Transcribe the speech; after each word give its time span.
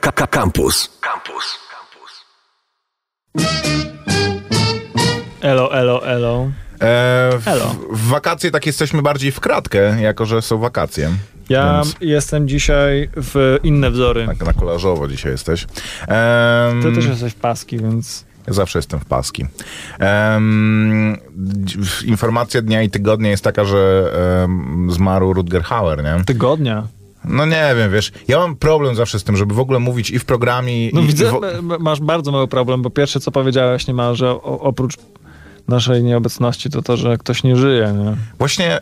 Campus. 0.00 0.90
Campus. 1.00 1.58
Elo, 5.42 5.74
elo, 5.74 6.06
elo. 6.06 6.50
E, 6.80 7.38
w, 7.38 7.48
Elo. 7.48 7.74
w 7.90 8.08
wakacje 8.08 8.50
tak 8.50 8.66
jesteśmy 8.66 9.02
bardziej 9.02 9.32
w 9.32 9.40
kratkę, 9.40 10.00
jako 10.00 10.24
że 10.26 10.42
są 10.42 10.58
wakacje. 10.58 11.10
Ja 11.48 11.74
Więc 11.74 11.96
jestem 12.00 12.48
dzisiaj 12.48 13.10
w 13.16 13.58
inne 13.62 13.90
wzory. 13.90 14.26
tak 14.26 14.46
na 14.46 14.52
kolarzowo 14.52 15.08
dzisiaj 15.08 15.32
jesteś. 15.32 15.66
Em, 16.08 16.82
Ty 16.82 16.92
też 16.92 17.06
jesteś 17.06 17.32
w 17.32 17.36
paski, 17.36 17.78
więc... 17.78 18.24
Ja 18.46 18.52
zawsze 18.52 18.78
jestem 18.78 19.00
w 19.00 19.04
paski. 19.04 19.46
Dź- 21.36 22.02
informacja 22.02 22.62
dnia 22.62 22.82
i 22.82 22.90
tygodnia 22.90 23.30
jest 23.30 23.44
taka, 23.44 23.64
że 23.64 24.10
em, 24.44 24.88
zmarł 24.90 25.32
Rutger 25.32 25.62
Hauer, 25.62 26.04
nie? 26.04 26.24
Tygodnia. 26.24 26.86
No 27.24 27.46
nie 27.46 27.74
wiem, 27.76 27.92
wiesz, 27.92 28.12
ja 28.28 28.38
mam 28.38 28.56
problem 28.56 28.94
zawsze 28.96 29.18
z 29.18 29.24
tym, 29.24 29.36
żeby 29.36 29.54
w 29.54 29.60
ogóle 29.60 29.78
mówić 29.78 30.10
i 30.10 30.18
w 30.18 30.24
programie, 30.24 30.90
No 30.92 31.00
i, 31.00 31.06
widzę, 31.06 31.32
w... 31.32 31.78
masz 31.80 32.00
bardzo 32.00 32.32
mały 32.32 32.48
problem, 32.48 32.82
bo 32.82 32.90
pierwsze 32.90 33.20
co 33.20 33.30
powiedziałeś 33.30 33.86
niemalże 33.86 34.30
o, 34.30 34.60
oprócz 34.60 34.94
naszej 35.68 36.02
nieobecności 36.02 36.70
to 36.70 36.82
to, 36.82 36.96
że 36.96 37.18
ktoś 37.18 37.42
nie 37.42 37.56
żyje, 37.56 37.94
nie? 38.04 38.16
Właśnie 38.38 38.78
y, 38.78 38.80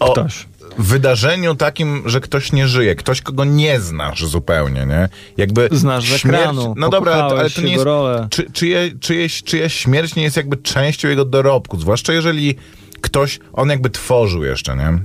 o 0.00 0.12
Ktoś. 0.12 0.46
wydarzeniu 0.78 1.54
takim, 1.54 2.02
że 2.06 2.20
ktoś 2.20 2.52
nie 2.52 2.68
żyje, 2.68 2.94
ktoś, 2.94 3.20
kogo 3.22 3.44
nie 3.44 3.80
znasz 3.80 4.26
zupełnie, 4.26 4.86
nie? 4.86 5.08
Jakby 5.36 5.68
Znasz 5.72 6.04
śmierć- 6.04 6.24
ekranu, 6.40 6.74
No 6.76 6.88
dobra, 6.88 7.14
ale 7.14 7.50
to 7.50 7.60
nie 7.62 7.72
jest... 7.72 7.84
rolę. 7.84 8.26
Czy, 8.30 8.50
czyje, 8.50 8.90
czyjeś, 9.00 9.42
czyjaś 9.42 9.74
śmierć 9.74 10.14
nie 10.14 10.22
jest 10.22 10.36
jakby 10.36 10.56
częścią 10.56 11.08
jego 11.08 11.24
dorobku, 11.24 11.80
zwłaszcza 11.80 12.12
jeżeli 12.12 12.54
ktoś, 13.00 13.38
on 13.52 13.68
jakby 13.70 13.90
tworzył 13.90 14.44
jeszcze, 14.44 14.76
nie? 14.76 14.98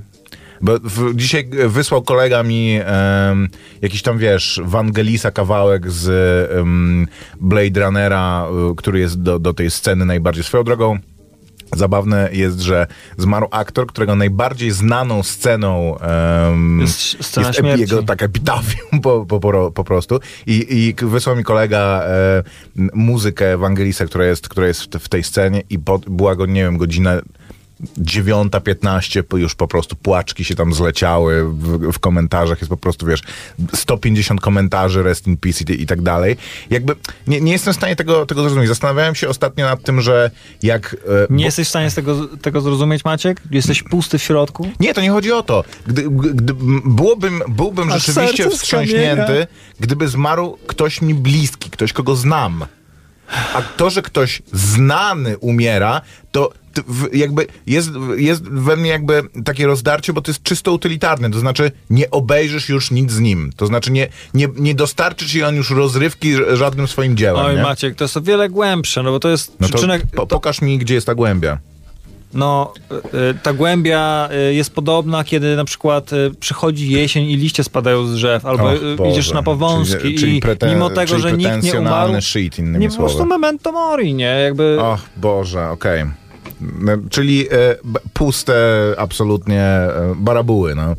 Bo 0.61 0.79
w, 0.83 1.15
dzisiaj 1.15 1.49
wysłał 1.67 2.01
kolega 2.01 2.43
mi 2.43 2.79
em, 2.83 3.49
jakiś 3.81 4.01
tam, 4.01 4.17
wiesz, 4.17 4.61
Wangelisa 4.63 5.31
kawałek 5.31 5.91
z 5.91 6.09
em, 6.51 7.07
Blade 7.41 7.85
Runnera, 7.85 8.47
y, 8.71 8.75
który 8.75 8.99
jest 8.99 9.21
do, 9.21 9.39
do 9.39 9.53
tej 9.53 9.71
sceny 9.71 10.05
najbardziej 10.05 10.43
swoją 10.43 10.63
drogą. 10.63 10.99
Zabawne 11.75 12.29
jest, 12.31 12.59
że 12.59 12.87
zmarł 13.17 13.47
aktor, 13.51 13.87
którego 13.87 14.15
najbardziej 14.15 14.71
znaną 14.71 15.23
sceną 15.23 15.99
em, 15.99 16.79
Jest 16.81 17.23
scena 17.23 17.47
jest 17.47 17.59
śmierci. 17.59 17.81
jego 17.81 18.03
tak 18.03 18.23
epitafium 18.23 19.01
po, 19.01 19.25
po, 19.25 19.71
po, 19.71 19.83
prostu. 19.83 20.19
I, 20.47 20.65
I 20.69 21.05
wysłał 21.05 21.35
mi 21.35 21.43
kolega 21.43 22.03
e, 22.03 22.43
muzykę 22.93 23.53
Ewangelisa, 23.53 24.05
która 24.05 24.25
jest, 24.25 24.49
która 24.49 24.67
jest 24.67 24.95
w, 24.95 24.99
w 24.99 25.09
tej 25.09 25.23
scenie 25.23 25.63
i 25.69 25.79
po, 25.79 25.99
była 25.99 26.35
go, 26.35 26.45
nie 26.45 26.63
wiem, 26.63 26.77
godzina 26.77 27.21
9.15, 28.01 29.23
po- 29.23 29.37
już 29.37 29.55
po 29.55 29.67
prostu 29.67 29.95
płaczki 29.95 30.45
się 30.45 30.55
tam 30.55 30.73
zleciały 30.73 31.43
w, 31.53 31.91
w 31.93 31.99
komentarzach, 31.99 32.59
jest 32.61 32.69
po 32.69 32.77
prostu, 32.77 33.05
wiesz, 33.05 33.21
150 33.73 34.41
komentarzy, 34.41 35.03
rest 35.03 35.27
in 35.27 35.37
peace 35.37 35.63
i, 35.73 35.81
i 35.81 35.85
tak 35.85 36.01
dalej. 36.01 36.37
Jakby 36.69 36.95
nie, 37.27 37.41
nie 37.41 37.51
jestem 37.51 37.73
w 37.73 37.77
stanie 37.77 37.95
tego, 37.95 38.25
tego 38.25 38.41
zrozumieć. 38.41 38.67
Zastanawiałem 38.67 39.15
się 39.15 39.29
ostatnio 39.29 39.65
nad 39.65 39.83
tym, 39.83 40.01
że 40.01 40.31
jak... 40.63 40.95
e, 41.07 41.27
Nie 41.29 41.37
bo- 41.37 41.43
jesteś 41.45 41.67
w 41.67 41.69
stanie 41.69 41.91
tego, 41.91 42.27
tego 42.27 42.61
zrozumieć, 42.61 43.05
Maciek? 43.05 43.41
Jesteś 43.51 43.83
pusty 43.83 44.17
w 44.17 44.23
środku? 44.23 44.69
nie, 44.79 44.93
to 44.93 45.01
nie 45.01 45.11
chodzi 45.11 45.31
o 45.31 45.43
to. 45.43 45.63
Gdy, 45.87 46.09
gdy, 46.09 46.53
byłbym, 46.85 47.41
byłbym 47.47 47.91
rzeczywiście 47.91 48.49
wstrząśnięty, 48.49 49.23
skamienia. 49.23 49.47
gdyby 49.79 50.07
zmarł 50.07 50.57
ktoś 50.67 51.01
mi 51.01 51.13
bliski, 51.15 51.69
ktoś, 51.69 51.93
kogo 51.93 52.15
znam. 52.15 52.65
A 53.53 53.61
to, 53.61 53.89
że 53.89 54.01
ktoś 54.01 54.41
znany 54.53 55.37
umiera, 55.37 56.01
to 56.31 56.51
jakby 57.13 57.47
jest, 57.67 57.89
jest 58.17 58.43
we 58.43 58.75
mnie 58.75 58.89
jakby 58.89 59.23
takie 59.45 59.67
rozdarcie, 59.67 60.13
bo 60.13 60.21
to 60.21 60.31
jest 60.31 60.43
czysto 60.43 60.73
utylitarne. 60.73 61.31
To 61.31 61.39
znaczy, 61.39 61.71
nie 61.89 62.11
obejrzysz 62.11 62.69
już 62.69 62.91
nic 62.91 63.11
z 63.11 63.19
nim. 63.19 63.51
To 63.55 63.67
znaczy, 63.67 63.91
nie, 63.91 64.07
nie, 64.33 64.47
nie 64.55 64.75
dostarczy 64.75 65.27
ci 65.27 65.43
on 65.43 65.55
już 65.55 65.69
rozrywki 65.69 66.33
żadnym 66.53 66.87
swoim 66.87 67.17
dziełem. 67.17 67.45
Oj, 67.45 67.55
nie? 67.55 67.61
Maciek, 67.61 67.95
to 67.95 68.03
jest 68.03 68.17
o 68.17 68.21
wiele 68.21 68.49
głębsze, 68.49 69.03
no 69.03 69.11
bo 69.11 69.19
to 69.19 69.29
jest 69.29 69.51
No 69.59 69.67
to 69.67 69.73
przyczynek... 69.73 70.03
po, 70.15 70.27
pokaż 70.27 70.61
mi, 70.61 70.77
gdzie 70.77 70.93
jest 70.93 71.07
ta 71.07 71.15
głębia. 71.15 71.59
No, 72.33 72.73
y, 73.13 73.17
y, 73.17 73.33
ta 73.43 73.53
głębia 73.53 74.29
y, 74.49 74.53
jest 74.53 74.73
podobna, 74.73 75.23
kiedy 75.23 75.55
na 75.55 75.65
przykład 75.65 76.09
przychodzi 76.39 76.89
jesień 76.91 77.25
i 77.25 77.35
liście 77.37 77.63
spadają 77.63 78.05
z 78.05 78.13
drzew, 78.13 78.45
albo 78.45 78.63
Och, 78.63 79.11
idziesz 79.11 79.31
na 79.33 79.43
powązki 79.43 80.01
Czyli- 80.01 80.17
czyli 80.17 80.37
i 80.37 80.41
preten- 80.41 80.69
mimo 80.69 80.89
tego, 80.89 81.19
że 81.19 81.33
nikt 81.33 81.63
nie 81.63 81.79
umarł, 81.79 82.21
shit, 82.21 82.59
innymi 82.59 82.79
nie 82.79 82.89
po 82.89 82.97
prostu 82.97 83.25
memento 83.25 83.71
mori, 83.71 84.13
nie? 84.13 84.25
Jakby... 84.25 84.77
Och, 84.81 84.99
Boże, 85.17 85.69
okej. 85.69 86.05
No, 86.61 86.91
Czyli 87.09 87.47
e, 87.51 87.75
puste 88.13 88.53
absolutnie 88.97 89.61
e, 89.61 90.13
barabuły, 90.15 90.75
no. 90.75 90.95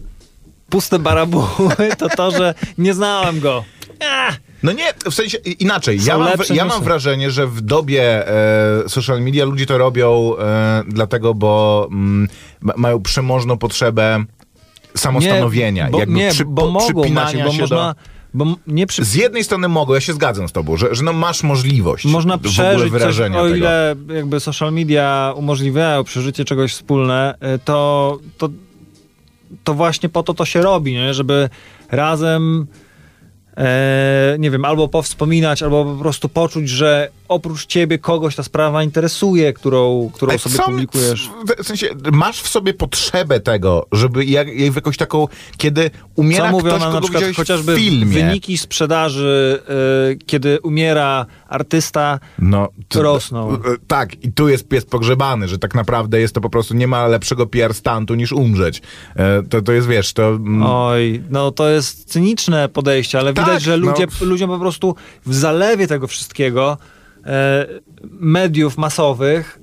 Puste 0.71 0.99
barabuły 0.99 1.75
to 1.99 2.09
to, 2.09 2.31
że 2.31 2.55
nie 2.79 2.95
znałem 2.95 3.41
go. 3.41 3.65
Ach, 4.11 4.37
No 4.63 4.73
nie, 4.73 4.85
w 5.11 5.15
sensie 5.15 5.39
inaczej. 5.39 6.01
Są 6.01 6.07
Ja 6.07 6.19
mam, 6.19 6.39
ja 6.55 6.65
mam 6.65 6.83
wrażenie, 6.83 7.31
że 7.31 7.47
w 7.47 7.61
dobie 7.61 8.29
e, 8.29 8.89
social 8.89 9.23
media 9.23 9.45
ludzie 9.45 9.67
to 9.67 9.79
robią 9.79 10.37
e, 10.39 10.83
dlatego, 10.89 11.35
bo 11.35 11.89
mm, 11.91 12.29
ma, 12.61 12.73
mają 12.77 13.03
przemożną 13.03 13.59
potrzebę 13.59 14.25
samostanowienia. 14.97 15.85
Nie, 15.85 15.91
bo, 15.91 15.99
jakby 15.99 16.15
nie, 16.15 16.31
przy, 16.31 16.45
bo 16.45 16.63
po- 16.63 16.71
mogą, 16.71 17.09
Maciek, 17.09 17.45
bo 17.45 17.51
się 17.51 17.61
można... 17.61 17.95
M- 18.35 18.87
przy. 18.87 19.05
Z 19.05 19.15
jednej 19.15 19.45
strony 19.45 19.69
mogą, 19.69 19.95
ja 19.95 20.01
się 20.01 20.13
zgadzam 20.13 20.49
z 20.49 20.53
tobą, 20.53 20.77
że, 20.77 20.95
że 20.95 21.03
no 21.03 21.13
masz 21.13 21.43
możliwość 21.43 22.05
Można 22.05 22.37
w 22.37 22.41
ogóle 22.41 22.53
przeżyć 22.53 22.81
coś, 22.83 22.91
wyrażenia 22.91 23.41
o 23.41 23.45
tego. 23.45 23.57
ile 23.57 23.95
jakby 24.15 24.41
social 24.41 24.73
media 24.73 25.33
umożliwiają 25.37 26.05
przeżycie 26.05 26.45
czegoś 26.45 26.73
wspólne, 26.73 27.35
y, 27.55 27.59
to, 27.59 28.19
to, 28.39 28.49
to 29.65 29.75
właśnie 29.75 30.09
po 30.09 30.23
to 30.23 30.35
to 30.35 30.45
się 30.45 30.63
robi, 30.63 30.93
nie? 30.93 31.15
żeby 31.15 31.49
razem 31.91 32.67
e, 33.61 34.37
nie 34.39 34.51
wiem, 34.51 34.65
albo 34.65 34.89
powspominać, 34.89 35.63
albo 35.63 35.85
po 35.85 35.97
prostu 36.03 36.29
poczuć, 36.29 36.69
że 36.69 37.11
oprócz 37.29 37.67
ciebie 37.67 37.99
kogoś 37.99 38.37
ta 38.37 38.43
sprawa 38.43 38.83
interesuje, 38.83 39.53
którą, 39.53 40.11
którą 40.15 40.39
sobie 40.39 40.59
publikujesz. 40.65 41.31
W, 41.59 41.67
sensie, 41.67 41.87
masz 42.13 42.41
w 42.43 42.49
sobie 42.49 42.75
potrzebę 42.75 43.41
tego, 43.41 43.87
żeby 43.93 44.25
jak, 44.25 44.49
jak 44.49 44.75
jakąś 44.75 44.97
taką, 44.97 45.29
kiedy 45.57 45.91
umiera 46.17 46.47
Co 46.47 46.53
mówią 46.53 46.71
ktoś, 46.71 46.81
na 46.81 46.87
kogo 46.87 47.01
przykład 47.01 47.37
chociażby 47.37 47.75
w 47.75 47.79
filmie. 47.79 48.23
wyniki 48.23 48.59
sprzedaży, 48.59 49.63
y, 50.13 50.19
kiedy 50.27 50.61
umiera 50.61 51.27
artysta, 51.51 52.19
No, 52.39 52.69
to- 52.89 53.03
rosną. 53.03 53.53
e, 53.55 53.59
Tak, 53.87 54.25
i 54.25 54.33
tu 54.33 54.49
jest 54.49 54.69
pies 54.69 54.85
pogrzebany, 54.85 55.49
że 55.49 55.59
tak 55.59 55.75
naprawdę 55.75 56.21
jest 56.21 56.35
to 56.35 56.41
po 56.41 56.51
prostu, 56.51 56.75
nie 56.75 56.87
ma 56.87 57.07
lepszego 57.07 57.47
PR 57.47 57.75
stantu 57.75 58.15
niż 58.15 58.33
umrzeć. 58.33 58.83
E, 59.17 59.43
To, 59.43 59.63
to 59.63 59.73
jest, 59.73 59.89
wiesz, 59.89 60.13
to... 60.13 60.29
mm, 60.29 60.63
Oj, 60.67 61.23
no 61.31 61.51
to 61.51 61.69
jest 61.69 62.05
cyniczne 62.05 62.69
podejście, 62.69 63.19
ale 63.19 63.33
Tak, 63.35 63.45
widać, 63.47 63.63
że 63.63 63.77
no. 63.79 63.91
ludzie, 63.91 64.07
ludziom 64.21 64.51
po 64.51 64.59
prostu 64.59 64.95
w 65.27 65.35
zalewie 65.35 65.87
tego 65.87 66.07
wszystkiego 66.07 66.79
e, 67.27 67.67
mediów 68.11 68.79
masowych 68.79 69.61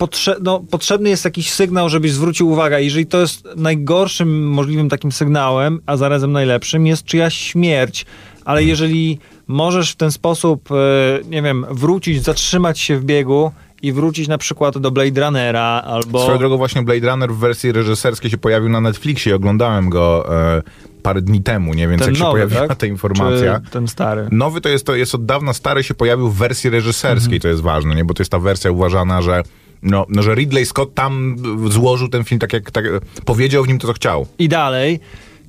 potrze- 0.00 0.36
no, 0.42 0.60
potrzebny 0.70 1.08
jest 1.10 1.24
jakiś 1.24 1.50
sygnał, 1.52 1.88
żebyś 1.88 2.12
zwrócił 2.12 2.48
uwagę. 2.48 2.82
Jeżeli 2.82 3.06
to 3.06 3.20
jest 3.20 3.48
najgorszym 3.56 4.48
możliwym 4.50 4.88
takim 4.88 5.12
sygnałem, 5.12 5.80
a 5.86 5.96
zarazem 5.96 6.32
najlepszym, 6.32 6.86
jest 6.86 7.04
czyjaś 7.04 7.34
śmierć. 7.34 8.06
Ale 8.44 8.64
jeżeli 8.64 9.18
możesz 9.46 9.92
w 9.92 9.96
ten 9.96 10.12
sposób, 10.12 10.68
e, 10.72 10.74
nie 11.24 11.42
wiem, 11.42 11.66
wrócić, 11.70 12.22
zatrzymać 12.22 12.80
się 12.80 12.96
w 12.96 13.04
biegu 13.04 13.52
i 13.82 13.92
wrócić 13.92 14.28
na 14.28 14.38
przykład 14.38 14.78
do 14.78 14.90
Blade 14.90 15.24
Runnera 15.24 15.82
albo... 15.86 16.22
Swoją 16.22 16.38
drogą 16.38 16.56
właśnie 16.56 16.82
Blade 16.82 17.10
Runner 17.10 17.30
w 17.32 17.38
wersji 17.38 17.72
reżyserskiej 17.72 18.30
się 18.30 18.38
pojawił 18.38 18.68
na 18.68 18.80
Netflixie, 18.80 19.34
oglądałem 19.34 19.90
go 19.90 20.34
e, 20.56 20.62
parę 21.02 21.22
dni 21.22 21.42
temu, 21.42 21.74
nie? 21.74 21.88
Więc 21.88 22.02
ten 22.02 22.08
jak 22.08 22.16
się 22.16 22.22
nowy, 22.22 22.32
pojawiła 22.32 22.68
tak? 22.68 22.78
ta 22.78 22.86
informacja... 22.86 23.60
Czy 23.64 23.70
ten 23.70 23.88
stary? 23.88 24.28
Nowy 24.32 24.60
to 24.60 24.68
jest, 24.68 24.86
to 24.86 24.94
jest 24.94 25.14
od 25.14 25.26
dawna 25.26 25.52
stary, 25.52 25.82
się 25.82 25.94
pojawił 25.94 26.28
w 26.28 26.36
wersji 26.36 26.70
reżyserskiej, 26.70 27.40
to 27.40 27.48
jest 27.48 27.60
ważne, 27.60 27.94
nie? 27.94 28.04
Bo 28.04 28.14
to 28.14 28.22
jest 28.22 28.30
ta 28.30 28.38
wersja 28.38 28.70
uważana, 28.70 29.22
że, 29.22 29.42
no, 29.82 30.06
no, 30.08 30.22
że 30.22 30.34
Ridley 30.34 30.66
Scott 30.66 30.94
tam 30.94 31.36
złożył 31.68 32.08
ten 32.08 32.24
film 32.24 32.38
tak, 32.38 32.52
jak 32.52 32.70
tak, 32.70 32.84
powiedział 33.24 33.64
w 33.64 33.68
nim 33.68 33.78
to, 33.78 33.86
co 33.86 33.92
chciał. 33.92 34.26
I 34.38 34.48
dalej, 34.48 35.00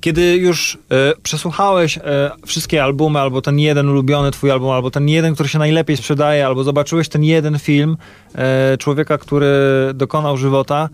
kiedy 0.04 0.36
już 0.36 0.78
e, 0.90 1.12
przesłuchałeś 1.22 1.98
e, 1.98 2.30
wszystkie 2.46 2.82
albumy, 2.82 3.20
albo 3.20 3.42
ten 3.42 3.58
jeden 3.58 3.88
ulubiony 3.88 4.30
twój 4.30 4.50
album, 4.50 4.70
albo 4.70 4.90
ten 4.90 5.08
jeden, 5.08 5.34
który 5.34 5.48
się 5.48 5.58
najlepiej 5.58 5.96
sprzedaje, 5.96 6.46
albo 6.46 6.64
zobaczyłeś 6.64 7.08
ten 7.08 7.24
jeden 7.24 7.58
film 7.58 7.96
e, 8.34 8.76
człowieka, 8.78 9.18
który 9.18 9.46
dokonał 9.94 10.36
żywota, 10.36 10.88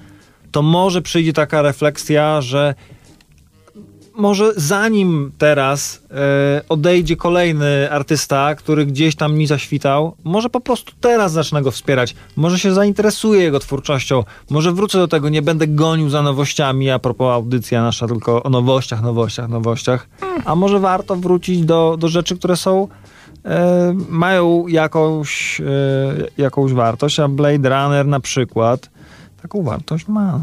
to 0.50 0.62
może 0.62 1.02
przyjdzie 1.02 1.32
taka 1.32 1.62
refleksja, 1.62 2.40
że 2.40 2.74
może 4.20 4.52
zanim 4.56 5.32
teraz 5.38 6.02
e, 6.10 6.62
odejdzie 6.68 7.16
kolejny 7.16 7.90
artysta, 7.90 8.54
który 8.54 8.86
gdzieś 8.86 9.16
tam 9.16 9.34
mi 9.34 9.46
zaświtał, 9.46 10.14
może 10.24 10.50
po 10.50 10.60
prostu 10.60 10.92
teraz 11.00 11.32
zacznę 11.32 11.62
go 11.62 11.70
wspierać. 11.70 12.14
Może 12.36 12.58
się 12.58 12.74
zainteresuję 12.74 13.42
jego 13.42 13.60
twórczością. 13.60 14.24
Może 14.50 14.72
wrócę 14.72 14.98
do 14.98 15.08
tego, 15.08 15.28
nie 15.28 15.42
będę 15.42 15.66
gonił 15.66 16.08
za 16.08 16.22
nowościami. 16.22 16.90
A 16.90 16.98
propos 16.98 17.34
audycja 17.34 17.82
nasza 17.82 18.06
tylko 18.06 18.42
o 18.42 18.50
nowościach, 18.50 19.02
nowościach, 19.02 19.48
nowościach. 19.48 20.08
A 20.44 20.54
może 20.54 20.78
warto 20.78 21.16
wrócić 21.16 21.60
do, 21.60 21.96
do 21.98 22.08
rzeczy, 22.08 22.36
które 22.36 22.56
są 22.56 22.88
e, 23.44 23.94
mają 24.08 24.66
jakąś, 24.66 25.60
e, 25.60 25.64
jakąś 26.38 26.72
wartość, 26.72 27.20
a 27.20 27.28
Blade 27.28 27.68
Runner 27.68 28.06
na 28.06 28.20
przykład 28.20 28.90
taką 29.42 29.62
wartość 29.62 30.08
ma. 30.08 30.42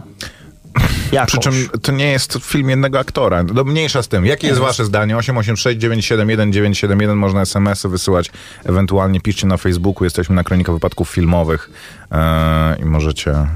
Jakąś. 1.12 1.30
Przy 1.30 1.40
czym 1.40 1.80
to 1.82 1.92
nie 1.92 2.12
jest 2.12 2.38
film 2.42 2.70
jednego 2.70 3.00
aktora. 3.00 3.44
No, 3.54 3.64
mniejsza 3.64 4.04
z 4.04 4.08
tym. 4.08 4.26
Jakie 4.26 4.48
jest 4.48 4.60
wasze 4.60 4.86
zdanie? 4.86 5.18
886 5.18 5.80
971 5.80 6.54
971 6.54 7.18
można 7.18 7.42
SMS-y 7.42 7.90
wysyłać. 7.90 8.32
Ewentualnie 8.66 9.22
piszcie 9.22 9.48
na 9.48 9.58
Facebooku. 9.58 10.04
Jesteśmy 10.04 10.36
na 10.36 10.44
Kronika 10.44 10.72
Wypadków 10.72 11.10
Filmowych 11.10 11.70
e, 12.12 12.76
i 12.80 12.86
możecie 12.86 13.32
e, 13.32 13.48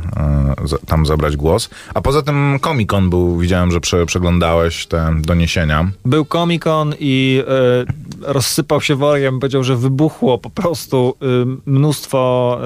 tam 0.86 1.06
zabrać 1.06 1.38
głos. 1.38 1.70
A 1.94 2.02
poza 2.02 2.22
tym 2.22 2.60
Comic-Con 2.62 3.10
był, 3.10 3.38
widziałem, 3.38 3.72
że 3.72 3.80
prze, 3.80 4.06
przeglądałeś 4.06 4.86
te 4.86 5.16
doniesienia. 5.20 5.92
Był 6.06 6.26
Comic-Con 6.26 6.94
i 7.00 7.44
e, 7.48 8.34
rozsypał 8.34 8.82
się 8.82 8.96
workiem, 8.96 9.40
powiedział, 9.40 9.64
że 9.64 9.76
wybuchło 9.76 10.38
po 10.38 10.50
prostu 10.50 11.16
mnóstwo, 11.66 12.60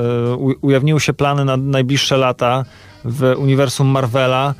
ujawniły 0.61 0.99
się 0.99 1.13
plany 1.13 1.45
na 1.45 1.57
najbliższe 1.57 2.17
lata 2.17 2.65
w 3.05 3.35
uniwersum 3.37 3.87
Marvela 3.87 4.53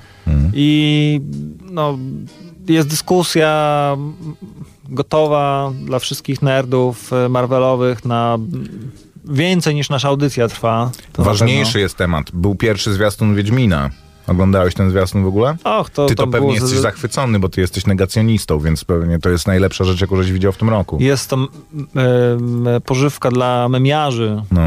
i 0.54 1.22
no, 1.72 1.98
jest 2.68 2.88
dyskusja 2.88 3.98
gotowa 4.90 5.72
dla 5.86 6.00
wszystkich 6.00 6.42
nerdów 6.42 7.12
Marvelowych 7.30 8.06
na 8.06 8.38
więcej 9.26 9.76
niż 9.76 9.90
nasza 9.90 10.08
audycja 10.08 10.48
trwa. 10.48 10.92
Ważniejszy 11.18 11.80
jest 11.80 11.98
temat. 11.98 12.32
Był 12.34 12.56
pierwszy 12.56 12.94
zwiastun 12.94 13.36
Wiedźmina. 13.36 13.90
Oglądałeś 14.28 14.74
ten 14.74 14.90
zwiastun 14.90 15.24
w 15.24 15.28
ogóle? 15.28 15.58
Och, 15.64 15.90
to, 15.90 16.06
Ty 16.06 16.16
to, 16.16 16.24
to 16.26 16.32
pewnie 16.32 16.48
było 16.48 16.54
jesteś 16.54 16.80
zachwycony, 16.80 17.40
bo 17.40 17.50
ty 17.50 17.62
jesteś 17.62 17.86
negacjonistą, 17.86 18.60
więc 18.60 18.84
pewnie 18.84 19.20
to 19.20 19.30
jest 19.30 19.48
najlepsza 19.48 19.84
rzecz, 19.84 20.02
jaką 20.02 20.16
żeś 20.16 20.32
widział 20.32 20.52
w 20.52 20.58
tym 20.58 20.70
roku. 20.70 20.98
Jest 21.00 21.30
to 21.30 21.48
pożywka 22.86 23.32
dla 23.32 23.70
memiarzy. 23.70 24.42
No. 24.52 24.62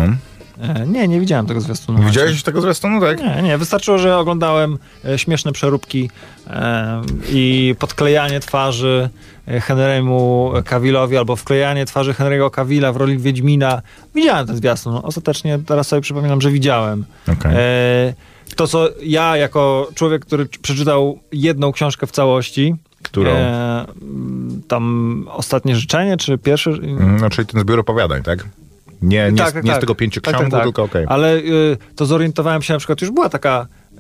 E, 0.60 0.86
nie, 0.86 1.08
nie 1.08 1.20
widziałem 1.20 1.46
tego 1.46 1.60
zwiastunu. 1.60 2.02
Widziałeś 2.02 2.42
tego 2.42 2.60
zwiastunu, 2.60 3.00
tak? 3.00 3.18
Nie, 3.20 3.42
nie, 3.42 3.58
wystarczyło, 3.58 3.98
że 3.98 4.18
oglądałem 4.18 4.78
e, 5.04 5.18
śmieszne 5.18 5.52
przeróbki 5.52 6.10
e, 6.46 7.02
i 7.28 7.74
podklejanie 7.78 8.40
twarzy 8.40 9.10
Henry'emu 9.48 10.62
Cavillowi 10.62 11.16
albo 11.16 11.36
wklejanie 11.36 11.86
twarzy 11.86 12.12
Henry'ego 12.12 12.50
Cavilla 12.50 12.92
w 12.92 12.96
roli 12.96 13.18
Wiedźmina. 13.18 13.82
Widziałem 14.14 14.46
ten 14.46 14.56
zwiastun. 14.56 15.00
Ostatecznie 15.02 15.58
teraz 15.66 15.88
sobie 15.88 16.02
przypominam, 16.02 16.40
że 16.40 16.50
widziałem. 16.50 17.04
E, 17.44 18.14
to, 18.56 18.66
co 18.66 18.88
ja 19.02 19.36
jako 19.36 19.88
człowiek, 19.94 20.24
który 20.26 20.46
przeczytał 20.46 21.18
jedną 21.32 21.72
książkę 21.72 22.06
w 22.06 22.10
całości, 22.10 22.74
Którą? 23.02 23.30
E, 23.30 23.86
tam 24.68 25.24
Ostatnie 25.30 25.76
Życzenie, 25.76 26.16
czy 26.16 26.38
pierwsze? 26.38 26.70
Mm, 26.70 27.20
No, 27.20 27.30
czyli 27.30 27.46
ten 27.46 27.60
zbiór 27.60 27.80
opowiadań, 27.80 28.22
tak? 28.22 28.48
Nie, 29.02 29.32
nie, 29.32 29.38
Tak, 29.38 29.50
z, 29.50 29.52
tak, 29.52 29.64
nie 29.64 29.70
z 29.70 29.72
tak. 29.74 29.80
tego 29.80 29.92
Tak, 29.92 29.98
pięcioksiągu, 29.98 30.40
tak, 30.42 30.50
tak. 30.50 30.62
tylko 30.62 30.82
okej. 30.82 31.04
Ale 31.08 31.36
y, 31.36 31.76
to 31.96 32.06
zorientowałem 32.06 32.62
się 32.62 32.72
na 32.72 32.78
przykład, 32.78 33.00
już 33.00 33.10
była 33.10 33.28
taka, 33.28 33.66
y, 33.92 33.98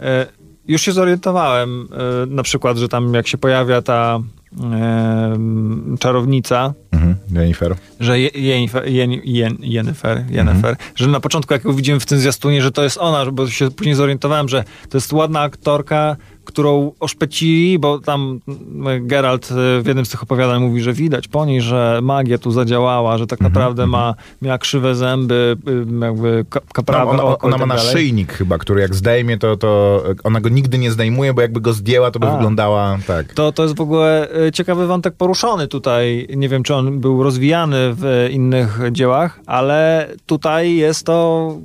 już 0.68 0.82
się 0.82 0.92
zorientowałem 0.92 1.88
y, 2.22 2.26
na 2.26 2.42
przykład, 2.42 2.76
że 2.76 2.88
tam 2.88 3.14
jak 3.14 3.28
się 3.28 3.38
pojawia 3.38 3.82
ta 3.82 4.18
y, 4.52 5.98
czarownica, 5.98 6.74
Mhm, 6.98 7.14
Jennifer. 7.32 7.74
że 8.00 8.20
Je- 8.20 8.30
Jennifer, 8.34 8.88
Jen, 8.88 9.10
Jen, 9.24 9.56
Jennifer, 9.60 10.24
Jennifer 10.30 10.76
że 10.96 11.06
na 11.08 11.20
początku 11.20 11.52
jak 11.54 11.74
widzimy 11.74 12.00
w 12.00 12.06
tym 12.06 12.18
zwiastunie, 12.18 12.62
że 12.62 12.72
to 12.72 12.82
jest 12.82 12.98
ona, 13.00 13.30
bo 13.30 13.48
się 13.48 13.70
później 13.70 13.94
zorientowałem, 13.94 14.48
że 14.48 14.64
to 14.90 14.96
jest 14.98 15.12
ładna 15.12 15.40
aktorka, 15.40 16.16
którą 16.44 16.92
oszpecili, 17.00 17.78
bo 17.78 17.98
tam 17.98 18.40
mm, 18.48 19.06
Geralt 19.06 19.50
y, 19.50 19.54
w 19.82 19.86
jednym 19.86 20.06
z 20.06 20.08
tych 20.10 20.22
opowiadań 20.22 20.62
mówi, 20.62 20.80
że 20.82 20.92
widać 20.92 21.28
po 21.28 21.46
niej, 21.46 21.60
że 21.60 22.00
magia 22.02 22.38
tu 22.38 22.50
zadziałała, 22.50 23.18
że 23.18 23.26
tak 23.26 23.40
naprawdę 23.40 23.86
ma, 23.86 24.14
miała 24.42 24.58
krzywe 24.58 24.94
zęby, 24.94 25.56
y, 25.68 26.04
jakby 26.04 26.44
ka- 26.50 26.60
No, 26.64 26.72
kaprawe 26.72 27.10
ona, 27.10 27.22
ona 27.22 27.32
ma 27.32 27.58
tak 27.58 27.68
dalej. 27.68 27.68
naszyjnik 27.68 28.32
chyba, 28.32 28.58
który 28.58 28.80
jak 28.80 28.94
zdejmie, 28.94 29.38
to, 29.38 29.56
to 29.56 30.02
ona 30.24 30.40
go 30.40 30.48
nigdy 30.48 30.78
nie 30.78 30.90
zdejmuje, 30.90 31.34
bo 31.34 31.40
jakby 31.40 31.60
go 31.60 31.72
zdjęła, 31.72 32.10
to 32.10 32.18
by 32.18 32.26
A. 32.26 32.32
wyglądała 32.36 32.98
tak. 33.06 33.32
To, 33.34 33.52
to 33.52 33.62
jest 33.62 33.76
w 33.76 33.80
ogóle 33.80 34.28
ciekawy 34.54 34.86
wątek 34.86 35.14
poruszony 35.14 35.68
tutaj. 35.68 36.28
Nie 36.36 36.48
wiem, 36.48 36.62
czy 36.62 36.74
on 36.74 36.87
był 36.92 37.22
rozwijany 37.22 37.76
w 37.80 38.28
innych 38.32 38.78
dziełach, 38.92 39.40
ale 39.46 40.08
tutaj 40.26 40.76
jest 40.76 41.06
to, 41.06 41.56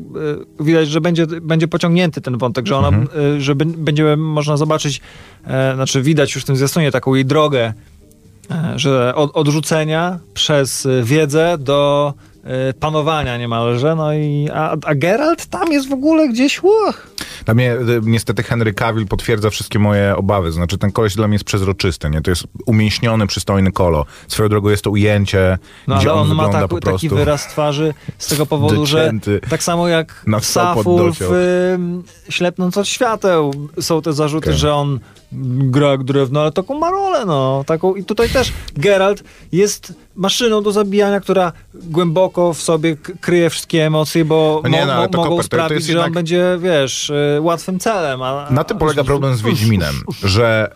y, 0.59 0.63
widać, 0.63 0.89
że 0.89 1.01
będzie, 1.01 1.27
będzie 1.27 1.67
pociągnięty 1.67 2.21
ten 2.21 2.37
wątek, 2.37 2.67
że 2.67 2.77
ona, 2.77 2.89
y, 3.37 3.41
że 3.41 3.55
b- 3.55 3.65
będzie 3.65 4.17
można 4.17 4.57
zobaczyć, 4.57 5.01
e, 5.47 5.75
znaczy 5.75 6.01
widać 6.01 6.35
już 6.35 6.43
w 6.43 6.47
tym 6.47 6.55
zwiastunie 6.55 6.91
taką 6.91 7.13
jej 7.15 7.25
drogę, 7.25 7.73
e, 8.51 8.73
że 8.75 9.15
od 9.15 9.37
odrzucenia 9.37 10.19
przez 10.33 10.87
wiedzę 11.03 11.57
do 11.59 12.13
panowania 12.79 13.37
niemalże, 13.37 13.95
no 13.95 14.13
i 14.13 14.49
a, 14.53 14.77
a 14.85 14.95
Geralt 14.95 15.45
tam 15.45 15.71
jest 15.71 15.89
w 15.89 15.93
ogóle 15.93 16.29
gdzieś, 16.29 16.63
uch, 16.63 17.07
Dla 17.45 17.53
mnie 17.53 17.73
y, 17.73 17.79
niestety 18.03 18.43
Henry 18.43 18.73
Cavill 18.73 19.07
potwierdza 19.07 19.49
wszystkie 19.49 19.79
moje 19.79 20.15
obawy. 20.15 20.51
Znaczy 20.51 20.77
ten 20.77 20.91
koleś 20.91 21.15
dla 21.15 21.27
mnie 21.27 21.35
jest 21.35 21.45
przezroczysty, 21.45 22.09
nie? 22.09 22.21
To 22.21 22.31
jest 22.31 22.43
umięśniony, 22.65 23.27
przystojny 23.27 23.71
kolo. 23.71 24.05
Swoją 24.27 24.49
drogą 24.49 24.69
jest 24.69 24.83
to 24.83 24.89
ujęcie, 24.91 25.57
No 25.87 25.97
gdzie 25.97 26.11
ale 26.11 26.21
on, 26.21 26.31
on, 26.31 26.37
ma 26.37 26.49
tak, 26.49 26.71
taki 26.81 27.09
wyraz 27.09 27.47
twarzy 27.47 27.93
z 28.17 28.27
tego 28.27 28.45
powodu, 28.45 28.85
że 28.85 29.11
tak 29.49 29.63
samo 29.63 29.87
jak 29.87 30.25
w 30.41 30.45
Safu 30.45 31.11
w 31.19 31.21
ym, 31.73 32.03
Ślepnąc 32.29 32.77
od 32.77 32.87
świateł 32.87 33.53
są 33.79 34.01
te 34.01 34.13
zarzuty, 34.13 34.49
Okej. 34.49 34.59
że 34.59 34.73
on 34.73 34.99
gra 35.71 35.87
jak 35.87 36.03
drewno, 36.03 36.41
ale 36.41 36.51
taką 36.51 36.79
ma 36.79 36.91
rolę, 36.91 37.25
no. 37.25 37.63
Taką, 37.67 37.95
I 37.95 38.03
tutaj 38.03 38.29
też 38.29 38.53
Geralt 38.77 39.23
jest 39.51 39.93
maszyną 40.15 40.63
do 40.63 40.71
zabijania, 40.71 41.19
która 41.19 41.51
głęboko 41.73 42.53
w 42.53 42.61
sobie 42.61 42.95
kryje 43.21 43.49
wszystkie 43.49 43.85
emocje, 43.85 44.25
bo 44.25 44.59
No 44.63 44.69
nie, 44.69 44.85
mo- 44.85 44.85
no, 44.85 44.95
mo- 44.95 45.17
mogą 45.17 45.29
Koper, 45.29 45.45
sprawić, 45.45 45.83
że 45.85 45.91
jednak- 45.91 46.07
on 46.07 46.13
będzie, 46.13 46.57
wiesz, 46.61 47.09
y, 47.09 47.12
łatwym 47.41 47.79
celem. 47.79 48.21
A, 48.21 48.47
Na 48.49 48.63
tym 48.63 48.77
polega 48.77 49.03
problem 49.03 49.35
z 49.35 49.41
Wiedźminem, 49.41 49.95
że 50.23 50.71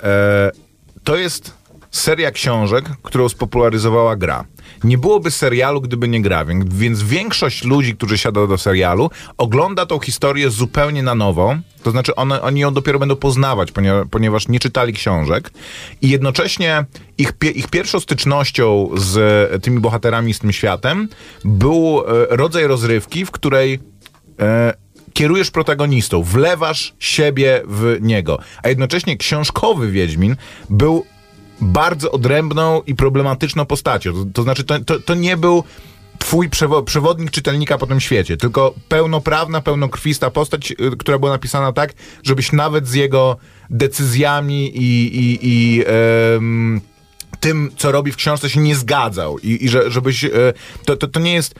e, 0.56 1.04
to 1.04 1.18
jest 1.18 1.54
seria 1.92 2.32
książek, 2.32 2.86
którą 3.04 3.30
spopularyzowała 3.30 4.16
gra. 4.16 4.46
Nie 4.84 4.98
byłoby 4.98 5.32
serialu, 5.32 5.82
gdyby 5.82 6.08
nie 6.08 6.22
gra, 6.22 6.46
więc, 6.70 7.04
większość 7.04 7.64
ludzi, 7.64 7.96
którzy 7.96 8.18
siada 8.18 8.48
do 8.48 8.58
serialu, 8.58 9.10
ogląda 9.38 9.86
tą 9.86 10.00
historię 10.00 10.50
zupełnie 10.50 11.04
na 11.04 11.16
nowo. 11.16 11.56
To 11.84 11.92
znaczy, 11.92 12.16
one, 12.16 12.42
oni 12.42 12.60
ją 12.60 12.74
dopiero 12.74 13.00
będą 13.00 13.16
poznawać, 13.16 13.70
ponieważ, 14.12 14.48
nie 14.48 14.60
czytali 14.60 14.94
książek. 14.94 15.52
I 16.02 16.10
jednocześnie 16.10 16.86
ich, 17.18 17.34
ich 17.56 17.68
pierwszą 17.68 18.00
stycznością 18.00 18.90
z 18.98 19.64
tymi 19.64 19.80
bohaterami, 19.80 20.34
z 20.34 20.40
tym 20.40 20.52
światem, 20.52 21.10
był 21.46 22.00
e, 22.00 22.04
rodzaj 22.30 22.68
rozrywki, 22.68 23.26
w 23.26 23.32
której 23.32 23.80
e, 24.40 24.74
kierujesz 25.14 25.52
protagonistą, 25.52 26.24
wlewasz 26.24 26.94
siebie 27.00 27.62
w 27.68 27.98
niego. 28.02 28.40
A 28.64 28.70
jednocześnie 28.70 29.18
książkowy 29.18 29.92
Wiedźmin 29.92 30.36
był 30.70 31.06
bardzo 31.62 32.12
odrębną 32.12 32.82
i 32.88 32.96
problematyczną 32.96 33.66
postacią. 33.66 34.14
To, 34.14 34.26
to 34.34 34.44
znaczy, 34.44 34.64
to, 34.64 34.80
to, 34.80 35.00
to 35.00 35.16
nie 35.16 35.38
był 35.38 35.64
twój 36.20 36.50
przewo- 36.50 36.84
przewodnik 36.84 37.32
czytelnika 37.32 37.78
po 37.78 37.88
tym 37.88 38.00
świecie, 38.00 38.38
tylko 38.38 38.74
pełnoprawna, 38.90 39.62
pełnokrwista 39.62 40.32
postać, 40.32 40.72
y, 40.72 40.98
która 40.98 41.20
była 41.20 41.32
napisana 41.32 41.74
tak, 41.74 41.94
żebyś 42.24 42.52
nawet 42.52 42.88
z 42.88 42.94
jego 42.94 43.38
decyzjami 43.70 44.78
i, 44.78 45.16
i, 45.20 45.40
i 45.42 45.84
tym, 47.40 47.72
co 47.78 47.92
robi 47.92 48.12
w 48.12 48.16
książce, 48.16 48.50
się 48.50 48.60
nie 48.60 48.76
zgadzał. 48.76 49.40
I, 49.40 49.66
i 49.66 49.70
że, 49.70 49.92
żebyś. 49.92 50.24
e, 50.24 50.30
To, 50.86 50.98
to, 50.98 51.08
to 51.08 51.20
nie 51.20 51.34
jest 51.34 51.56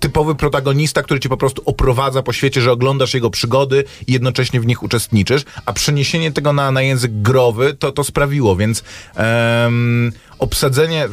typowy 0.00 0.34
protagonista, 0.34 1.02
który 1.02 1.20
cię 1.20 1.28
po 1.28 1.36
prostu 1.36 1.62
oprowadza 1.64 2.22
po 2.22 2.32
świecie, 2.32 2.60
że 2.60 2.72
oglądasz 2.72 3.14
jego 3.14 3.30
przygody 3.30 3.84
i 4.06 4.12
jednocześnie 4.12 4.60
w 4.60 4.66
nich 4.66 4.82
uczestniczysz, 4.82 5.42
a 5.66 5.72
przeniesienie 5.72 6.32
tego 6.32 6.52
na, 6.52 6.70
na 6.70 6.82
język 6.82 7.12
growy 7.12 7.74
to, 7.74 7.92
to 7.92 8.04
sprawiło, 8.04 8.56
więc 8.56 8.84
em, 9.14 10.12
obsadzenie, 10.38 11.08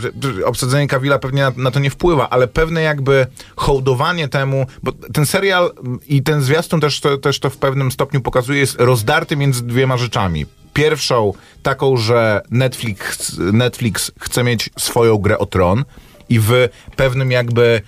obsadzenie 0.45 0.87
Kawila 0.87 1.19
pewnie 1.19 1.41
na, 1.41 1.51
na 1.57 1.71
to 1.71 1.79
nie 1.79 1.89
wpływa, 1.89 2.29
ale 2.29 2.47
pewne 2.47 2.81
jakby 2.81 3.27
hołdowanie 3.55 4.27
temu, 4.27 4.65
bo 4.83 4.91
ten 4.91 5.25
serial 5.25 5.71
i 6.07 6.23
ten 6.23 6.41
zwiastun 6.41 6.79
też 6.79 6.99
to, 6.99 7.17
też 7.17 7.39
to 7.39 7.49
w 7.49 7.57
pewnym 7.57 7.91
stopniu 7.91 8.21
pokazuje, 8.21 8.59
jest 8.59 8.75
rozdarty 8.79 9.35
między 9.35 9.63
dwiema 9.63 9.97
rzeczami. 9.97 10.45
Pierwszą 10.73 11.33
taką, 11.63 11.97
że 11.97 12.41
Netflix, 12.51 13.37
Netflix 13.37 14.11
chce 14.19 14.43
mieć 14.43 14.69
swoją 14.77 15.17
grę 15.17 15.37
o 15.37 15.45
tron 15.45 15.83
i 16.29 16.39
w 16.39 16.51
pewnym 16.95 17.31
jakby 17.31 17.81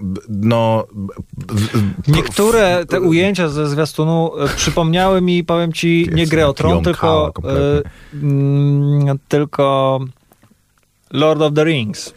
b- 0.00 0.20
no 0.28 0.86
b- 0.92 1.12
w- 1.48 2.08
Niektóre 2.08 2.86
te 2.86 3.00
ujęcia 3.00 3.48
ze 3.48 3.68
zwiastunu 3.68 4.30
e, 4.44 4.48
przypomniały 4.48 5.20
mi, 5.20 5.44
powiem 5.44 5.72
ci, 5.72 6.08
nie 6.14 6.26
grę 6.26 6.48
o 6.48 6.52
tron, 6.52 6.84
tylko, 6.84 7.32
mm, 8.14 9.18
tylko 9.28 10.00
Lord 11.10 11.42
of 11.42 11.52
the 11.54 11.64
Rings. 11.64 12.14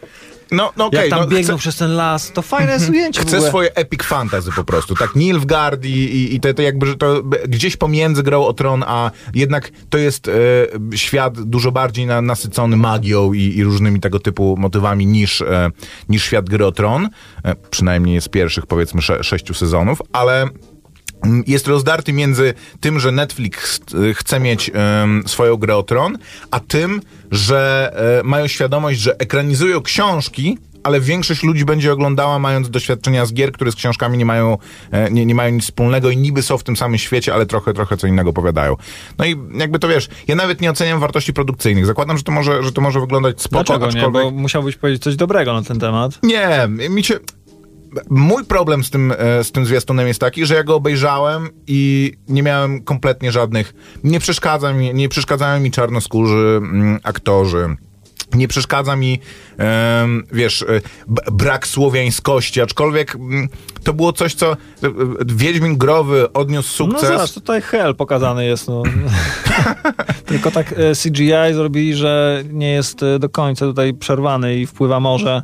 No, 0.51 0.73
no 0.77 0.85
okej, 0.85 0.99
Jak 0.99 1.09
tam 1.09 1.19
no, 1.19 1.27
biegną 1.27 1.53
chcę- 1.53 1.57
przez 1.57 1.75
ten 1.75 1.95
las, 1.95 2.31
to 2.31 2.41
fajne 2.41 2.73
jest 2.73 2.89
ujęcie 2.89 3.21
w 3.21 3.25
Chcę 3.25 3.41
swoje 3.41 3.75
epic 3.75 4.03
fantasy 4.03 4.51
po 4.55 4.63
prostu, 4.63 4.95
tak? 4.95 5.15
Nilfgaard 5.15 5.85
i, 5.85 5.89
i, 5.89 6.35
i 6.35 6.39
te, 6.39 6.53
te 6.53 6.63
jakby, 6.63 6.85
że 6.85 6.95
to 6.95 7.23
gdzieś 7.47 7.77
pomiędzy 7.77 8.23
grą 8.23 8.45
o 8.45 8.53
tron, 8.53 8.83
a 8.87 9.11
jednak 9.33 9.71
to 9.89 9.97
jest 9.97 10.27
e, 10.27 10.31
świat 10.97 11.41
dużo 11.41 11.71
bardziej 11.71 12.05
na, 12.05 12.21
nasycony 12.21 12.77
magią 12.77 13.33
i, 13.33 13.57
i 13.57 13.63
różnymi 13.63 13.99
tego 13.99 14.19
typu 14.19 14.55
motywami 14.57 15.05
niż, 15.05 15.41
e, 15.41 15.69
niż 16.09 16.23
świat 16.23 16.49
gry 16.49 16.65
o 16.65 16.71
tron. 16.71 17.09
E, 17.43 17.55
przynajmniej 17.55 18.21
z 18.21 18.27
pierwszych 18.27 18.65
powiedzmy 18.65 19.01
sze, 19.01 19.23
sześciu 19.23 19.53
sezonów, 19.53 20.01
ale 20.13 20.41
mm, 21.23 21.43
jest 21.47 21.67
rozdarty 21.67 22.13
między 22.13 22.53
tym, 22.79 22.99
że 22.99 23.11
Netflix 23.11 23.79
y, 23.93 24.13
chce 24.13 24.39
mieć 24.39 24.71
em, 24.73 25.23
swoją 25.27 25.57
grę 25.57 25.75
o 25.77 25.83
tron, 25.83 26.17
a 26.51 26.59
tym, 26.59 27.01
że 27.31 27.91
e, 28.19 28.23
mają 28.23 28.47
świadomość, 28.47 28.99
że 28.99 29.19
ekranizują 29.19 29.81
książki, 29.81 30.57
ale 30.83 31.01
większość 31.01 31.43
ludzi 31.43 31.65
będzie 31.65 31.93
oglądała 31.93 32.39
mając 32.39 32.69
doświadczenia 32.69 33.25
z 33.25 33.33
gier, 33.33 33.51
które 33.51 33.71
z 33.71 33.75
książkami 33.75 34.17
nie 34.17 34.25
mają, 34.25 34.57
e, 34.91 35.11
nie, 35.11 35.25
nie 35.25 35.35
mają 35.35 35.51
nic 35.51 35.63
wspólnego 35.63 36.09
i 36.09 36.17
niby 36.17 36.41
są 36.41 36.57
w 36.57 36.63
tym 36.63 36.77
samym 36.77 36.97
świecie, 36.97 37.33
ale 37.33 37.45
trochę, 37.45 37.73
trochę 37.73 37.97
co 37.97 38.07
innego 38.07 38.29
opowiadają. 38.29 38.75
No 39.17 39.25
i 39.25 39.35
jakby 39.57 39.79
to 39.79 39.87
wiesz, 39.87 40.09
ja 40.27 40.35
nawet 40.35 40.61
nie 40.61 40.71
oceniam 40.71 40.99
wartości 40.99 41.33
produkcyjnych. 41.33 41.85
Zakładam, 41.85 42.17
że 42.17 42.23
to 42.23 42.31
może, 42.31 42.63
że 42.63 42.71
to 42.71 42.81
może 42.81 42.99
wyglądać 42.99 43.41
spoko, 43.41 43.63
Dlaczego 43.63 43.85
nie? 43.85 44.05
aczkolwiek... 44.05 44.33
Bo 44.33 44.41
musiałbyś 44.41 44.75
powiedzieć 44.75 45.03
coś 45.03 45.15
dobrego 45.15 45.53
na 45.53 45.63
ten 45.63 45.79
temat. 45.79 46.19
Nie, 46.23 46.67
mi 46.89 47.03
się... 47.03 47.19
Mój 48.09 48.45
problem 48.45 48.83
z 48.83 48.89
tym, 48.89 49.13
e, 49.17 49.43
z 49.43 49.51
tym 49.51 49.65
zwiastunem 49.65 50.07
jest 50.07 50.19
taki, 50.19 50.45
że 50.45 50.55
ja 50.55 50.63
go 50.63 50.75
obejrzałem 50.75 51.49
i 51.67 52.11
nie 52.27 52.43
miałem 52.43 52.83
kompletnie 52.83 53.31
żadnych... 53.31 53.73
Nie 54.03 54.19
przeszkadza 54.19 54.73
mi, 54.73 54.93
nie 54.93 55.09
przeszkadzają 55.09 55.59
mi 55.59 55.71
czarnoskórzy 55.71 56.57
mm, 56.57 56.99
aktorzy. 57.03 57.75
Nie 58.33 58.47
przeszkadza 58.47 58.95
mi, 58.95 59.19
wiesz, 60.33 60.61
e, 60.61 60.81
brak 61.31 61.67
słowiańskości, 61.67 62.61
aczkolwiek 62.61 63.15
mm, 63.15 63.49
to 63.83 63.93
było 63.93 64.13
coś, 64.13 64.33
co 64.33 64.51
e, 64.51 64.57
Wiedźmin 65.25 65.77
Growy 65.77 66.33
odniósł 66.33 66.87
No 66.87 66.91
sukces. 66.91 67.09
zobacz, 67.09 67.33
tutaj 67.33 67.61
hell 67.61 67.95
pokazany 67.95 68.45
jest. 68.45 68.67
No. 68.67 68.83
Tylko 70.25 70.51
tak 70.51 70.75
CGI 71.03 71.53
zrobili, 71.53 71.95
że 71.95 72.43
nie 72.49 72.71
jest 72.71 73.01
do 73.19 73.29
końca 73.29 73.65
tutaj 73.65 73.93
przerwany 73.93 74.55
i 74.55 74.65
wpływa 74.65 74.99
morze. 74.99 75.41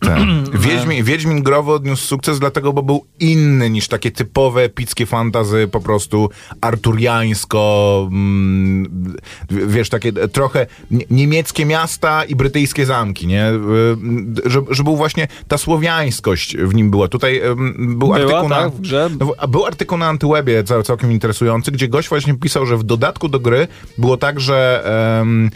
Tak. 0.00 0.18
Wiedźmin, 0.68 1.04
Wiedźmin 1.04 1.42
Growy 1.42 1.72
odniósł 1.72 2.06
sukces 2.06 2.38
dlatego, 2.38 2.72
bo 2.72 2.82
był 2.82 3.04
inny 3.20 3.70
niż 3.70 3.88
takie 3.88 4.10
typowe 4.10 4.62
epickie 4.62 5.06
fantazy, 5.06 5.68
po 5.72 5.80
prostu 5.80 6.28
arturiańsko, 6.60 8.08
mm, 8.12 9.16
wiesz, 9.50 9.88
takie 9.88 10.12
trochę 10.12 10.66
nie- 10.90 11.04
niemieckie 11.10 11.66
miasta 11.66 12.24
i 12.24 12.36
brytyjskie 12.36 12.86
zamki, 12.86 13.26
nie? 13.26 13.50
Y, 13.52 14.50
Że, 14.50 14.60
że 14.70 14.84
był 14.84 14.96
właśnie 14.96 15.28
ta 15.48 15.58
słowiańskość 15.58 16.56
w 16.56 16.74
nim 16.74 16.90
była. 16.90 17.08
Tutaj 17.08 17.40
ym, 17.44 17.74
był 17.98 18.08
Była, 18.08 18.16
artykuł 18.16 18.48
na... 18.48 18.56
tak, 18.56 18.72
w 18.72 18.80
grze? 18.80 19.10
No, 19.20 19.32
a 19.38 19.46
był 19.46 19.66
artykuł 19.66 19.98
na 19.98 20.08
Antywebie 20.08 20.64
cał, 20.64 20.82
całkiem 20.82 21.12
interesujący, 21.12 21.70
gdzie 21.72 21.88
gość 21.88 22.08
właśnie 22.08 22.34
pisał, 22.34 22.66
że 22.66 22.76
w 22.76 22.82
dodatku 22.82 23.28
do 23.28 23.40
gry 23.40 23.68
było 23.98 24.16
tak, 24.16 24.40
że 24.40 24.82
ch- 24.84 25.50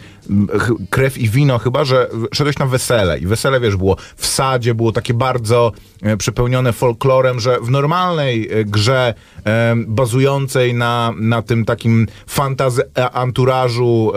krew 0.89 1.17
i 1.17 1.29
wino 1.29 1.59
chyba, 1.59 1.85
że 1.85 2.09
szedłeś 2.33 2.57
na 2.57 2.65
wesele 2.65 3.19
i 3.19 3.27
wesele, 3.27 3.59
wiesz, 3.59 3.75
było 3.75 3.97
w 4.15 4.25
sadzie, 4.25 4.75
było 4.75 4.91
takie 4.91 5.13
bardzo 5.13 5.71
e, 6.01 6.17
przepełnione 6.17 6.73
folklorem, 6.73 7.39
że 7.39 7.59
w 7.59 7.69
normalnej 7.69 8.49
e, 8.51 8.65
grze 8.65 9.13
bazującej 9.87 10.73
na, 10.73 11.13
na 11.17 11.41
tym 11.41 11.65
takim 11.65 12.07
fantazy 12.27 12.83
e, 12.97 13.11
anturażu 13.11 14.11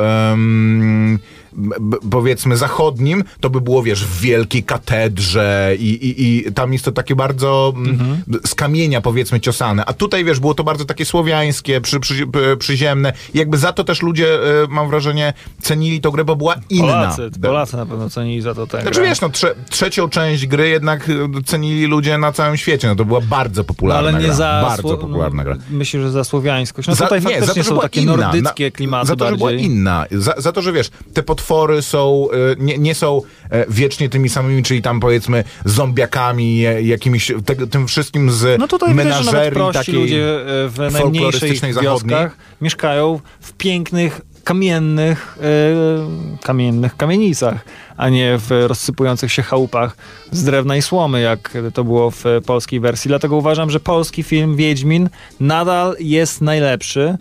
powiedzmy 2.10 2.56
zachodnim, 2.56 3.24
to 3.40 3.50
by 3.50 3.60
było, 3.60 3.82
wiesz, 3.82 4.04
w 4.04 4.20
wielkiej 4.20 4.62
katedrze 4.64 5.72
i, 5.78 5.88
i, 5.90 6.46
i 6.48 6.52
tam 6.52 6.72
jest 6.72 6.84
to 6.84 6.92
takie 6.92 7.16
bardzo 7.16 7.72
mm, 7.76 8.22
z 8.46 8.54
kamienia, 8.54 9.00
powiedzmy, 9.00 9.40
ciosane. 9.40 9.84
A 9.84 9.92
tutaj, 9.92 10.24
wiesz, 10.24 10.40
było 10.40 10.54
to 10.54 10.64
bardzo 10.64 10.84
takie 10.84 11.04
słowiańskie, 11.04 11.80
przy, 11.80 12.00
przy, 12.00 12.26
przyziemne 12.58 13.12
i 13.34 13.38
jakby 13.38 13.58
za 13.58 13.72
to 13.72 13.84
też 13.84 14.02
ludzie, 14.02 14.34
e, 14.34 14.66
mam 14.68 14.88
wrażenie, 14.90 15.32
cenili 15.62 16.00
tą 16.00 16.10
grę, 16.10 16.24
bo 16.24 16.36
była 16.36 16.54
inna. 16.70 16.86
Polacy, 16.86 17.30
Polacy 17.42 17.76
na 17.76 17.86
pewno 17.86 18.10
cenili 18.10 18.40
za 18.40 18.54
to 18.54 18.66
tę 18.66 18.82
Znaczy 18.82 19.00
grę. 19.00 19.08
wiesz, 19.08 19.20
no 19.20 19.28
trze 19.28 19.54
trzecią 19.70 20.08
część 20.08 20.46
gry 20.46 20.68
jednak 20.68 21.08
e, 21.08 21.42
cenili 21.44 21.86
ludzie 21.86 22.18
na 22.18 22.32
całym 22.32 22.56
świecie. 22.56 22.88
No 22.88 22.96
to 22.96 23.04
była 23.04 23.20
bardzo 23.20 23.60
No, 23.60 23.64
popularna 23.64 24.08
ale 24.08 24.18
nie 24.18 24.24
gra. 24.26 24.34
za... 24.34 24.60
Bardzo 24.68 24.82
popularna 24.96 25.44
gra. 25.44 25.54
No, 25.54 25.62
myślę, 25.70 26.00
że 26.02 26.10
za 26.10 26.24
słowiańskość. 26.24 26.88
No 26.88 26.94
Za- 26.94 27.04
tutaj 27.04 27.18
nie, 27.20 27.24
faktycznie 27.24 27.46
za 27.46 27.54
to, 27.54 27.62
że 27.62 27.68
są 27.68 27.80
takie 27.80 28.00
inna. 28.00 28.16
nordyckie 28.16 28.70
klimaty 28.70 29.06
Za 29.06 29.16
to, 29.16 29.28
że 29.30 29.36
była 29.36 29.52
inna. 29.52 30.04
Za, 30.10 30.34
za 30.38 30.52
to, 30.52 30.62
że 30.62 30.72
wiesz, 30.72 30.90
te 31.14 31.22
potwory 31.22 31.47
są, 31.80 32.28
e, 32.30 32.36
nie, 32.58 32.78
nie 32.78 32.94
są 32.94 33.22
e, 33.50 33.66
wiecznie 33.68 34.08
tymi 34.08 34.28
samymi, 34.28 34.62
czyli 34.62 34.82
tam 34.82 35.00
powiedzmy 35.00 35.44
zombiakami, 35.64 36.60
jakimiś, 36.82 37.32
te, 37.44 37.66
tym 37.66 37.86
wszystkim 37.86 38.30
z 38.30 38.60
No 38.60 38.68
tutaj 38.68 38.94
menażerii 38.94 39.52
prości 39.52 39.78
takiej 39.78 39.94
ludzie 39.94 40.40
e, 40.40 40.68
w 40.68 40.90
folklorystycznej 40.92 41.72
zachodniej. 41.72 42.18
mieszkają 42.60 43.20
w 43.40 43.52
pięknych, 43.52 44.20
kamiennych, 44.44 45.38
e, 45.40 46.38
kamiennych 46.42 46.96
kamienicach, 46.96 47.64
a 47.96 48.08
nie 48.08 48.38
w 48.38 48.50
rozsypujących 48.50 49.32
się 49.32 49.42
chałupach 49.42 49.96
z 50.30 50.44
drewna 50.44 50.76
i 50.76 50.82
słomy, 50.82 51.20
jak 51.20 51.52
to 51.74 51.84
było 51.84 52.10
w 52.10 52.24
polskiej 52.46 52.80
wersji. 52.80 53.08
Dlatego 53.08 53.36
uważam, 53.36 53.70
że 53.70 53.80
polski 53.80 54.22
film 54.22 54.56
Wiedźmin 54.56 55.08
nadal 55.40 55.96
jest 56.00 56.40
najlepszy. 56.40 57.16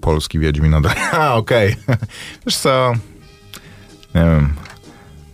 Polski 0.00 0.38
Wiedźmin. 0.38 0.70
No, 0.70 0.80
a, 1.12 1.34
okej. 1.34 1.76
Wiesz 2.46 2.56
co, 2.56 2.92
nie 4.14 4.20
wiem... 4.24 4.48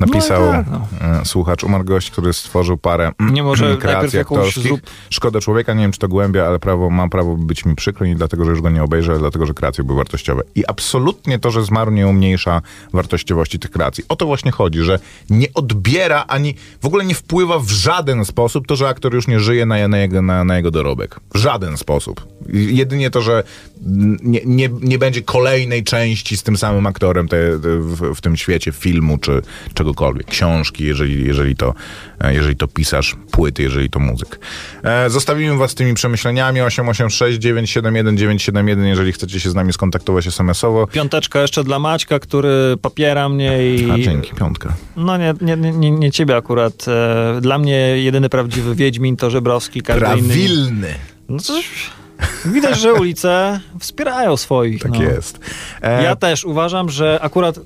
Napisał 0.00 0.42
No 0.46 0.52
tak, 0.52 0.66
no. 0.70 0.86
e, 1.20 1.24
słuchacz, 1.24 1.64
umarł 1.64 1.84
gość, 1.84 2.10
który 2.10 2.32
stworzył 2.32 2.76
parę 2.78 3.12
Nie 3.32 3.42
może 3.42 3.76
kreacji 3.76 4.18
aktorskich. 4.18 4.62
zrób- 4.64 4.80
Szkoda 5.10 5.40
człowieka, 5.40 5.74
nie 5.74 5.80
wiem 5.82 5.92
czy 5.92 5.98
to 5.98 6.08
głębia, 6.08 6.46
ale 6.46 6.58
prawo, 6.58 6.90
mam 6.90 7.10
prawo 7.10 7.36
być 7.36 7.64
mi 7.64 7.74
przykro, 7.76 8.06
nie 8.06 8.14
dlatego, 8.14 8.44
że 8.44 8.50
już 8.50 8.60
go 8.62 8.70
nie 8.70 8.82
obejrzę, 8.82 9.12
ale 9.12 9.20
dlatego, 9.20 9.46
że 9.46 9.54
kreacje 9.54 9.84
były 9.84 9.96
wartościowe. 9.96 10.42
I 10.54 10.66
absolutnie 10.66 11.38
to, 11.38 11.50
że 11.50 11.64
zmarł 11.64 11.90
nie 11.90 12.06
umniejsza 12.08 12.62
wartościowości 12.92 13.58
tych 13.58 13.70
kreacji. 13.70 14.04
O 14.08 14.16
to 14.16 14.26
właśnie 14.26 14.50
chodzi, 14.50 14.80
że 14.80 14.98
nie 15.30 15.46
odbiera 15.54 16.24
ani 16.28 16.54
w 16.82 16.86
ogóle 16.86 17.04
nie 17.04 17.14
wpływa 17.14 17.58
w 17.58 17.68
żaden 17.70 18.24
sposób 18.24 18.66
to, 18.66 18.76
że 18.76 18.88
aktor 18.88 19.14
już 19.14 19.28
nie 19.28 19.40
żyje 19.40 19.66
na, 19.66 19.88
na, 19.88 19.98
jego, 19.98 20.22
na, 20.22 20.44
na 20.44 20.56
jego 20.56 20.70
dorobek. 20.70 21.20
W 21.34 21.38
żaden 21.38 21.76
sposób. 21.76 22.26
Jedynie 22.52 23.10
to, 23.10 23.22
że 23.22 23.42
nie, 24.22 24.40
nie, 24.44 24.68
nie 24.82 24.98
będzie 24.98 25.22
kolejnej 25.22 25.84
części 25.84 26.36
z 26.36 26.42
tym 26.42 26.56
samym 26.56 26.86
aktorem 26.86 27.28
te, 27.28 27.36
te, 27.36 27.78
w, 27.78 28.14
w 28.14 28.20
tym 28.20 28.36
świecie 28.36 28.72
filmu 28.72 29.18
czy 29.18 29.42
czegokolwiek. 29.74 30.26
Książki, 30.26 30.84
jeżeli, 30.84 31.26
jeżeli, 31.26 31.56
to, 31.56 31.74
e, 32.20 32.34
jeżeli 32.34 32.56
to 32.56 32.68
pisarz, 32.68 33.16
płyty, 33.30 33.62
jeżeli 33.62 33.90
to 33.90 34.00
muzyk. 34.00 34.38
E, 34.82 35.10
zostawimy 35.10 35.56
was 35.56 35.70
z 35.70 35.74
tymi 35.74 35.94
przemyśleniami 35.94 36.60
886 36.60 37.38
971 37.38 38.16
971, 38.16 38.86
jeżeli 38.86 39.12
chcecie 39.12 39.40
się 39.40 39.50
z 39.50 39.54
nami 39.54 39.72
skontaktować 39.72 40.26
SMS-owo. 40.26 40.86
Piąteczka 40.86 41.42
jeszcze 41.42 41.64
dla 41.64 41.78
Maćka, 41.78 42.18
który 42.18 42.76
popiera 42.82 43.28
mnie 43.28 43.74
i... 43.74 43.90
A 43.90 43.98
dzięki, 43.98 44.34
piątka. 44.34 44.72
No 44.96 45.16
nie, 45.16 45.34
nie, 45.40 45.56
nie, 45.56 45.90
nie 45.90 46.10
ciebie 46.12 46.36
akurat. 46.36 46.86
E, 46.88 47.40
Dla 47.40 47.58
mnie 47.58 47.76
jedyny 47.76 48.28
prawdziwy 48.28 48.74
Wiedźmin 48.74 49.16
to 49.16 49.30
Żebrowski, 49.30 49.82
każdy 49.82 50.06
inny... 50.06 50.28
Prawilny. 50.28 50.94
No 51.28 51.38
coś... 51.38 51.90
Widać, 52.44 52.78
że 52.80 52.94
ulice 52.94 53.60
wspierają 53.80 54.36
swoich. 54.36 54.82
Tak 54.82 54.92
no. 54.92 55.02
jest. 55.02 55.38
E, 55.82 56.02
Ja 56.02 56.16
też 56.16 56.44
uważam, 56.44 56.88
że 56.90 57.18
akurat 57.22 57.60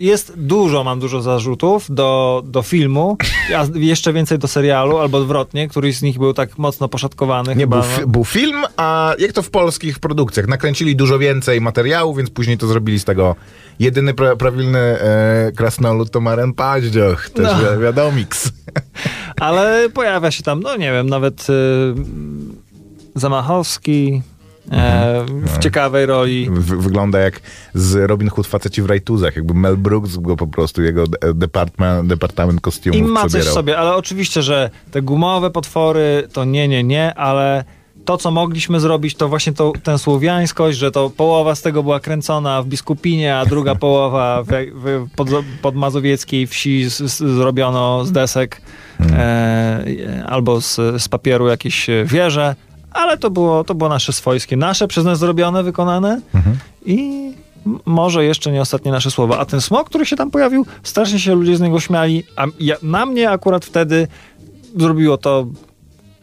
jest 0.00 0.32
dużo, 0.36 0.84
mam 0.84 1.00
dużo 1.00 1.22
zarzutów 1.22 1.86
do, 1.88 2.42
do 2.46 2.62
filmu, 2.62 3.16
a 3.56 3.64
jeszcze 3.78 4.12
więcej 4.12 4.38
do 4.38 4.48
serialu, 4.48 4.98
albo 4.98 5.18
odwrotnie, 5.18 5.68
któryś 5.68 5.96
z 5.96 6.02
nich 6.02 6.18
był 6.18 6.34
tak 6.34 6.58
mocno 6.58 6.88
poszatkowany 6.88 7.48
Nie, 7.54 7.60
chyba. 7.60 7.80
był, 7.80 7.90
no. 8.00 8.06
był 8.06 8.24
film, 8.24 8.64
a 8.76 9.14
jak 9.18 9.32
to 9.32 9.42
w 9.42 9.50
polskich 9.50 9.98
produkcjach? 9.98 10.48
Nakręcili 10.48 10.96
dużo 10.96 11.18
więcej 11.18 11.60
materiału, 11.60 12.14
więc 12.14 12.30
później 12.30 12.58
to 12.58 12.66
zrobili 12.66 12.98
z 13.00 13.04
tego 13.04 13.36
jedyny 13.78 14.12
pra- 14.14 14.36
prawilny 14.36 14.78
e, 14.78 15.52
krasnolud 15.56 16.10
to 16.10 16.20
Maren 16.20 16.52
Paździoch, 16.52 17.30
też 17.30 17.44
No. 17.44 17.72
wi- 17.76 17.82
wiadomiks. 17.82 18.52
Ale 19.40 19.88
pojawia 19.94 20.30
się 20.30 20.42
tam, 20.42 20.60
no 20.60 20.76
nie 20.76 20.92
wiem, 20.92 21.08
nawet 21.10 21.46
y, 21.50 21.52
Zamachowski 23.16 24.22
e, 24.72 25.24
w 25.28 25.58
ciekawej 25.58 26.06
roli. 26.06 26.48
Wygląda 26.60 27.18
jak 27.18 27.40
z 27.74 27.94
Robin 28.10 28.28
Hood 28.28 28.46
faceci 28.46 28.82
w 28.82 28.86
rajtuzach, 28.86 29.36
jakby 29.36 29.54
Mel 29.54 29.76
Brooks 29.76 30.16
go 30.16 30.36
po 30.36 30.46
prostu, 30.46 30.82
jego 30.82 31.06
de- 31.06 31.34
department, 31.34 32.08
departament 32.08 32.60
kostiumów 32.60 33.00
I 33.00 33.02
ma 33.02 33.20
coś 33.20 33.30
przebierał. 33.30 33.54
sobie, 33.54 33.78
ale 33.78 33.94
oczywiście, 33.96 34.42
że 34.42 34.70
te 34.90 35.02
gumowe 35.02 35.50
potwory 35.50 36.28
to 36.32 36.44
nie, 36.44 36.68
nie, 36.68 36.84
nie, 36.84 37.14
ale 37.14 37.64
to, 38.04 38.16
co 38.16 38.30
mogliśmy 38.30 38.80
zrobić, 38.80 39.14
to 39.14 39.28
właśnie 39.28 39.52
to, 39.52 39.72
tę 39.82 39.98
słowiańskość, 39.98 40.78
że 40.78 40.90
to 40.90 41.10
połowa 41.10 41.54
z 41.54 41.62
tego 41.62 41.82
była 41.82 42.00
kręcona 42.00 42.62
w 42.62 42.66
Biskupinie, 42.66 43.36
a 43.36 43.46
druga 43.46 43.74
połowa 43.86 44.42
w, 44.42 44.46
w 44.74 45.06
pod, 45.16 45.28
podmazowieckiej 45.62 46.46
wsi 46.46 46.84
z, 46.90 46.96
z, 46.98 47.16
zrobiono 47.18 48.04
z 48.04 48.12
desek 48.12 48.60
e, 49.00 50.24
albo 50.26 50.60
z, 50.60 50.74
z 50.98 51.08
papieru 51.08 51.48
jakieś 51.48 51.86
wieże, 52.04 52.54
ale 52.96 53.18
to 53.18 53.30
było, 53.30 53.64
to 53.64 53.74
było 53.74 53.90
nasze 53.90 54.12
swojskie, 54.12 54.56
nasze 54.56 54.88
przez 54.88 55.04
nas 55.04 55.18
zrobione, 55.18 55.62
wykonane 55.62 56.20
i 56.86 57.30
m- 57.66 57.78
może 57.86 58.24
jeszcze 58.24 58.52
nie 58.52 58.60
ostatnie 58.60 58.92
nasze 58.92 59.10
słowa. 59.10 59.38
A 59.38 59.44
ten 59.44 59.60
smok, 59.60 59.88
który 59.88 60.06
się 60.06 60.16
tam 60.16 60.30
pojawił, 60.30 60.66
strasznie 60.82 61.18
się 61.20 61.34
ludzie 61.34 61.56
z 61.56 61.60
niego 61.60 61.80
śmiali, 61.80 62.24
a 62.36 62.44
ja, 62.60 62.76
na 62.82 63.06
mnie 63.06 63.30
akurat 63.30 63.64
wtedy 63.64 64.08
zrobiło 64.76 65.18
to 65.18 65.46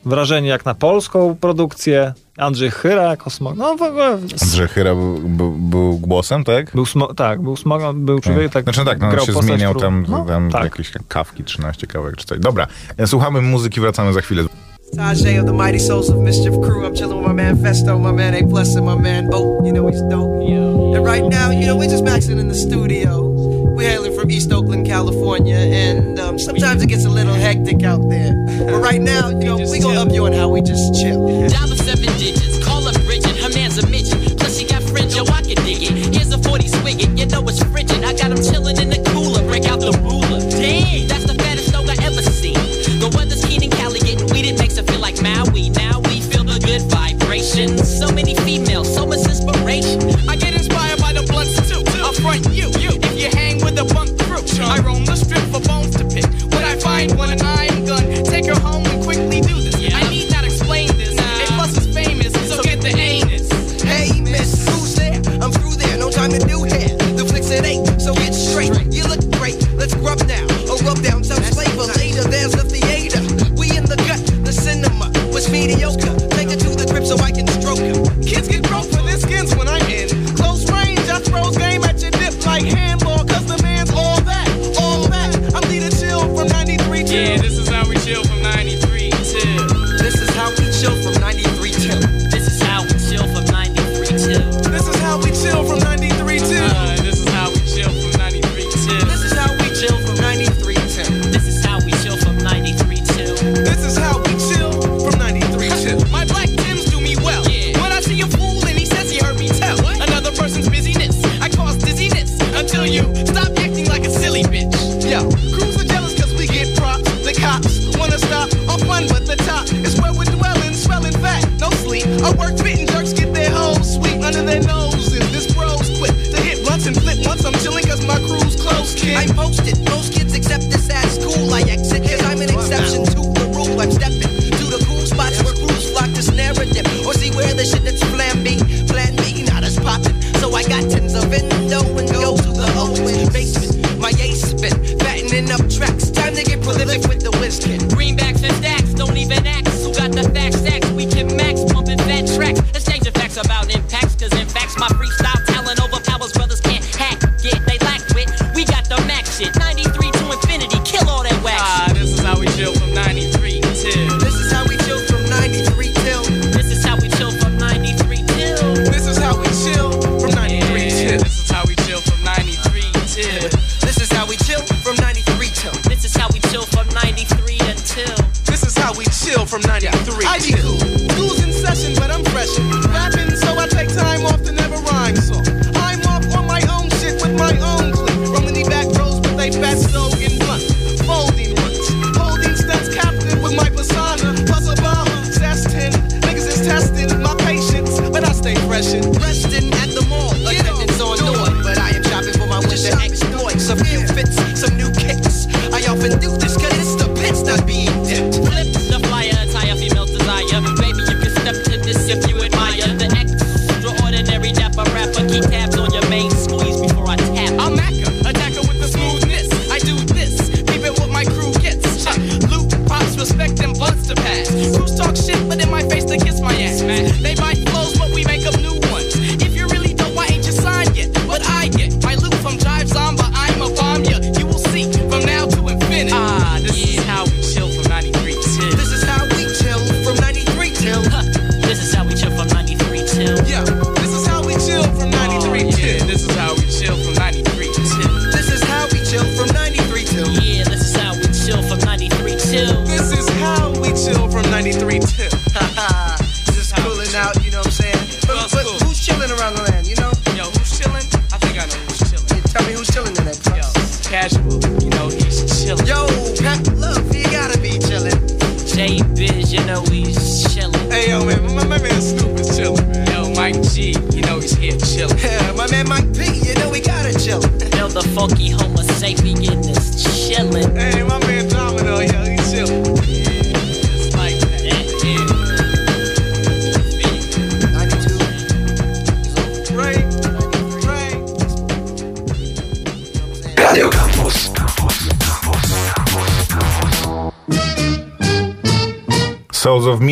wrażenie 0.06 0.50
jak 0.50 0.66
na 0.66 0.74
polską 0.76 1.36
produkcję. 1.42 2.14
Andrzej 2.38 2.72
Chyra 2.72 3.04
jako 3.04 3.30
smok. 3.30 3.56
No 3.58 3.76
w 3.78 3.82
ogóle... 3.82 4.06
Andrzej 4.42 4.68
Chyra 4.68 4.96
był, 4.96 5.18
był, 5.20 5.52
był 5.52 5.98
głosem, 5.98 6.44
tak? 6.44 6.72
Był 6.76 6.86
smo, 6.86 7.14
tak, 7.14 7.42
był 7.42 7.56
smok, 7.58 7.82
był 7.96 8.20
człowiek, 8.20 8.52
tak 8.52 8.64
Znaczy 8.64 8.86
tak, 8.86 9.00
no, 9.00 9.06
on 9.06 9.12
grał 9.12 9.26
się 9.26 9.34
zmieniał 9.34 9.76
tam, 9.76 10.06
no, 10.10 10.26
tam 10.26 10.52
tak. 10.52 10.64
jakieś 10.64 10.92
kawki, 11.08 11.44
13 11.44 11.88
kawek 11.88 12.16
czy 12.18 12.26
coś. 12.26 12.40
Dobra, 12.40 12.68
e, 12.98 13.08
słuchamy 13.08 13.42
muzyki, 13.42 13.82
wracamy 13.82 14.14
za 14.14 14.22
chwilę. 14.22 14.44
Tajay 14.94 15.40
of 15.40 15.48
the 15.48 15.54
Mighty 15.54 15.80
Souls 15.80 16.10
of 16.10 16.20
Mischief 16.20 16.54
Crew. 16.62 16.86
I'm 16.86 16.94
chilling 16.94 17.18
with 17.18 17.26
my 17.26 17.34
man 17.34 17.58
Festo, 17.58 18.00
my 18.00 18.12
man 18.12 18.36
A 18.36 18.48
Plus, 18.48 18.76
and 18.76 18.86
my 18.86 18.96
man 18.96 19.28
Boat. 19.28 19.66
You 19.66 19.74
know 19.74 19.88
he's 19.88 20.02
dope. 20.04 20.48
Yeah. 20.48 20.96
And 20.96 21.04
right 21.04 21.24
now, 21.24 21.50
you 21.50 21.66
know, 21.66 21.76
we're 21.76 21.90
just 21.90 22.04
maxing 22.04 22.40
in 22.40 22.48
the 22.48 22.54
studio. 22.54 23.28
We're 23.76 23.90
hailing 23.90 24.14
from 24.16 24.30
East 24.30 24.52
Oakland, 24.52 24.86
California, 24.86 25.56
and 25.56 26.20
um, 26.20 26.38
sometimes 26.38 26.84
it 26.84 26.90
gets 26.90 27.06
a 27.06 27.10
little 27.10 27.34
hectic 27.34 27.82
out 27.84 28.08
there. 28.08 28.36
But 28.68 28.82
right 28.82 29.02
now, 29.02 29.30
you 29.30 29.46
know, 29.46 29.58
we 29.58 29.80
gonna 29.80 30.00
up 30.00 30.12
you 30.12 30.26
on 30.26 30.34
how 30.34 30.50
we 30.50 30.62
just 30.62 30.94
chill. 31.02 31.50
Dollar 31.50 31.76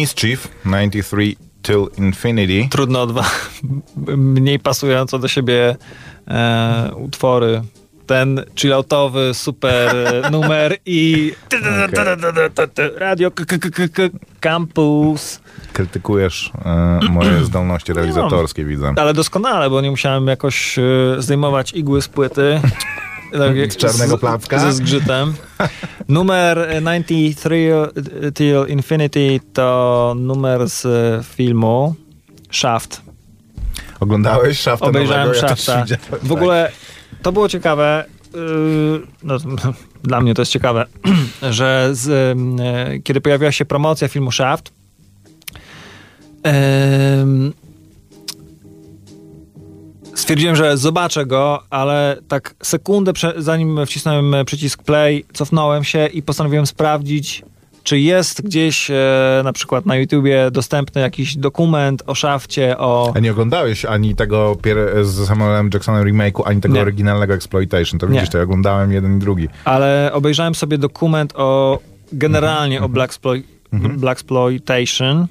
Mischief 0.02 0.48
93 0.66 1.36
Till 1.62 1.88
Infinity. 1.98 2.68
Trudno 2.70 3.06
dwa 3.06 3.26
mniej 4.18 4.60
pasujące 4.60 5.20
do 5.20 5.28
siebie 5.28 5.76
e, 6.28 6.92
utwory. 6.96 7.62
Ten 8.08 8.44
chilloutowy 8.56 9.34
super 9.34 9.96
e, 9.96 10.30
numer 10.32 10.78
i 10.86 11.32
okay. 11.48 12.90
radio 12.98 13.32
campus. 14.40 15.40
Krytykujesz 15.74 16.52
e, 16.66 17.00
moje 17.10 17.44
zdolności 17.50 17.94
realizatorskie, 17.94 18.66
widzę. 18.66 18.94
Ale 18.98 19.14
doskonale, 19.14 19.70
bo 19.70 19.82
nie 19.82 19.92
musiałem 19.92 20.28
jakoś 20.28 20.80
e, 20.80 20.82
zdejmować 21.18 21.74
igły 21.74 22.02
z 22.02 22.08
płyty. 22.08 22.62
Tak 23.32 23.72
Z 23.74 23.78
czarnego 23.78 24.18
placka? 24.18 24.60
Ze 24.60 24.74
zgrzytem. 24.74 25.34
Numer 26.08 26.60
e, 26.60 26.82
93 26.82 27.72
Till 28.34 28.66
Infinity 28.68 29.40
to 29.54 30.14
numer 30.18 30.70
z 30.70 30.86
e, 30.86 31.24
filmu 31.36 31.96
Shaft. 32.52 33.02
Oglądałeś 34.00 34.60
Shafta 34.60 34.86
Obejrzałem 34.86 35.28
nowego? 35.28 35.48
Ja 35.48 35.56
Shafta. 35.56 35.82
widziałem, 35.84 36.02
W 36.20 36.22
tak. 36.22 36.32
ogóle 36.32 36.72
to 37.22 37.32
było 37.32 37.50
ciekawe. 37.50 38.06
yy, 38.34 39.02
No, 39.24 39.38
dla 40.04 40.22
mnie 40.22 40.34
to 40.34 40.42
jest 40.42 40.52
ciekawe, 40.52 40.86
że 41.50 41.90
z, 41.92 42.08
yy, 42.90 43.00
kiedy 43.00 43.22
pojawiła 43.22 43.52
się 43.52 43.66
promocja 43.66 44.08
filmu 44.08 44.32
Shaft, 44.32 44.72
stwierdziłem, 50.22 50.56
że 50.56 50.78
zobaczę 50.78 51.26
go, 51.26 51.64
ale 51.70 52.18
tak 52.28 52.54
sekundę 52.64 53.14
prze, 53.14 53.34
zanim 53.38 53.86
wcisnąłem 53.86 54.46
przycisk 54.46 54.84
play, 54.84 55.26
cofnąłem 55.34 55.84
się 55.84 56.08
i 56.08 56.22
postanowiłem 56.24 56.66
sprawdzić, 56.68 57.44
czy 57.84 58.00
jest 58.00 58.42
gdzieś 58.42 58.92
e, 58.92 58.96
na 59.44 59.54
przykład 59.54 59.86
na 59.86 59.96
YouTubie 59.96 60.52
dostępny 60.52 61.02
jakiś 61.02 61.36
dokument 61.38 62.04
o 62.08 62.16
szafcie, 62.16 62.78
o... 62.78 63.14
A 63.16 63.20
nie 63.20 63.32
oglądałeś 63.32 63.86
ani 63.86 64.16
tego 64.16 64.54
pier- 64.62 65.04
z 65.06 65.28
Samuelem 65.28 65.70
Jacksonem 65.74 66.04
remake'u, 66.04 66.42
ani 66.46 66.62
tego 66.62 66.74
Nie. 66.76 66.82
oryginalnego 66.82 67.34
Exploitation. 67.34 68.00
To 68.00 68.08
Nie. 68.08 68.14
widzisz, 68.14 68.30
to 68.30 68.38
ja 68.38 68.44
oglądałem 68.44 68.92
jeden 68.92 69.18
i 69.18 69.20
drugi. 69.20 69.48
ale 69.66 70.10
obejrzałem 70.14 70.56
sobie 70.56 70.78
dokument 70.78 71.34
o 71.36 71.80
generalnie 72.14 72.76
Mhm. 72.78 72.92
o 72.92 72.94
Black, 72.94 73.14
Blaxploitation 73.98 75.18
e, 75.22 75.28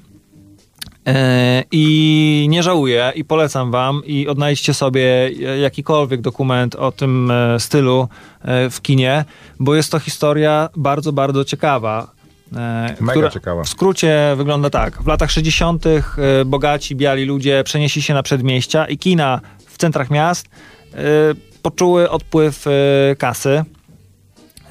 i 1.71 2.45
nie 2.49 2.63
żałuję 2.63 3.11
i 3.15 3.25
polecam 3.25 3.71
wam 3.71 4.01
i 4.05 4.27
odnajdźcie 4.27 4.73
sobie 4.73 5.31
jakikolwiek 5.61 6.21
dokument 6.21 6.75
o 6.75 6.91
tym 6.91 7.31
e, 7.31 7.59
stylu 7.59 8.07
e, 8.41 8.69
w 8.69 8.81
kinie, 8.81 9.25
bo 9.59 9.75
jest 9.75 9.91
to 9.91 9.99
historia 9.99 10.69
bardzo, 10.75 11.13
bardzo 11.13 11.45
ciekawa. 11.45 12.11
e, 12.55 12.95
Mega 12.99 13.29
ciekawa. 13.29 13.63
W 13.63 13.69
skrócie 13.69 14.33
wygląda 14.37 14.69
tak. 14.69 15.01
W 15.03 15.07
latach 15.07 15.31
60. 15.31 15.85
e, 15.87 15.99
bogaci, 16.45 16.95
biali 16.95 17.25
ludzie 17.25 17.63
przenieśli 17.63 18.01
się 18.01 18.13
na 18.13 18.23
przedmieścia 18.23 18.85
i 18.85 18.97
kina 18.97 19.41
w 19.67 19.77
centrach 19.77 20.09
miast 20.09 20.47
e, 20.93 20.97
poczuły 21.61 22.09
odpływ 22.09 22.67
e, 22.67 22.71
kasy. 23.15 23.63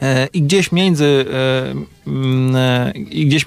E, 0.02 0.26
I 0.32 0.42
gdzieś 0.42 0.72
między, 0.72 1.24
e, 2.06 2.10
mm, 2.10 2.56
e, 2.56 2.92
i 2.92 3.26
gdzieś 3.26 3.44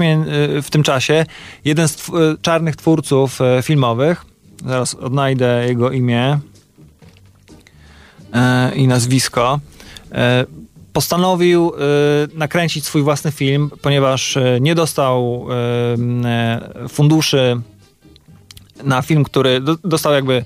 w 0.63 0.67
tym 0.69 0.83
czasie 0.83 1.25
jeden 1.65 1.87
z 1.87 1.95
tw- 1.95 2.41
czarnych 2.41 2.75
twórców 2.75 3.39
filmowych, 3.63 4.25
zaraz 4.65 4.95
odnajdę 4.95 5.65
jego 5.67 5.91
imię 5.91 6.39
i 8.75 8.87
nazwisko, 8.87 9.59
postanowił 10.93 11.71
nakręcić 12.33 12.85
swój 12.85 13.01
własny 13.01 13.31
film, 13.31 13.69
ponieważ 13.81 14.37
nie 14.61 14.75
dostał 14.75 15.47
funduszy 16.89 17.61
na 18.83 19.01
film, 19.01 19.23
który 19.23 19.61
do, 19.61 19.77
dostał 19.83 20.13
jakby 20.13 20.45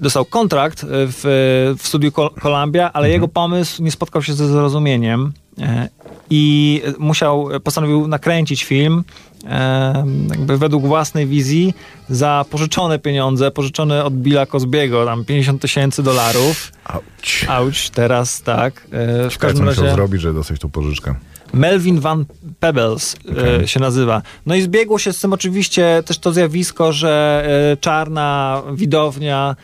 dostał 0.00 0.24
kontrakt 0.24 0.84
e, 0.84 0.86
w, 0.90 1.74
w 1.78 1.86
studiu 1.86 2.10
Col- 2.10 2.40
Columbia, 2.42 2.90
ale 2.92 3.10
jego 3.10 3.28
pomysł 3.28 3.82
nie 3.82 3.90
spotkał 3.90 4.22
się 4.22 4.34
ze 4.34 4.48
zrozumieniem 4.48 5.32
e, 5.58 5.88
i 6.30 6.82
musiał, 6.98 7.48
postanowił 7.64 8.08
nakręcić 8.08 8.64
film 8.64 9.04
jakby 10.28 10.58
według 10.58 10.86
własnej 10.86 11.26
wizji 11.26 11.74
za 12.08 12.44
pożyczone 12.50 12.98
pieniądze, 12.98 13.50
pożyczone 13.50 14.04
od 14.04 14.14
Billa 14.14 14.46
Cosbiego, 14.46 15.06
tam 15.06 15.24
50 15.24 15.62
tysięcy 15.62 16.02
dolarów. 16.02 16.72
Auć. 16.84 17.46
Auć, 17.48 17.90
teraz 17.90 18.42
tak. 18.42 18.86
E, 18.92 19.30
w 19.30 19.38
każdym 19.38 19.64
musiał 19.64 19.84
razie 19.84 19.94
zrobić, 19.96 20.20
żeby 20.20 20.34
dostać 20.34 20.60
tą 20.60 20.70
pożyczkę. 20.70 21.14
Melvin 21.52 22.00
Van 22.00 22.24
Pebbles 22.60 23.16
e, 23.62 23.68
się 23.68 23.80
nazywa. 23.80 24.22
No 24.46 24.54
i 24.54 24.62
zbiegło 24.62 24.98
się 24.98 25.12
z 25.12 25.20
tym 25.20 25.32
oczywiście 25.32 26.02
też 26.06 26.18
to 26.18 26.32
zjawisko, 26.32 26.92
że 26.92 27.44
e, 27.72 27.76
czarna 27.76 28.62
widownia 28.74 29.56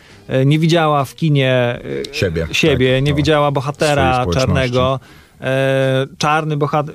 nie 0.47 0.59
widziała 0.59 1.05
w 1.05 1.15
kinie 1.15 1.81
Siebie, 2.13 2.47
siebie 2.53 2.95
tak, 2.97 3.05
nie 3.05 3.11
to 3.11 3.17
widziała 3.17 3.47
swojej 3.47 3.55
bohatera 3.55 4.27
czarnego. 4.35 5.01
E, 5.41 6.07
czarny 6.19 6.57
bohater, 6.57 6.95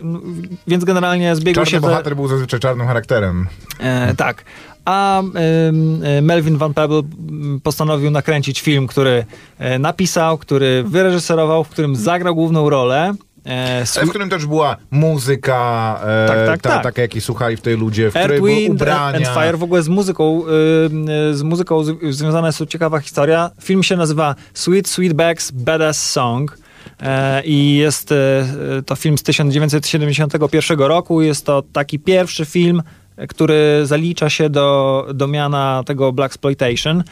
więc 0.68 0.84
generalnie 0.84 1.36
zbiegło 1.36 1.54
Czarny 1.66 1.72
się 1.72 1.82
te- 1.82 1.88
bohater 1.88 2.16
był 2.16 2.28
zazwyczaj 2.28 2.60
czarnym 2.60 2.88
charakterem. 2.88 3.48
E, 3.80 4.16
tak. 4.16 4.44
A 4.86 5.22
e, 5.22 6.22
Melvin 6.22 6.58
Van 6.58 6.74
Peeble 6.74 6.98
m, 7.30 7.60
postanowił 7.64 8.12
nakręcić 8.12 8.62
film, 8.62 8.88
który 8.88 9.26
e, 9.60 9.80
napisał, 9.80 10.38
który 10.38 10.84
wyreżyserował, 10.88 11.64
w 11.64 11.70
którym 11.70 11.96
zagrał 11.96 12.36
główną 12.36 12.70
rolę. 12.70 13.14
E, 13.46 13.82
swój- 13.86 14.06
w 14.06 14.10
którym 14.10 14.30
też 14.30 14.46
była 14.46 14.78
muzyka, 14.92 16.00
e, 16.06 16.28
Tak, 16.28 16.38
tak, 16.48 16.62
ta, 16.62 16.70
tak. 16.70 16.84
taka 16.84 17.02
jakiej 17.02 17.22
słuchali 17.22 17.58
w 17.58 17.62
tej 17.62 17.78
ludzie, 17.78 18.08
w 18.08 18.10
której 18.10 18.26
Earth, 18.26 18.38
były 18.38 18.56
Wind 18.56 18.76
ubrania. 18.76 19.18
and 19.18 19.28
Fire 19.28 19.58
w 19.58 19.64
ogóle 19.64 19.84
z 19.84 19.88
muzyką, 19.88 20.42
y, 20.48 20.50
y, 21.32 21.38
z 21.38 21.42
muzyką 21.44 21.84
z, 21.84 22.16
związana 22.16 22.48
jest 22.48 22.58
tu 22.60 22.66
ciekawa 22.66 23.00
historia. 23.00 23.52
Film 23.62 23.84
się 23.84 23.98
nazywa 23.98 24.36
Sweet 24.54 24.88
Sweetback's 24.88 25.52
Badass 25.54 26.12
Song. 26.12 26.58
E, 27.04 27.44
I 27.44 27.76
jest 27.76 28.12
e, 28.12 28.46
to 28.86 28.96
film 28.96 29.18
z 29.18 29.24
1971 29.24 30.80
roku. 30.80 31.22
Jest 31.22 31.46
to 31.46 31.64
taki 31.74 32.00
pierwszy 32.00 32.46
film, 32.46 32.84
e, 33.18 33.28
który 33.28 33.82
zalicza 33.84 34.30
się 34.30 34.50
do, 34.50 35.08
do 35.14 35.28
miana 35.28 35.84
tego 35.86 36.14
Blaxploitation. 36.14 37.04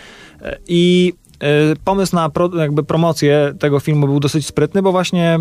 E, 0.41 0.57
I 0.67 1.13
pomysł 1.85 2.15
na 2.15 2.29
pro, 2.29 2.49
jakby 2.57 2.83
promocję 2.83 3.53
tego 3.59 3.79
filmu 3.79 4.07
był 4.07 4.19
dosyć 4.19 4.45
sprytny, 4.45 4.81
bo 4.81 4.91
właśnie 4.91 5.39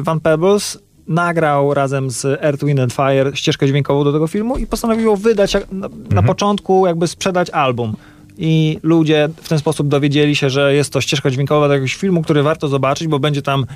Van 0.00 0.20
Pebbles 0.20 0.78
nagrał 1.08 1.74
razem 1.74 2.10
z 2.10 2.24
Earth, 2.24 2.64
Wind 2.64 2.80
and 2.80 2.92
Fire 2.92 3.30
ścieżkę 3.34 3.66
dźwiękową 3.66 4.04
do 4.04 4.12
tego 4.12 4.26
filmu 4.26 4.56
i 4.56 4.66
postanowił 4.66 5.16
wydać 5.16 5.56
na, 5.72 5.88
na 6.10 6.22
początku, 6.22 6.86
jakby 6.86 7.06
sprzedać 7.06 7.50
album. 7.50 7.96
I 8.42 8.78
ludzie 8.82 9.28
w 9.36 9.48
ten 9.48 9.58
sposób 9.58 9.88
dowiedzieli 9.88 10.36
się, 10.36 10.50
że 10.50 10.74
jest 10.74 10.92
to 10.92 11.00
ścieżka 11.00 11.30
dźwiękowa 11.30 11.68
do 11.68 11.74
jakiegoś 11.74 11.94
filmu, 11.94 12.22
który 12.22 12.42
warto 12.42 12.68
zobaczyć, 12.68 13.08
bo 13.08 13.18
będzie 13.18 13.42
tam 13.42 13.66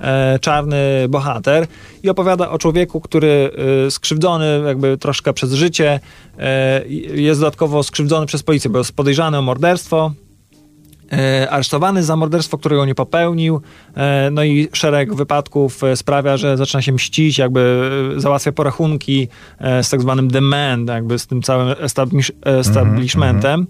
e, 0.00 0.38
czarny 0.38 0.76
bohater 1.08 1.66
i 2.02 2.08
opowiada 2.08 2.50
o 2.50 2.58
człowieku, 2.58 3.00
który 3.00 3.50
e, 3.86 3.90
skrzywdzony 3.90 4.62
jakby 4.66 4.98
troszkę 4.98 5.32
przez 5.32 5.52
życie, 5.52 6.00
e, 6.38 6.84
jest 7.14 7.40
dodatkowo 7.40 7.82
skrzywdzony 7.82 8.26
przez 8.26 8.42
policję, 8.42 8.70
bo 8.70 8.78
jest 8.78 8.96
podejrzany 8.96 9.38
o 9.38 9.42
morderstwo, 9.42 10.12
aresztowany 11.50 12.02
za 12.02 12.16
morderstwo, 12.16 12.58
którego 12.58 12.84
nie 12.84 12.94
popełnił. 12.94 13.60
E, 13.96 14.28
no 14.32 14.44
i 14.44 14.68
szereg 14.72 15.14
wypadków 15.14 15.84
e, 15.84 15.96
sprawia, 15.96 16.36
że 16.36 16.56
zaczyna 16.56 16.82
się 16.82 16.92
mścić, 16.92 17.38
jakby 17.38 17.90
e, 18.16 18.20
załatwia 18.20 18.52
porachunki 18.52 19.28
e, 19.58 19.82
z 19.84 19.90
tak 19.90 20.00
zwanym 20.00 20.28
demand, 20.28 20.88
jakby 20.88 21.18
z 21.18 21.26
tym 21.26 21.42
całym 21.42 21.74
establish, 21.80 22.32
establishmentem. 22.44 23.66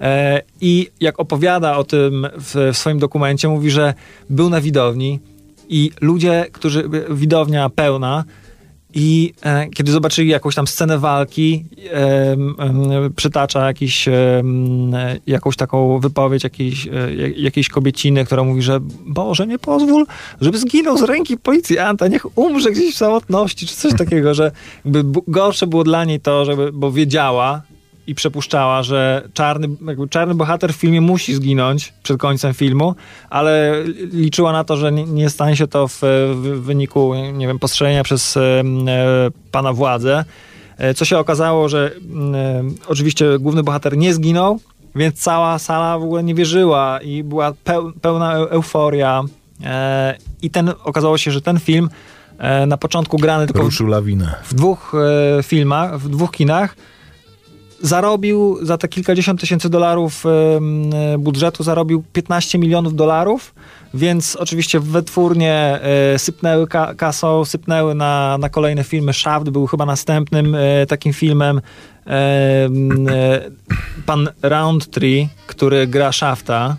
E, 0.00 0.42
I 0.60 0.90
jak 1.00 1.20
opowiada 1.20 1.76
o 1.76 1.84
tym 1.84 2.26
w, 2.36 2.70
w 2.72 2.76
swoim 2.76 2.98
dokumencie, 2.98 3.48
mówi, 3.48 3.70
że 3.70 3.94
był 4.30 4.50
na 4.50 4.60
widowni 4.60 5.20
i 5.68 5.90
ludzie, 6.00 6.46
którzy, 6.52 6.84
widownia 7.10 7.68
pełna, 7.68 8.24
i 8.94 9.32
e, 9.42 9.68
kiedy 9.68 9.92
zobaczyli 9.92 10.28
jakąś 10.28 10.54
tam 10.54 10.66
scenę 10.66 10.98
walki, 10.98 11.64
e, 11.92 12.32
em, 12.32 12.54
przytacza 13.16 13.66
jakiś, 13.66 14.08
em, 14.08 14.94
e, 14.94 15.16
jakąś 15.26 15.56
taką 15.56 15.98
wypowiedź 15.98 16.44
jakiejś, 16.44 16.86
e, 16.86 17.14
jak- 17.14 17.38
jakiejś 17.38 17.68
kobieciny, 17.68 18.24
która 18.24 18.44
mówi, 18.44 18.62
że 18.62 18.78
Boże, 19.06 19.46
nie 19.46 19.58
pozwól, 19.58 20.06
żeby 20.40 20.58
zginął 20.58 20.98
z 20.98 21.02
ręki 21.02 21.36
policjanta, 21.36 22.08
niech 22.08 22.38
umrze 22.38 22.70
gdzieś 22.70 22.94
w 22.94 22.98
samotności, 22.98 23.66
czy 23.66 23.74
coś 23.76 23.94
takiego, 23.98 24.34
że 24.34 24.52
gorsze 25.28 25.66
było 25.66 25.84
dla 25.84 26.04
niej 26.04 26.20
to, 26.20 26.44
żeby, 26.44 26.72
bo 26.72 26.92
wiedziała 26.92 27.62
i 28.08 28.14
przepuszczała, 28.14 28.82
że 28.82 29.28
czarny, 29.34 29.68
czarny 30.10 30.34
bohater 30.34 30.72
w 30.72 30.76
filmie 30.76 31.00
musi 31.00 31.34
zginąć 31.34 31.92
przed 32.02 32.18
końcem 32.20 32.54
filmu, 32.54 32.94
ale 33.30 33.74
liczyła 34.12 34.52
na 34.52 34.64
to, 34.64 34.76
że 34.76 34.92
nie, 34.92 35.04
nie 35.04 35.30
stanie 35.30 35.56
się 35.56 35.66
to 35.66 35.88
w, 35.88 35.98
w 36.34 36.60
wyniku, 36.60 37.14
nie 37.32 37.46
wiem, 37.46 37.58
postrzelenia 37.58 38.02
przez 38.02 38.36
e, 38.36 38.40
pana 39.50 39.72
władzę. 39.72 40.24
E, 40.78 40.94
Co 40.94 41.04
się 41.04 41.18
okazało, 41.18 41.68
że 41.68 41.90
e, 42.34 42.62
oczywiście 42.86 43.38
główny 43.38 43.62
bohater 43.62 43.96
nie 43.96 44.14
zginął, 44.14 44.60
więc 44.94 45.14
cała 45.20 45.58
sala 45.58 45.98
w 45.98 46.02
ogóle 46.02 46.22
nie 46.22 46.34
wierzyła 46.34 47.00
i 47.02 47.22
była 47.22 47.52
peł, 47.64 47.92
pełna 48.00 48.34
eu- 48.38 48.46
euforia. 48.50 49.22
E, 49.64 50.16
I 50.42 50.50
ten 50.50 50.72
okazało 50.84 51.18
się, 51.18 51.30
że 51.30 51.40
ten 51.40 51.60
film 51.60 51.88
e, 52.38 52.66
na 52.66 52.76
początku 52.76 53.16
grany 53.16 53.46
tylko 53.46 53.62
w, 53.62 53.64
w 54.44 54.54
dwóch 54.54 54.92
e, 55.38 55.42
filmach, 55.42 55.98
w 56.00 56.08
dwóch 56.08 56.30
kinach, 56.30 56.76
zarobił 57.80 58.58
za 58.62 58.78
te 58.78 58.88
kilkadziesiąt 58.88 59.40
tysięcy 59.40 59.68
dolarów 59.68 60.24
e, 60.26 61.18
budżetu, 61.18 61.62
zarobił 61.62 62.04
15 62.12 62.58
milionów 62.58 62.94
dolarów, 62.94 63.54
więc 63.94 64.36
oczywiście 64.36 64.80
wytwórnie 64.80 65.80
e, 66.14 66.18
sypnęły 66.18 66.66
ka- 66.66 66.94
kasą, 66.94 67.44
sypnęły 67.44 67.94
na, 67.94 68.38
na 68.38 68.48
kolejne 68.48 68.84
filmy. 68.84 69.12
Shaft 69.12 69.50
był 69.50 69.66
chyba 69.66 69.86
następnym 69.86 70.54
e, 70.54 70.86
takim 70.86 71.12
filmem. 71.12 71.60
Em, 72.06 73.06
pan 74.06 74.28
Roundtree, 74.42 75.28
który 75.46 75.86
gra 75.86 76.12
Shafta, 76.12 76.76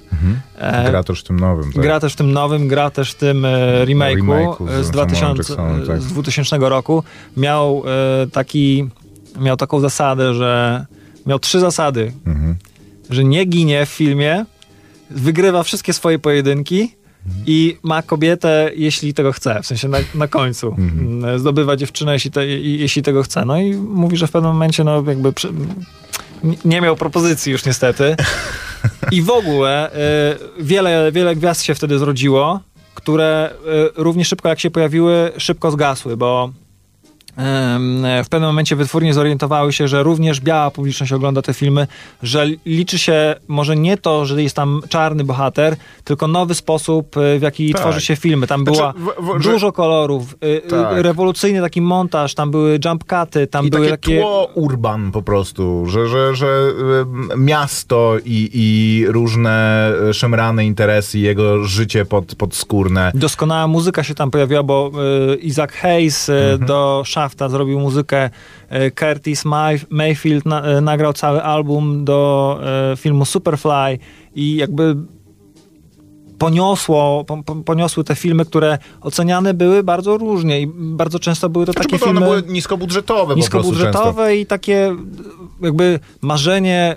e, 0.58 0.90
Gra 0.90 1.04
też 1.04 1.20
w 1.20 1.24
tym 1.24 1.40
nowym. 1.40 1.74
Tak? 1.74 1.82
Gra 1.84 2.00
też 2.00 2.14
w 2.14 2.16
tym 2.16 2.32
nowym, 2.32 2.68
gra 2.68 2.90
też 2.90 3.12
w 3.12 3.16
tym 3.16 3.42
remake'u 3.86 4.26
Remake'u 4.26 4.70
e, 4.70 4.84
z 4.84 4.88
z, 4.88 4.90
Samuelem 4.90 5.08
2000, 5.08 5.38
Jacksonem, 5.38 5.88
tak. 5.88 6.02
z 6.02 6.08
2000 6.08 6.58
roku. 6.58 7.04
Miał 7.38 7.84
taki, 8.32 8.90
miał 9.40 9.58
taką 9.58 9.80
zasadę, 9.80 10.34
że 10.34 10.86
miał 11.26 11.40
trzy 11.40 11.60
zasady. 11.60 12.14
Mhm. 12.28 12.56
Że 13.10 13.24
nie 13.24 13.46
ginie 13.46 13.86
w 13.86 13.90
filmie, 13.90 14.46
wygrywa 15.10 15.64
wszystkie 15.64 15.94
swoje 15.94 16.20
pojedynki 16.20 16.96
i 17.48 17.78
ma 17.84 18.02
kobietę, 18.02 18.72
jeśli 18.76 19.14
tego 19.14 19.32
chce, 19.32 19.60
w 19.64 19.66
sensie 19.68 19.88
na, 19.88 19.98
na 20.16 20.28
końcu. 20.28 20.68
Mhm. 20.68 21.24
Mm, 21.24 21.40
Zdobywa 21.40 21.76
dziewczynę, 21.76 22.14
jeśli, 22.14 22.32
te, 22.32 22.48
jeśli 22.48 23.02
tego 23.02 23.24
chce. 23.24 23.46
No 23.46 23.58
i 23.58 23.76
mówi, 23.76 24.18
że 24.18 24.28
w 24.28 24.32
pewnym 24.32 24.52
momencie 24.52 24.84
no 24.84 25.04
jakby 25.08 25.34
przy, 25.34 25.50
nie- 26.66 26.82
miał 26.82 26.96
propozycji 26.96 27.52
już 27.52 27.66
niestety. 27.66 28.16
I 29.12 29.22
w 29.22 29.30
ogóle 29.30 29.92
y, 30.60 30.64
wiele, 30.64 31.12
wiele 31.12 31.36
gwiazd 31.36 31.64
się 31.64 31.76
wtedy 31.76 32.00
zrodziło, 32.00 32.60
które 32.96 33.50
y, 33.52 33.92
równie 33.96 34.26
szybko 34.26 34.50
jak 34.50 34.60
się 34.60 34.72
pojawiły, 34.72 35.32
szybko 35.38 35.72
zgasły, 35.72 36.18
bo 36.18 36.52
w 38.24 38.28
pewnym 38.30 38.50
momencie 38.50 38.76
wytwórnie 38.76 39.14
zorientowały 39.14 39.74
się, 39.74 39.88
że 39.88 40.04
również 40.04 40.42
biała 40.42 40.72
publiczność 40.72 41.12
ogląda 41.14 41.42
te 41.42 41.54
filmy, 41.54 41.88
że 42.24 42.46
liczy 42.66 43.00
się 43.00 43.36
może 43.48 43.76
nie 43.76 43.98
to, 43.98 44.26
że 44.26 44.44
jest 44.44 44.56
tam 44.56 44.82
czarny 44.90 45.24
bohater, 45.24 45.76
tylko 46.04 46.28
nowy 46.28 46.56
sposób, 46.56 47.18
y, 47.18 47.40
w 47.40 47.42
jaki 47.42 47.72
Tak. 47.74 47.82
tworzy 47.82 48.02
się 48.02 48.16
filmy. 48.16 48.48
Tam 48.48 48.62
Znaczy, 48.64 48.78
była 48.78 48.94
w- 48.94 49.40
w- 49.40 49.44
dużo 49.44 49.72
kolorów, 49.72 50.36
y, 50.44 50.48
y, 50.48 50.62
Tak. 50.70 50.98
rewolucyjny 50.98 51.62
taki 51.62 51.82
montaż, 51.82 52.34
tam 52.36 52.52
były 52.52 52.80
jump 52.86 53.04
cuty, 53.04 53.48
tam 53.48 53.68
I 53.68 53.70
były 53.70 53.90
takie 53.90 53.98
takie... 54.02 54.20
tło 54.22 54.50
urban 54.56 55.12
po 55.12 55.22
prostu, 55.22 55.86
że, 55.86 56.08
że, 56.08 56.36
że 56.36 56.48
miasto 57.38 58.16
i, 58.26 58.50
i 58.54 59.06
różne 59.08 59.92
e, 60.10 60.14
szemrane 60.14 60.66
interesy, 60.66 61.20
jego 61.20 61.64
życie 61.64 62.06
pod, 62.06 62.36
podskórne. 62.36 63.12
Doskonała 63.16 63.68
muzyka 63.68 64.04
się 64.04 64.16
tam 64.16 64.32
pojawiła, 64.32 64.64
bo 64.64 64.92
Isaac 65.42 65.72
Hayes 65.72 66.30
Mhm. 66.30 66.66
do 66.66 67.04
Shafta 67.30 67.50
zrobił 67.50 67.80
muzykę. 67.80 68.30
Y, 68.72 68.92
Curtis 68.92 69.46
May, 69.46 69.80
Mayfield 69.90 70.46
y, 70.46 70.82
nagrał 70.82 71.14
cały 71.14 71.44
album 71.44 72.06
do 72.06 72.60
y, 72.94 72.98
filmu 72.98 73.26
Superfly 73.26 74.00
i 74.36 74.56
jakby 74.56 74.96
poniosło, 76.40 77.24
po, 77.28 77.44
po, 77.44 77.56
poniosły 77.56 78.04
te 78.04 78.16
filmy, 78.16 78.46
które 78.46 78.78
oceniane 79.02 79.54
były 79.54 79.84
bardzo 79.84 80.18
różnie 80.18 80.62
i 80.62 80.68
bardzo 80.74 81.20
często 81.20 81.50
były 81.50 81.66
to 81.66 81.72
Znaczy, 81.72 81.88
takie 81.90 82.00
to 82.00 82.06
one 82.06 82.20
filmy 82.20 82.26
były 82.40 82.54
niskobudżetowe 82.54 83.36
niskobudżetowe 83.36 84.36
i 84.38 84.46
takie 84.46 84.96
jakby 85.62 86.00
marzenie 86.22 86.96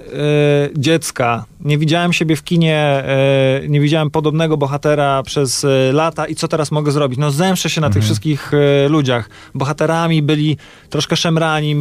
y, 0.68 0.78
dziecka. 0.80 1.44
Nie 1.60 1.78
widziałem 1.78 2.12
siebie 2.12 2.36
w 2.36 2.42
kinie, 2.44 3.04
y, 3.64 3.68
nie 3.68 3.80
widziałem 3.80 4.10
podobnego 4.10 4.56
bohatera 4.56 5.22
przez 5.22 5.64
y, 5.64 5.90
lata 5.92 6.26
i 6.26 6.34
co 6.34 6.48
teraz 6.48 6.70
mogę 6.72 6.92
zrobić? 6.92 7.18
No 7.18 7.30
zemszczę 7.30 7.70
się 7.70 7.80
na 7.80 7.86
Mhm. 7.86 7.92
tych 7.94 8.04
wszystkich 8.04 8.52
ludziach. 8.88 9.30
Bohaterami 9.54 10.22
byli 10.22 10.56
troszkę 10.90 11.16
szemrani, 11.16 11.76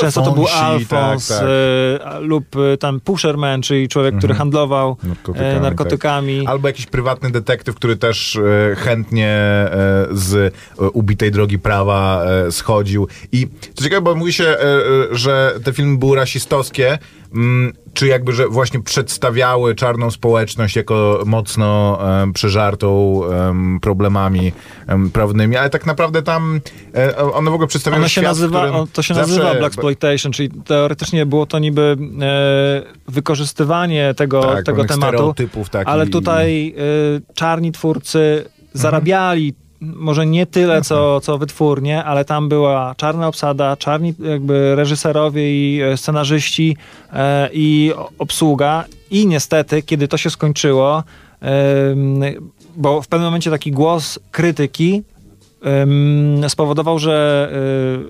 często 0.00 0.22
to 0.22 0.30
był 0.32 0.46
Alfonsi, 0.46 0.94
Alfons 0.94 1.28
tak, 1.28 1.38
tak. 1.38 2.22
lub 2.22 2.44
tam 2.80 3.00
Pusherman, 3.00 3.62
czyli 3.62 3.88
człowiek, 3.88 4.18
który 4.18 4.34
handlował 4.34 4.96
Narkotykami, 5.04 5.60
narkotykami. 5.60 6.38
tak. 6.38 6.48
Albo 6.48 6.68
jakiś 6.68 6.86
prywatny 6.98 7.30
detektyw, 7.30 7.76
który 7.76 7.96
też 7.96 8.36
e, 8.36 8.76
chętnie 8.76 9.28
e, 9.28 10.06
z 10.10 10.54
e, 10.78 10.90
ubitej 10.90 11.30
drogi 11.30 11.58
prawa 11.58 12.26
schodził. 12.50 13.08
I 13.32 13.48
co 13.74 13.84
ciekawe, 13.84 14.02
bo 14.02 14.14
mówi 14.14 14.32
się, 14.32 14.56
że 15.10 15.54
te 15.64 15.72
filmy 15.72 15.98
były 15.98 16.16
rasistowskie, 16.16 16.98
mm, 17.34 17.72
czy 17.98 18.06
jakby, 18.06 18.32
że 18.32 18.48
właśnie 18.48 18.82
przedstawiały 18.82 19.74
czarną 19.74 20.10
społeczność 20.10 20.76
jako 20.76 21.22
mocno 21.26 21.98
e, 22.22 22.32
przeżartą 22.32 23.20
em, 23.24 23.80
problemami 23.80 24.52
em, 24.86 25.10
prawnymi, 25.10 25.56
ale 25.56 25.70
tak 25.70 25.86
naprawdę 25.86 26.22
tam 26.22 26.60
e, 26.94 27.16
one 27.16 27.50
w 27.50 27.54
ogóle 27.54 27.68
przedstawiają 27.68 28.00
Ono 28.00 28.08
się 28.08 28.20
świat, 28.20 28.24
nazywa, 28.24 28.84
to 28.92 29.02
się 29.02 29.14
zawsze- 29.14 29.30
nazywa 29.30 29.54
Black 29.54 29.74
Exploitation, 29.74 30.32
czyli 30.32 30.50
teoretycznie 30.50 31.26
było 31.26 31.46
to 31.46 31.58
niby 31.58 31.96
e, 32.20 33.12
wykorzystywanie 33.12 34.14
tego, 34.14 34.40
Tak, 34.42 34.64
tego 34.64 34.84
tematu, 34.84 35.34
ale 35.84 36.06
tutaj 36.06 36.74
e, 37.28 37.34
czarni 37.34 37.72
twórcy 37.72 38.44
zarabiali 38.72 39.54
może 39.80 40.26
nie 40.26 40.46
tyle, 40.46 40.82
co, 40.82 41.20
co 41.20 41.38
wytwórnie, 41.38 42.04
ale 42.04 42.24
tam 42.24 42.48
była 42.48 42.94
czarna 42.96 43.28
obsada, 43.28 43.76
czarni 43.76 44.14
jakby 44.18 44.76
reżyserowie 44.76 45.50
i 45.50 45.82
e, 45.82 45.96
scenarzyści 45.96 46.76
e, 47.12 47.48
i 47.52 47.92
obsługa 48.18 48.84
i 49.10 49.26
niestety, 49.26 49.82
kiedy 49.82 50.08
to 50.08 50.16
się 50.16 50.30
skończyło, 50.30 51.02
em, 51.40 52.20
bo 52.76 53.02
w 53.02 53.08
pewnym 53.08 53.26
momencie 53.26 53.50
taki 53.50 53.70
głos 53.70 54.18
krytyki 54.30 55.02
spowodował, 56.48 56.98
że 56.98 57.48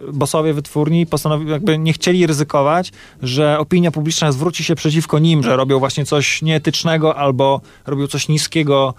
y, 0.09 0.13
bossowie 0.13 0.55
wytwórni 0.55 1.07
postanowili, 1.07 1.51
jakby 1.51 1.79
nie 1.79 1.93
chcieli 1.93 2.27
ryzykować, 2.27 2.93
że 3.23 3.59
opinia 3.59 3.91
publiczna 3.91 4.33
zwróci 4.33 4.65
się 4.65 4.75
przeciwko 4.75 5.19
nim, 5.19 5.43
że 5.43 5.57
robią 5.57 5.79
właśnie 5.79 6.05
coś 6.05 6.43
nieetycznego 6.43 7.17
albo 7.17 7.61
robią 7.87 8.07
coś 8.07 8.29
niskiego 8.29 8.95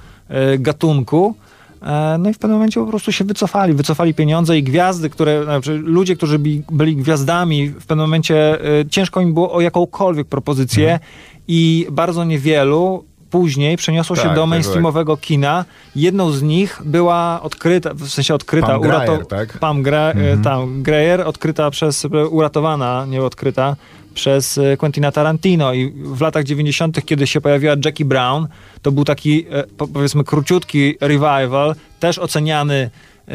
y, 0.53 0.59
gatunku. 0.59 1.35
E, 1.81 2.17
No 2.19 2.29
i 2.29 2.33
w 2.33 2.37
pewnym 2.37 2.57
momencie 2.57 2.79
po 2.79 2.87
prostu 2.87 3.11
się 3.11 3.23
wycofali, 3.25 3.73
wycofali 3.73 4.13
pieniądze 4.13 4.57
i 4.57 4.63
gwiazdy, 4.63 5.09
które, 5.09 5.43
znaczy 5.43 5.73
ludzie, 5.77 6.15
którzy 6.15 6.39
byli, 6.39 6.63
byli 6.71 6.95
gwiazdami, 6.95 7.69
w 7.69 7.85
pewnym 7.85 8.05
momencie 8.05 8.65
y, 8.81 8.85
ciężko 8.89 9.21
im 9.21 9.33
było 9.33 9.53
o 9.53 9.61
jakąkolwiek 9.61 10.27
propozycję 10.27 10.99
i 11.47 11.87
bardzo 11.91 12.23
niewielu 12.23 13.03
później 13.29 13.77
przeniosło 13.77 14.15
się 14.15 14.21
Tak, 14.21 14.35
do 14.35 14.41
tak, 14.41 14.49
mainstreamowego 14.49 15.17
kina. 15.17 15.65
Jedną 15.95 16.31
z 16.31 16.41
nich 16.41 16.81
była 16.85 17.39
odkryta, 17.41 17.93
w 17.93 18.07
sensie 18.09 18.33
odkryta, 18.35 18.67
Pam 18.67 18.81
urato- 18.81 19.05
Grier, 19.13 19.25
tak? 19.25 19.57
Pam 19.57 19.83
Gra, 19.83 20.11
mhm. 20.11 20.43
tam, 20.43 20.83
Greyer, 20.83 21.21
odkryta 21.21 21.69
przez, 21.71 22.07
uratowana, 22.29 23.05
nie 23.05 23.21
odkryta, 23.23 23.75
przez 24.13 24.57
e, 24.57 24.77
Quentina 24.77 25.11
Tarantino 25.11 25.73
i 25.73 25.91
w 26.05 26.21
latach 26.21 26.43
90., 26.43 27.05
kiedy 27.05 27.27
się 27.27 27.41
pojawiła 27.41 27.75
Jackie 27.85 28.05
Brown, 28.05 28.47
to 28.81 28.91
był 28.91 29.03
taki, 29.05 29.45
e, 29.49 29.63
po- 29.77 29.87
powiedzmy, 29.87 30.23
króciutki 30.23 30.95
revival, 31.01 31.75
też 31.99 32.19
oceniany 32.19 32.89
e, 33.27 33.31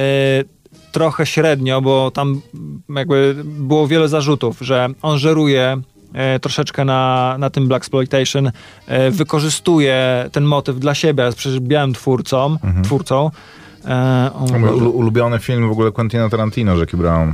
trochę 0.93 1.27
średnio, 1.27 1.81
bo 1.81 2.11
tam 2.11 2.41
jakby 2.97 3.37
było 3.45 3.87
wiele 3.89 4.09
zarzutów, 4.09 4.59
że 4.61 4.89
on 5.03 5.19
żeruje 5.19 5.81
troszeczkę 6.41 6.85
na, 6.85 7.37
na 7.39 7.51
tym 7.51 7.69
Black 7.69 7.83
Exploitation, 7.83 8.51
wykorzystuje 9.11 10.29
ten 10.33 10.45
motyw 10.45 10.79
dla 10.79 10.95
siebie, 10.95 11.25
jest 11.25 11.39
przecież 11.39 11.61
białym 11.61 11.95
twórcą, 11.95 12.57
twórcą. 12.85 13.31
E, 13.87 14.31
o 14.35 14.41
Mój 14.41 14.61
Boże. 14.61 14.73
ulu- 14.75 14.91
ulubiony 14.91 15.39
film 15.39 15.69
w 15.69 15.73
ogóle 15.73 15.93
Quentina 15.93 16.29
Tarantino, 16.29 16.77
Jackie 16.77 16.97
Brown. 16.97 17.33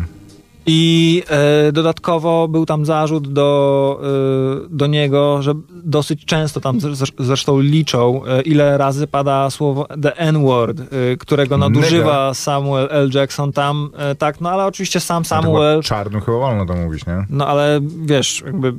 I 0.66 1.23
e, 1.68 1.73
dodatkowo 1.73 2.49
był 2.49 2.66
tam 2.66 2.87
zarzut 2.87 3.33
do, 3.33 4.01
e, 4.03 4.68
do 4.70 4.87
niego, 4.87 5.42
że 5.42 5.55
dosyć 5.85 6.25
często 6.25 6.61
tam 6.61 6.79
zresz- 6.79 7.12
zresztą 7.25 7.61
liczą, 7.61 8.23
e, 8.27 8.42
ile 8.42 8.79
razy 8.79 9.07
pada 9.07 9.51
słowo 9.51 9.87
the 10.03 10.16
N-word, 10.16 10.81
którego 11.18 11.59
nadużywa 11.59 12.35
Samuel 12.35 12.88
L. 12.90 13.11
Jackson 13.14 13.53
tam, 13.53 13.90
tak, 14.18 14.40
no 14.40 14.51
ale 14.51 14.64
oczywiście 14.66 15.01
sam 15.01 15.25
Samuel, 15.25 15.73
Chyba 15.83 15.83
Czarnym 15.83 16.20
chyba 16.20 16.38
wolno 16.38 16.66
to 16.66 16.75
mówić, 16.75 17.07
nie? 17.07 17.27
no 17.31 17.46
ale 17.46 17.81
wiesz, 18.05 18.42
jakby 18.46 18.73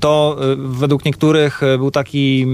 to 0.00 0.36
według 0.56 1.04
niektórych 1.04 1.60
był 1.78 1.90
taki 1.90 2.46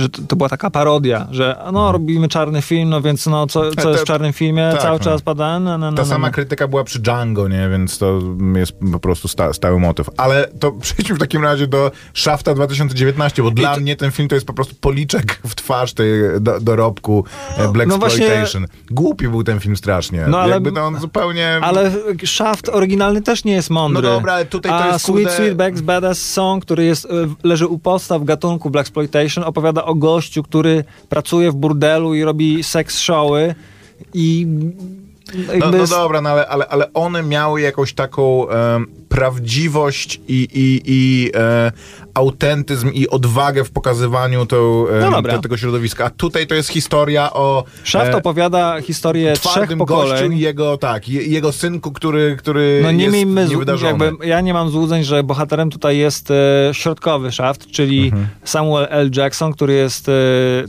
że 0.00 0.08
to, 0.08 0.22
to 0.28 0.36
była 0.36 0.48
taka 0.48 0.70
parodia, 0.70 1.26
że 1.30 1.56
no 1.72 1.92
robimy 1.92 2.28
czarny 2.28 2.62
film, 2.62 2.88
no 2.88 3.00
więc 3.00 3.26
no 3.26 3.46
co, 3.46 3.70
co 3.70 3.82
to- 3.82 3.90
jest 3.90 4.02
w 4.02 4.06
czarnym 4.06 4.32
filmie, 4.32 4.68
tak, 4.72 4.82
cały 4.82 4.98
no. 4.98 5.04
czas 5.04 5.22
pada 5.22 5.60
no, 5.60 5.78
no, 5.78 5.90
no, 5.90 5.96
Ta 5.96 6.04
sama 6.04 6.30
krytyka 6.30 6.68
była 6.68 6.84
przy 6.84 6.98
Django, 6.98 7.48
nie? 7.48 7.68
Więc 7.68 7.98
to 7.98 8.20
jest 8.56 8.72
po 8.92 9.00
prostu 9.00 9.28
sta, 9.28 9.52
stały 9.52 9.80
motyw. 9.80 10.10
Ale 10.16 10.48
to 10.60 10.72
przejdźmy 10.82 11.16
w 11.16 11.18
takim 11.18 11.42
razie 11.42 11.66
do 11.66 11.90
Shafta 12.14 12.54
2019, 12.54 13.42
bo 13.42 13.50
dla 13.50 13.76
mnie 13.76 13.96
ten 13.96 14.10
film 14.10 14.28
to 14.28 14.34
jest 14.34 14.46
po 14.46 14.52
prostu 14.52 14.74
policzek 14.80 15.40
w 15.46 15.54
twarz 15.54 15.92
tej 15.94 16.10
do, 16.40 16.60
dorobku 16.60 17.24
e, 17.56 17.68
Black 17.68 17.88
no 17.90 17.98
właśnie- 17.98 18.26
Exploitation. 18.26 18.66
Głupi 18.90 19.28
był 19.28 19.44
ten 19.44 19.60
film 19.60 19.76
strasznie. 19.76 20.24
No, 20.28 20.38
ale- 20.40 20.54
Jakby 20.54 20.72
to 20.72 20.82
on 20.84 21.00
zupełnie... 21.00 21.58
Ale 21.62 21.90
Shaft 22.26 22.68
oryginalny 22.68 23.22
też 23.22 23.44
nie 23.44 23.52
jest 23.52 23.70
mądry. 23.70 24.02
No 24.02 24.14
dobra, 24.14 24.32
ale 24.32 24.44
tutaj 24.44 24.72
to 24.72 24.84
A 24.84 24.86
jest, 24.92 25.04
Sweet 25.04 25.28
kurde- 25.28 25.54
Sweetback's 25.54 25.80
Badass 25.80 26.22
Song, 26.30 26.64
który 26.64 26.84
jest, 26.84 27.04
y, 27.04 27.08
leży 27.42 27.66
u 27.66 27.78
podstaw 27.78 28.24
gatunku 28.24 28.70
Black 28.70 28.86
Exploitation, 28.88 29.44
opowiada 29.44 29.84
o 29.84 29.89
gościu, 29.94 30.42
który 30.42 30.84
pracuje 31.08 31.50
w 31.50 31.54
burdelu 31.54 32.14
i 32.14 32.22
robi 32.22 32.64
seks 32.64 32.98
showy 32.98 33.54
i 34.14 34.46
No, 35.58 35.70
no 35.70 35.86
dobra, 35.86 36.20
no 36.20 36.30
ale, 36.30 36.46
ale, 36.46 36.68
ale 36.68 36.92
one 36.92 37.22
miały 37.22 37.60
jakąś 37.60 37.92
taką 37.92 38.46
prawdziwość 39.08 40.20
i, 40.28 40.48
i, 40.52 40.82
i 40.84 41.30
e, 41.34 41.72
autentyzm 42.14 42.90
i 42.92 43.08
odwagę 43.08 43.64
w 43.64 43.70
pokazywaniu 43.70 44.40
e, 44.42 45.10
No 45.10 45.22
te, 45.22 45.38
tego 45.38 45.56
środowiska. 45.56 46.04
A 46.04 46.10
tutaj 46.10 46.46
to 46.46 46.54
jest 46.54 46.68
historia 46.68 47.32
o 47.32 47.64
Szaft 47.84 48.10
e, 48.12 48.16
opowiada 48.16 48.80
historię 48.80 49.32
trzech 49.32 49.76
pokoleń. 49.78 50.38
jego, 50.38 50.76
tak, 50.76 51.08
je, 51.08 51.22
jego 51.26 51.52
synku, 51.52 51.92
który, 51.92 52.36
który 52.36 52.80
No 52.82 52.92
nie 52.92 53.04
jest 53.04 53.14
miejmy 53.16 53.48
niewydarzony. 53.48 54.04
jakby, 54.04 54.26
ja 54.26 54.40
nie 54.40 54.54
mam 54.54 54.70
złudzeń, 54.70 55.04
że 55.04 55.22
bohaterem 55.22 55.70
tutaj 55.70 55.98
jest 55.98 56.30
e, 56.30 56.34
środkowy 56.72 57.32
szaft, 57.32 57.66
czyli 57.66 58.04
Mhm. 58.04 58.26
Samuel 58.44 58.86
L. 58.90 59.10
Jackson, 59.16 59.52
który 59.52 59.72
jest 59.72 60.08
e, 60.08 60.12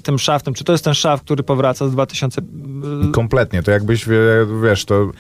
tym 0.04 0.20
szaftem. 0.20 0.54
Czy 0.54 0.64
to 0.64 0.72
jest 0.72 0.84
ten 0.84 0.94
szaft, 0.94 1.24
który 1.24 1.44
powraca 1.44 1.88
z 1.88 1.92
2000... 1.92 2.42
Kompletnie, 3.12 3.64
to 3.64 3.72
jakbyś, 3.72 4.08
wie, 4.08 4.20
wiesz, 4.64 4.86
to 4.86 5.12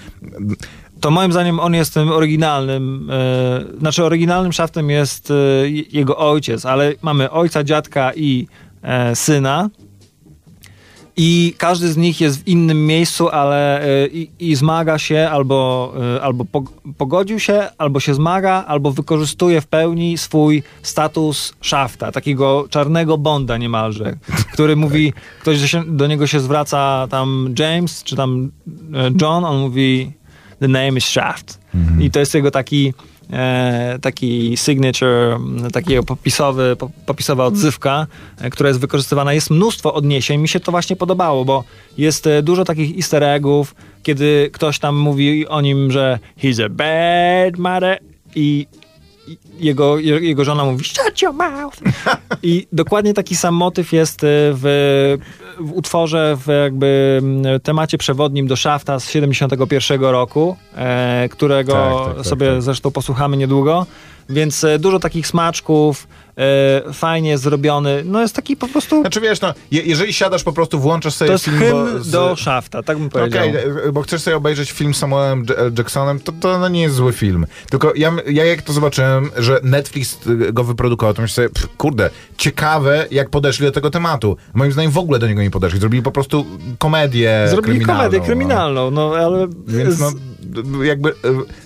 To 1.01 1.11
moim 1.11 1.31
zdaniem 1.31 1.59
on 1.59 1.73
jest 1.73 1.93
tym 1.93 2.09
oryginalnym, 2.09 3.09
e, 3.11 3.79
znaczy 3.79 4.03
oryginalnym 4.03 4.53
szaftem 4.53 4.89
jest 4.89 5.31
e, 5.31 5.33
jego 5.69 6.17
ojciec, 6.17 6.65
ale 6.65 6.93
mamy 7.01 7.31
ojca, 7.31 7.63
dziadka 7.63 8.11
i 8.15 8.47
e, 8.81 9.15
syna. 9.15 9.69
I 11.17 11.53
każdy 11.57 11.87
z 11.87 11.97
nich 11.97 12.21
jest 12.21 12.43
w 12.43 12.47
innym 12.47 12.85
miejscu, 12.85 13.29
ale 13.29 13.81
i, 14.13 14.29
i 14.39 14.55
zmaga 14.55 14.97
się, 14.97 15.29
albo, 15.31 15.93
albo 16.21 16.43
pog- 16.43 16.93
pogodził 16.97 17.39
się, 17.39 17.69
albo 17.77 17.99
się 17.99 18.13
zmaga, 18.13 18.63
albo 18.67 18.91
wykorzystuje 18.91 19.61
w 19.61 19.67
pełni 19.67 20.17
swój 20.17 20.63
status 20.81 21.53
szafta, 21.61 22.11
takiego 22.11 22.65
czarnego 22.69 23.17
bonda 23.17 23.57
niemalże, 23.57 24.17
który 24.53 24.75
mówi, 24.75 25.13
ktoś 25.41 25.61
do, 25.61 25.67
się, 25.67 25.83
do 25.87 26.07
niego 26.07 26.27
się 26.27 26.39
zwraca 26.39 27.07
tam 27.09 27.53
James, 27.59 28.03
czy 28.03 28.15
tam 28.15 28.51
John, 29.21 29.45
on 29.45 29.59
mówi 29.59 30.11
the 30.62 30.67
name 30.67 30.97
is 30.97 31.04
Shaft. 31.06 31.60
I 32.02 32.12
to 32.12 32.19
jest 32.19 32.34
jego 32.34 32.52
taki 32.52 32.93
e, 33.34 34.00
taki 34.02 34.58
signature, 34.58 35.34
m, 35.36 35.67
takiego 35.74 36.04
popisowy, 36.04 36.76
po- 36.76 36.89
popisowa 37.06 37.45
odzywka, 37.45 38.08
e, 38.41 38.50
która 38.50 38.67
jest 38.69 38.80
wykorzystywana. 38.80 39.34
Jest 39.34 39.50
mnóstwo 39.50 39.93
odniesień. 39.93 40.41
Mi 40.41 40.47
się 40.47 40.60
to 40.60 40.71
właśnie 40.71 40.95
podobało, 40.95 41.45
bo 41.45 41.63
jest 41.97 42.28
e, 42.28 42.41
dużo 42.43 42.63
takich 42.63 42.95
easter 42.97 43.24
eggów, 43.24 43.76
kiedy 44.04 44.50
ktoś 44.54 44.80
tam 44.80 44.95
mówi 44.95 45.47
o 45.47 45.62
nim, 45.62 45.91
że 45.91 46.19
he's 46.43 46.63
a 46.65 46.69
bad 46.69 47.58
mother 47.60 48.00
i 48.36 48.67
jego, 49.60 50.00
je- 50.00 50.19
jego 50.19 50.43
żona 50.43 50.65
mówi 50.65 50.84
shut 50.86 51.21
your 51.21 51.34
mouth 51.34 51.78
i 52.43 52.67
dokładnie 52.74 53.13
taki 53.13 53.36
sam 53.36 53.56
motyw 53.56 53.93
jest 53.93 54.19
w, 54.24 55.17
w 55.63 55.71
utworze 55.71 56.38
w 56.45 56.47
jakby 56.63 57.19
mm, 57.21 57.60
temacie 57.60 57.97
przewodnim 57.97 58.47
do 58.47 58.56
Shafta 58.56 59.00
z 59.00 59.10
71 59.10 60.02
roku, 60.02 60.58
e, 60.76 61.30
którego 61.32 61.74
Tak, 61.74 62.06
tak, 62.06 62.15
tak, 62.15 62.26
sobie 62.26 62.52
tak. 62.54 62.62
zresztą 62.62 62.91
posłuchamy 62.91 63.38
niedługo, 63.38 63.86
więc 64.30 64.63
e, 64.63 64.80
dużo 64.80 65.00
takich 65.00 65.28
smaczków, 65.28 66.08
e, 66.38 66.94
fajnie 66.94 67.38
zrobiony, 67.38 68.04
no 68.06 68.22
jest 68.22 68.36
taki 68.36 68.58
po 68.58 68.67
prostu, 68.67 69.02
Znaczy 69.02 69.22
wiesz, 69.22 69.41
no, 69.41 69.54
je, 69.72 69.82
jeżeli 69.82 70.13
siadasz 70.13 70.44
po 70.44 70.54
prostu, 70.54 70.80
włączasz 70.80 71.13
sobie 71.13 71.28
to 71.28 71.34
jest 71.34 71.46
film 71.46 72.04
z, 72.04 72.12
do 72.12 72.36
Shafta, 72.36 72.84
tak 72.84 72.98
bym 72.98 73.10
powiedział. 73.10 73.50
Okej, 73.50 73.63
e, 73.88 73.91
bo 73.91 74.02
chcesz 74.02 74.22
sobie 74.22 74.38
obejrzeć 74.38 74.72
film 74.72 74.94
z 74.94 74.98
Samuelem 74.98 75.46
L. 75.58 75.74
Jacksonem, 75.78 76.20
to, 76.20 76.32
to 76.32 76.60
no 76.60 76.70
nie 76.70 76.82
jest 76.82 76.96
zły 76.96 77.13
film. 77.13 77.46
Tylko 77.70 77.94
ja, 77.96 78.13
ja 78.28 78.46
jak 78.46 78.62
to 78.62 78.74
zobaczyłem, 78.74 79.30
że 79.38 79.60
Netflix 79.63 80.20
go 80.54 80.63
wyprodukował, 80.63 81.13
to 81.13 81.22
myślę 81.22 81.36
sobie, 81.36 81.50
pff, 81.50 81.78
kurde, 81.78 82.10
ciekawe 82.38 83.06
jak 83.12 83.30
podeszli 83.30 83.65
do 83.65 83.72
tego 83.72 83.89
tematu. 83.89 84.38
Moim 84.54 84.72
zdaniem 84.72 84.91
w 84.91 84.98
ogóle 84.98 85.20
do 85.20 85.28
niego 85.28 85.41
nie 85.41 85.52
podeszli. 85.52 85.80
Zrobili 85.80 86.04
po 86.04 86.12
prostu 86.12 86.46
komedię 86.78 87.46
Zrobili 87.50 87.74
kryminalną, 87.74 88.04
komedię 88.04 88.20
no. 88.20 88.26
kryminalną, 88.26 88.91
no 88.91 89.13
ale... 89.15 89.48
Więc 89.67 90.00
no, 90.00 90.12
jakby 90.84 91.13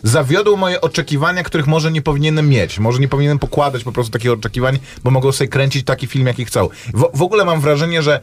zawiodł 0.04 0.58
moje 0.58 0.82
oczekiwania, 0.82 1.44
których 1.44 1.68
może 1.68 1.92
nie 1.92 2.02
powinienem 2.02 2.50
mieć. 2.50 2.80
Może 2.80 3.00
nie 3.00 3.08
powinienem 3.08 3.40
pokładać 3.40 3.84
po 3.84 3.92
prostu 3.92 4.20
takich 4.42 4.55
oczekiwań, 4.56 4.80
bo 5.04 5.12
mogą 5.12 5.32
sobie 5.32 5.48
kręcić 5.48 5.86
taki 5.86 6.08
film, 6.08 6.28
jaki 6.28 6.46
chcą. 6.46 6.70
W, 6.94 7.10
w 7.14 7.22
ogóle 7.22 7.46
mam 7.46 7.62
wrażenie, 7.62 8.02
że 8.02 8.20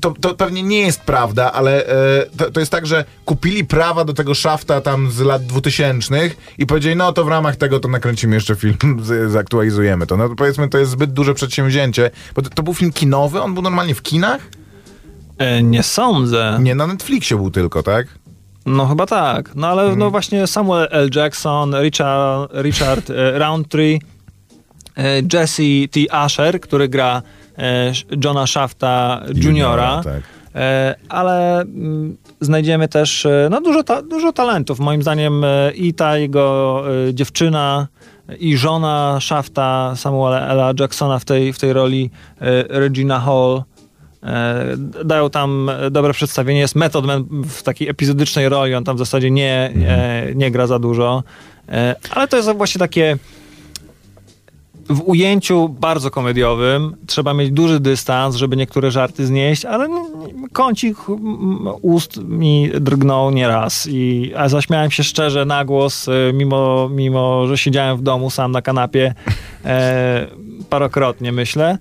to, 0.00 0.14
to 0.20 0.34
pewnie 0.34 0.62
nie 0.62 0.80
jest 0.80 1.00
prawda, 1.00 1.52
ale 1.52 1.86
e, 1.86 2.26
to, 2.36 2.50
to 2.50 2.60
jest 2.60 2.72
tak, 2.72 2.86
że 2.86 3.04
kupili 3.24 3.64
prawa 3.64 4.04
do 4.04 4.12
tego 4.12 4.34
szafta 4.34 4.80
tam 4.80 5.10
z 5.10 5.20
lat 5.20 5.46
2000 5.46 6.30
i 6.58 6.66
powiedzieli, 6.66 6.96
no 6.96 7.12
to 7.12 7.24
w 7.24 7.28
ramach 7.28 7.56
tego 7.56 7.80
to 7.80 7.88
nakręcimy 7.88 8.34
jeszcze 8.34 8.54
film, 8.56 8.76
z, 9.02 9.32
zaktualizujemy 9.32 10.06
to. 10.06 10.16
No 10.16 10.28
to 10.28 10.34
powiedzmy, 10.34 10.68
to 10.68 10.78
jest 10.78 10.90
zbyt 10.90 11.12
duże 11.12 11.34
przedsięwzięcie, 11.34 12.10
bo 12.34 12.42
to, 12.42 12.50
to 12.50 12.62
był 12.62 12.74
film 12.74 12.92
kinowy, 12.92 13.40
on 13.40 13.54
był 13.54 13.62
normalnie 13.62 13.94
w 13.94 14.02
kinach? 14.02 14.40
E, 15.38 15.62
nie 15.62 15.82
sądzę. 15.82 16.58
Nie, 16.62 16.74
na 16.74 16.86
Netflixie 16.86 17.36
był 17.36 17.50
tylko, 17.50 17.82
tak? 17.82 18.06
No 18.66 18.86
chyba 18.86 19.06
tak. 19.06 19.54
No 19.54 19.66
ale 19.68 19.82
Mhm. 19.82 19.98
no 19.98 20.10
właśnie 20.10 20.46
Samuel 20.46 20.88
L. 20.90 21.10
Jackson, 21.14 21.74
Richard, 21.82 22.52
Richard 22.62 23.10
e, 23.10 23.38
Roundtree, 23.38 24.00
Jesse 25.32 25.88
T. 25.90 26.00
Asher, 26.10 26.60
który 26.60 26.88
gra 26.88 27.22
e, 27.58 27.92
Johna 28.24 28.46
Shafta 28.46 29.22
Juniora. 29.34 30.00
tak. 30.04 30.22
E, 30.54 30.94
ale 31.08 31.60
mm, 31.60 32.16
znajdziemy 32.40 32.88
też 32.88 33.26
e, 33.26 33.48
no, 33.50 33.60
dużo, 33.60 33.82
ta, 33.82 34.02
dużo 34.02 34.32
talentów. 34.32 34.80
Moim 34.80 35.02
zdaniem 35.02 35.44
e, 35.44 35.72
i 35.74 35.94
ta 35.94 36.18
jego 36.18 36.84
e, 37.08 37.14
dziewczyna 37.14 37.88
i 38.40 38.56
żona 38.56 39.18
Shafta 39.20 39.92
Samuela 39.96 40.46
L. 40.48 40.74
Jacksona 40.80 41.18
w 41.18 41.24
tej, 41.24 41.52
w 41.52 41.58
tej 41.58 41.72
roli 41.72 42.10
e, 42.40 42.44
Regina 42.68 43.20
Hall 43.20 43.62
e, 44.22 44.64
dają 45.04 45.30
tam 45.30 45.68
e, 45.68 45.90
dobre 45.90 46.12
przedstawienie. 46.12 46.60
Jest 46.60 46.74
Method 46.74 47.06
Man 47.06 47.24
w 47.44 47.62
takiej 47.62 47.88
epizodycznej 47.88 48.48
roli, 48.48 48.74
on 48.74 48.84
tam 48.84 48.96
w 48.96 48.98
zasadzie 48.98 49.30
nie, 49.30 49.72
e, 49.86 50.34
nie 50.34 50.50
gra 50.50 50.66
za 50.66 50.78
dużo. 50.78 51.22
E, 51.68 51.94
ale 52.10 52.28
to 52.28 52.36
jest 52.36 52.52
właśnie 52.52 52.78
takie 52.78 53.16
w 54.92 55.02
ujęciu 55.08 55.68
bardzo 55.68 56.10
komediowym 56.10 56.96
trzeba 57.06 57.34
mieć 57.34 57.50
duży 57.50 57.80
dystans, 57.80 58.36
żeby 58.36 58.56
niektóre 58.56 58.90
żarty 58.90 59.26
znieść, 59.26 59.64
ale 59.64 59.88
kącik 60.52 60.96
ust 61.82 62.16
mi 62.16 62.70
drgnął 62.80 63.30
nieraz. 63.30 63.88
I, 63.90 64.32
a 64.36 64.48
zaśmiałem 64.48 64.90
się 64.90 65.04
szczerze 65.04 65.44
na 65.44 65.64
głos, 65.64 66.08
y, 66.08 66.32
mimo, 66.34 66.88
mimo 66.88 67.46
że 67.46 67.58
siedziałem 67.58 67.96
w 67.96 68.02
domu 68.02 68.30
sam 68.30 68.52
na 68.52 68.62
kanapie 68.62 69.14
e, 69.64 70.26
parokrotnie, 70.70 71.32
myślę. 71.32 71.78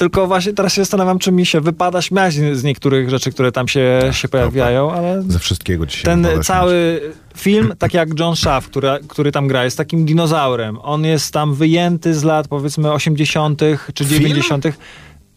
Tylko 0.00 0.26
właśnie 0.26 0.52
teraz 0.52 0.72
się 0.72 0.82
zastanawiam, 0.82 1.18
czy 1.18 1.32
mi 1.32 1.46
się 1.46 1.60
wypada 1.60 2.02
śmiać 2.02 2.34
z 2.34 2.64
niektórych 2.64 3.10
rzeczy, 3.10 3.32
które 3.32 3.52
tam 3.52 3.68
się, 3.68 4.00
się 4.12 4.28
pojawiają, 4.28 4.92
ale 4.92 5.22
Ze 5.28 5.38
wszystkiego 5.38 5.88
się 5.88 6.02
ten 6.04 6.26
cały 6.42 7.00
film, 7.36 7.72
tak 7.78 7.94
jak 7.94 8.18
John 8.18 8.36
Shaft, 8.36 8.68
który, 8.68 8.88
który 9.08 9.32
tam 9.32 9.48
gra, 9.48 9.64
jest 9.64 9.76
takim 9.76 10.04
dinozaurem. 10.04 10.78
On 10.82 11.04
jest 11.04 11.32
tam 11.32 11.54
wyjęty 11.54 12.14
z 12.14 12.24
lat 12.24 12.48
powiedzmy 12.48 12.92
80. 12.92 13.60
czy 13.94 14.04
Film? 14.04 14.42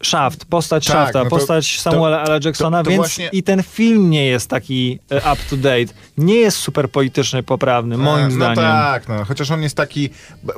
90. 0.04 0.06
Shaft, 0.06 0.44
postać 0.44 0.86
Tak, 0.86 0.96
Shafta, 0.96 1.18
no 1.18 1.24
to- 1.24 1.30
postać 1.30 1.80
Samuela 1.80 2.22
L. 2.24 2.40
Jacksona, 2.44 2.78
to- 2.78 2.84
to 2.84 2.90
więc 2.90 3.00
właśnie- 3.00 3.28
i 3.32 3.42
ten 3.42 3.62
film 3.62 4.10
nie 4.10 4.26
jest 4.26 4.50
taki 4.50 4.98
e, 5.10 5.16
up 5.18 5.42
to 5.50 5.56
date. 5.56 5.94
Nie 6.18 6.34
jest 6.34 6.56
super 6.56 6.90
politycznie 6.90 7.42
poprawny, 7.42 7.96
moim 7.98 8.24
no 8.24 8.30
zdaniem. 8.34 8.56
tak, 8.56 9.08
no, 9.08 9.24
chociaż 9.24 9.50
on 9.50 9.62
jest 9.62 9.76
taki 9.76 10.10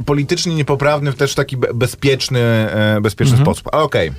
politycznie 0.06 0.54
niepoprawny 0.54 1.12
w 1.12 1.16
też 1.16 1.34
taki 1.34 1.56
be- 1.56 1.74
bezpieczny, 1.74 2.40
e, 2.40 2.98
bezpieczny 3.00 3.36
sposób. 3.38 3.68
Ale 3.72 3.82
okej. 3.82 4.12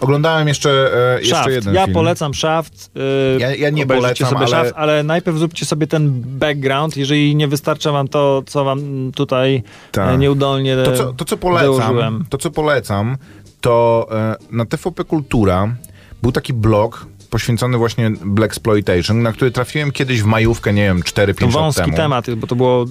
Oglądałem 0.00 0.48
jeszcze, 0.48 0.70
e, 1.16 1.22
jeszcze 1.22 1.52
jeden 1.52 1.74
Ja 1.74 1.82
film. 1.84 1.94
polecam 1.94 2.34
Shaft. 2.34 2.90
y, 3.36 3.40
Ja- 3.40 3.54
ja 3.54 3.70
nie 3.70 3.86
polecam, 3.86 4.26
sobie 4.28 4.38
ale- 4.40 4.48
Shaft, 4.48 4.72
ale 4.76 5.02
najpierw 5.02 5.38
zróbcie 5.38 5.66
sobie 5.66 5.86
ten 5.86 6.10
background, 6.38 6.96
jeżeli 6.96 7.36
nie 7.36 7.48
wystarcza 7.48 7.92
wam 7.92 8.08
to, 8.08 8.42
co 8.46 8.64
wam 8.64 9.12
tutaj 9.14 9.62
Tak. 9.92 10.14
e, 10.14 10.18
nieudolnie 10.18 10.76
To 10.84 10.96
co, 10.96 11.12
to, 11.12 11.24
co 11.24 11.36
polecam, 11.36 11.66
dołożyłem. 11.66 12.24
to, 12.30 12.38
co 12.38 12.50
polecam, 12.50 13.16
to 13.64 14.06
e, 14.10 14.36
na 14.50 14.64
TVP 14.64 15.04
Kultura 15.04 15.76
był 16.22 16.32
taki 16.32 16.52
blog 16.52 17.06
poświęcony 17.30 17.78
właśnie 17.78 18.10
Black 18.24 18.52
Exploitation, 18.52 19.22
na 19.22 19.32
który 19.32 19.50
trafiłem 19.50 19.90
kiedyś 19.92 20.22
w 20.22 20.26
majówkę, 20.26 20.72
nie 20.72 20.82
wiem, 20.82 21.00
4-5 21.00 21.34
To 21.34 21.44
lat 21.46 21.52
wąski 21.52 21.82
temu. 21.82 21.96
temat, 21.96 22.34
bo 22.36 22.46
to 22.46 22.56
było 22.56 22.84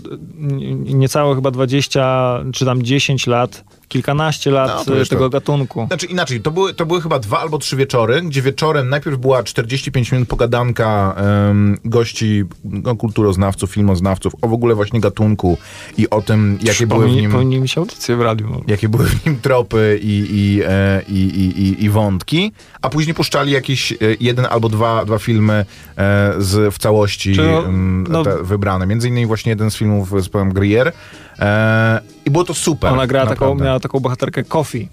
niecałe 0.86 1.36
chyba 1.36 1.52
20 1.52 2.40
czy 2.54 2.66
tam 2.66 2.84
10 2.84 3.28
lat, 3.28 3.64
kilkanaście 3.94 4.52
lat 4.52 4.88
No, 4.88 4.96
wiesz, 4.96 5.10
tego 5.10 5.24
to- 5.26 5.30
gatunku. 5.30 5.86
Znaczy 5.88 6.06
inaczej, 6.06 6.42
to 6.42 6.52
były, 6.52 6.74
to 6.74 6.86
były 6.86 7.02
chyba 7.02 7.20
dwa 7.20 7.40
albo 7.40 7.58
trzy 7.58 7.76
wieczory, 7.76 8.22
gdzie 8.22 8.42
wieczorem 8.42 8.90
najpierw 8.90 9.18
była 9.18 9.44
45 9.44 10.12
minut 10.12 10.30
pogadanka 10.30 11.16
em, 11.50 11.78
gości, 11.86 12.44
no, 12.64 12.96
kulturoznawców, 12.96 13.72
filmoznawców 13.72 14.34
o 14.42 14.48
w 14.48 14.54
ogóle 14.54 14.76
właśnie 14.76 15.00
gatunku 15.00 15.58
i 15.98 16.10
o 16.10 16.22
tym, 16.22 16.58
jakie 16.62 16.88
były 16.88 17.08
w 17.08 17.12
nim... 17.12 17.32
powinni 17.32 17.60
mieć 17.60 17.78
audycję 17.78 18.16
w 18.16 18.22
radiu. 18.22 18.64
jakie 18.68 18.90
były 18.90 19.06
w 19.06 19.26
nim 19.26 19.40
tropy 19.40 20.00
i, 20.04 20.26
i, 20.32 20.62
e, 20.68 21.02
i, 21.10 21.14
i, 21.14 21.62
i, 21.64 21.84
i 21.84 21.90
wątki, 21.90 22.52
a 22.82 22.90
później 22.90 23.14
puszczali 23.14 23.52
jakieś 23.52 23.92
e, 23.92 23.96
jeden 24.20 24.46
albo 24.50 24.70
dwa, 24.70 25.06
dwa 25.06 25.18
filmy 25.20 25.54
e, 25.98 26.34
z, 26.38 26.74
w 26.74 26.78
całości 26.78 27.34
no- 27.38 27.64
no- 28.10 28.24
te, 28.24 28.44
wybrane. 28.44 28.88
Między 28.88 29.08
innymi 29.10 29.26
właśnie 29.28 29.50
jeden 29.50 29.72
z 29.72 29.76
filmów 29.78 30.24
z 30.24 30.30
powiem 30.30 30.54
Grier. 30.54 30.92
E, 31.40 32.02
I 32.26 32.32
było 32.32 32.44
to 32.44 32.54
super. 32.54 32.94
Ona 32.94 33.08
gra 33.08 33.26
taką, 33.26 33.56
miała 33.56 33.80
taką 33.80 34.00
bohaterkę 34.00 34.44
Coffee. 34.44 34.88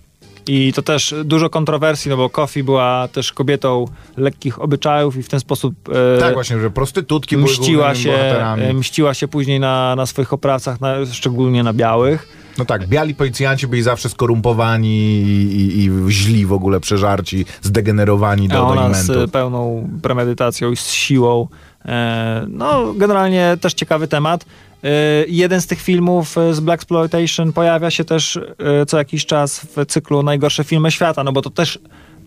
I 0.47 0.73
to 0.73 0.83
też 0.83 1.15
dużo 1.25 1.51
kontrowersji, 1.51 2.09
no 2.11 2.17
bo 2.17 2.31
Kofi 2.31 2.63
była 2.63 3.09
też 3.13 3.33
kobietą 3.33 3.85
lekkich 4.17 4.63
obyczajów 4.63 5.17
i 5.17 5.23
w 5.23 5.29
ten 5.29 5.41
sposób 5.41 5.75
e, 6.17 6.21
Tak, 6.21 6.35
właśnie, 6.35 6.61
że 6.61 6.71
prostytutki 6.71 7.37
mściła 7.37 7.95
się, 7.95 8.11
bohaterami. 8.11 8.63
e, 8.63 8.73
mściła 8.75 9.15
się 9.15 9.29
później 9.29 9.61
na, 9.61 9.97
na 9.97 10.07
swoich 10.07 10.33
oprawcach, 10.33 10.81
na, 10.81 10.95
szczególnie 11.13 11.63
na 11.63 11.73
białych. 11.73 12.29
No 12.59 12.65
tak, 12.65 12.87
biali 12.89 13.15
policjanci 13.15 13.67
byli 13.67 13.83
zawsze 13.83 14.09
skorumpowani 14.09 14.99
i, 15.23 15.57
i, 15.57 15.85
i 15.85 16.11
źli 16.13 16.47
w 16.47 16.53
ogóle, 16.53 16.81
przeżarci, 16.81 17.45
zdegenerowani 17.63 18.47
A 18.51 18.55
do, 18.55 18.59
do 18.59 18.67
ona 18.67 18.95
z 18.95 19.09
imentu. 19.09 19.29
pełną 19.33 19.89
premedytacją 20.03 20.71
i 20.73 20.77
z 20.77 20.89
siłą. 20.91 21.49
E, 21.85 22.45
no, 22.49 22.95
generalnie 22.97 23.57
też 23.61 23.75
ciekawy 23.75 24.09
temat. 24.09 24.45
E, 24.85 24.89
jeden 25.29 25.61
z 25.61 25.67
tych 25.67 25.81
filmów 25.81 26.39
e, 26.39 26.55
z 26.55 26.61
Black 26.61 26.83
Exploitation 26.83 27.53
pojawia 27.53 27.91
się 27.91 28.05
też 28.05 28.37
e, 28.37 28.87
co 28.87 28.99
jakiś 28.99 29.27
czas 29.27 29.61
w 29.61 29.87
cyklu 29.87 30.23
Najgorsze 30.23 30.65
filmy 30.65 30.91
świata, 30.91 31.25
no 31.25 31.33
bo 31.33 31.43
to 31.43 31.51
też 31.51 31.79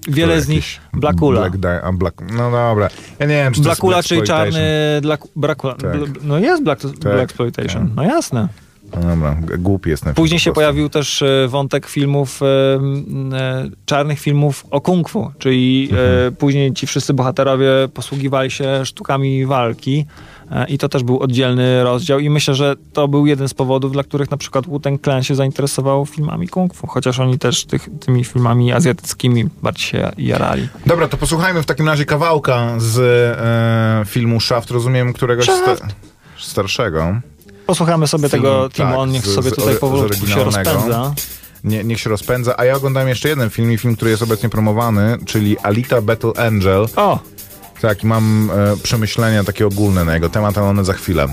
wiele 0.07 0.41
z 0.41 0.47
nich... 0.47 0.79
Blackula. 0.93 1.39
Black, 1.39 1.57
Di- 1.57 1.83
a 1.83 1.91
Black, 1.91 2.21
no 2.37 2.51
dobra. 2.51 2.89
Ja 3.19 3.25
nie 3.25 3.35
wiem, 3.35 3.53
czy 3.53 3.61
to 3.61 3.69
jest 3.69 3.81
Blackula, 3.81 3.95
Black 3.95 4.07
czyli 4.07 4.23
czarny... 4.23 4.61
Black, 5.01 5.27
Brakula, 5.35 5.73
Tak. 5.73 5.91
no 6.23 6.39
jest 6.39 6.63
Black, 6.63 6.81
Black 6.81 7.23
Exploitation, 7.23 7.87
tak. 7.87 7.95
no 7.95 8.03
jasne. 8.03 8.47
No 9.01 9.09
dobra, 9.09 9.37
głupi 9.57 9.89
jestem. 9.89 10.13
Później 10.13 10.39
po 10.39 10.43
się 10.43 10.51
pojawił 10.53 10.89
też 10.89 11.21
e, 11.21 11.47
wątek 11.47 11.85
filmów, 11.87 12.39
e, 12.41 12.45
e, 13.37 13.69
czarnych 13.85 14.19
filmów 14.19 14.65
o 14.71 14.81
kung 14.81 15.09
fu, 15.09 15.31
czyli 15.39 15.87
Mhm. 15.91 16.35
później 16.35 16.73
ci 16.73 16.87
wszyscy 16.87 17.13
bohaterowie 17.13 17.67
posługiwali 17.93 18.51
się 18.51 18.85
sztukami 18.85 19.45
walki 19.45 20.05
i 20.67 20.77
to 20.77 20.89
też 20.89 21.03
był 21.03 21.19
oddzielny 21.19 21.83
rozdział 21.83 22.19
i 22.19 22.29
myślę, 22.29 22.55
że 22.55 22.75
to 22.93 23.07
był 23.07 23.25
jeden 23.25 23.47
z 23.49 23.53
powodów, 23.53 23.91
dla 23.91 24.03
których 24.03 24.31
na 24.31 24.37
przykład 24.37 24.65
Wu-Tang 24.67 25.01
Clan 25.03 25.23
się 25.23 25.35
zainteresował 25.35 26.05
filmami 26.05 26.47
kung 26.47 26.73
fu, 26.73 26.87
chociaż 26.87 27.19
oni 27.19 27.39
też 27.39 27.65
tych, 27.65 27.89
tymi 28.05 28.23
filmami 28.23 28.73
azjatyckimi 28.73 29.45
bardziej 29.63 29.85
się 29.87 30.11
jarali. 30.17 30.67
Dobra, 30.85 31.07
to 31.07 31.17
posłuchajmy 31.17 31.61
w 31.63 31.65
takim 31.65 31.87
razie 31.87 32.05
kawałka 32.05 32.73
z 32.77 32.99
e, 32.99 34.05
filmu 34.05 34.39
Shaft, 34.39 34.71
rozumiem, 34.71 35.13
któregoś 35.13 35.45
sta- 35.45 35.87
starszego. 36.37 37.15
Posłuchamy 37.65 38.07
sobie 38.07 38.29
Film, 38.29 38.43
tego 38.43 38.63
tak, 38.63 38.73
Timo, 38.73 39.01
on 39.01 39.11
niech 39.11 39.27
sobie 39.27 39.49
z 39.49 39.55
tutaj 39.55 39.75
powolutku 39.75 40.27
się 40.27 40.43
rozpędza. 40.43 41.13
Nie, 41.63 41.83
niech 41.83 41.99
się 41.99 42.09
rozpędza. 42.09 42.55
A 42.57 42.65
ja 42.65 42.75
oglądałem 42.75 43.09
jeszcze 43.09 43.29
jeden 43.29 43.49
film 43.49 43.71
i 43.71 43.77
film, 43.77 43.95
który 43.95 44.11
jest 44.11 44.23
obecnie 44.23 44.49
promowany, 44.49 45.17
czyli 45.25 45.59
Alita 45.59 46.01
Battle 46.01 46.31
Angel. 46.37 46.87
O, 46.95 47.19
Tak, 47.81 48.03
i 48.03 48.07
mam 48.07 48.51
e, 48.51 48.77
przemyślenia 48.83 49.43
takie 49.43 49.67
ogólne 49.67 50.05
na 50.05 50.13
jego 50.13 50.29
temat, 50.29 50.57
ale 50.57 50.67
one 50.67 50.85
za 50.85 50.93
chwilę. 50.93 51.27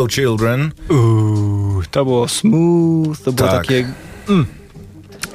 Hello, 0.00 0.08
children. 0.08 0.72
Uuu, 0.88 1.82
to 1.90 2.04
było 2.04 2.28
smooth, 2.28 3.18
to 3.24 3.32
było 3.32 3.48
Tak. 3.48 3.66
takie... 3.66 3.88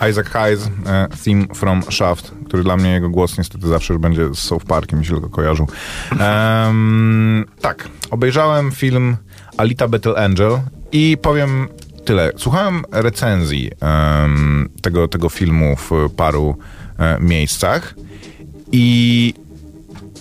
Isaac 0.09 0.27
Hayes, 0.27 0.69
e, 0.85 1.07
theme 1.25 1.45
from 1.55 1.83
Shaft, 1.91 2.31
który 2.45 2.63
dla 2.63 2.77
mnie 2.77 2.89
jego 2.91 3.09
głos 3.09 3.37
niestety 3.37 3.67
zawsze 3.67 3.93
już 3.93 4.01
będzie 4.01 4.33
z 4.33 4.39
South 4.39 4.65
Parkiem, 4.65 4.99
mi 4.99 5.05
się 5.05 5.13
tylko 5.13 5.29
kojarzył. 5.29 5.67
Em, 6.19 7.45
tak, 7.61 7.89
obejrzałem 8.11 8.71
film 8.71 9.17
Alita 9.57 9.87
Battle 9.87 10.15
Angel 10.15 10.59
i 10.91 11.17
powiem 11.21 11.67
tyle. 12.05 12.31
Słuchałem 12.37 12.83
recenzji 12.91 13.71
em, 13.81 14.69
tego, 14.81 15.07
tego 15.07 15.29
filmu 15.29 15.75
w 15.75 15.91
paru 16.17 16.57
e, 16.99 17.17
miejscach 17.19 17.95
i 18.71 19.33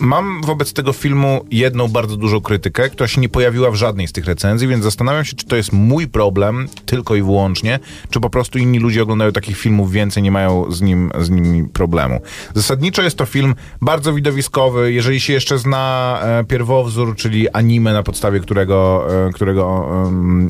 mam 0.01 0.42
wobec 0.42 0.72
tego 0.72 0.92
filmu 0.92 1.45
jedną 1.51 1.88
bardzo 1.88 2.16
dużą 2.16 2.40
krytykę, 2.40 2.90
która 2.90 3.09
się 3.09 3.20
nie 3.20 3.28
pojawiła 3.28 3.70
w 3.70 3.74
żadnej 3.74 4.09
z 4.09 4.12
tych 4.12 4.24
recenzji, 4.24 4.68
więc 4.68 4.84
zastanawiam 4.84 5.24
się, 5.24 5.36
czy 5.36 5.47
to 5.47 5.57
jest 5.57 5.72
mój 5.72 6.09
problem 6.09 6.68
tylko 6.86 7.14
i 7.14 7.22
wyłącznie, 7.22 7.78
czy 8.11 8.20
po 8.20 8.30
prostu 8.30 8.59
inni 8.59 8.78
ludzie 8.78 9.03
oglądają 9.03 9.32
takich 9.32 9.57
filmów 9.59 9.92
więcej, 9.92 10.22
nie 10.22 10.30
mają 10.30 10.72
z 10.72 10.82
nim, 10.82 11.11
z 11.20 11.30
nimi 11.30 11.68
problemu. 11.68 12.20
Zasadniczo 12.55 13.03
jest 13.03 13.18
to 13.18 13.26
film 13.26 13.55
bardzo 13.80 14.12
widowiskowy, 14.12 14.92
jeżeli 14.92 15.20
się 15.20 15.32
jeszcze 15.32 15.59
zna 15.59 16.18
e, 16.22 16.45
pierwowzór, 16.45 17.16
czyli 17.16 17.51
anime, 17.51 17.92
na 17.92 18.03
podstawie 18.03 18.40
którego, 18.40 19.07
e, 19.28 19.32
którego 19.32 19.88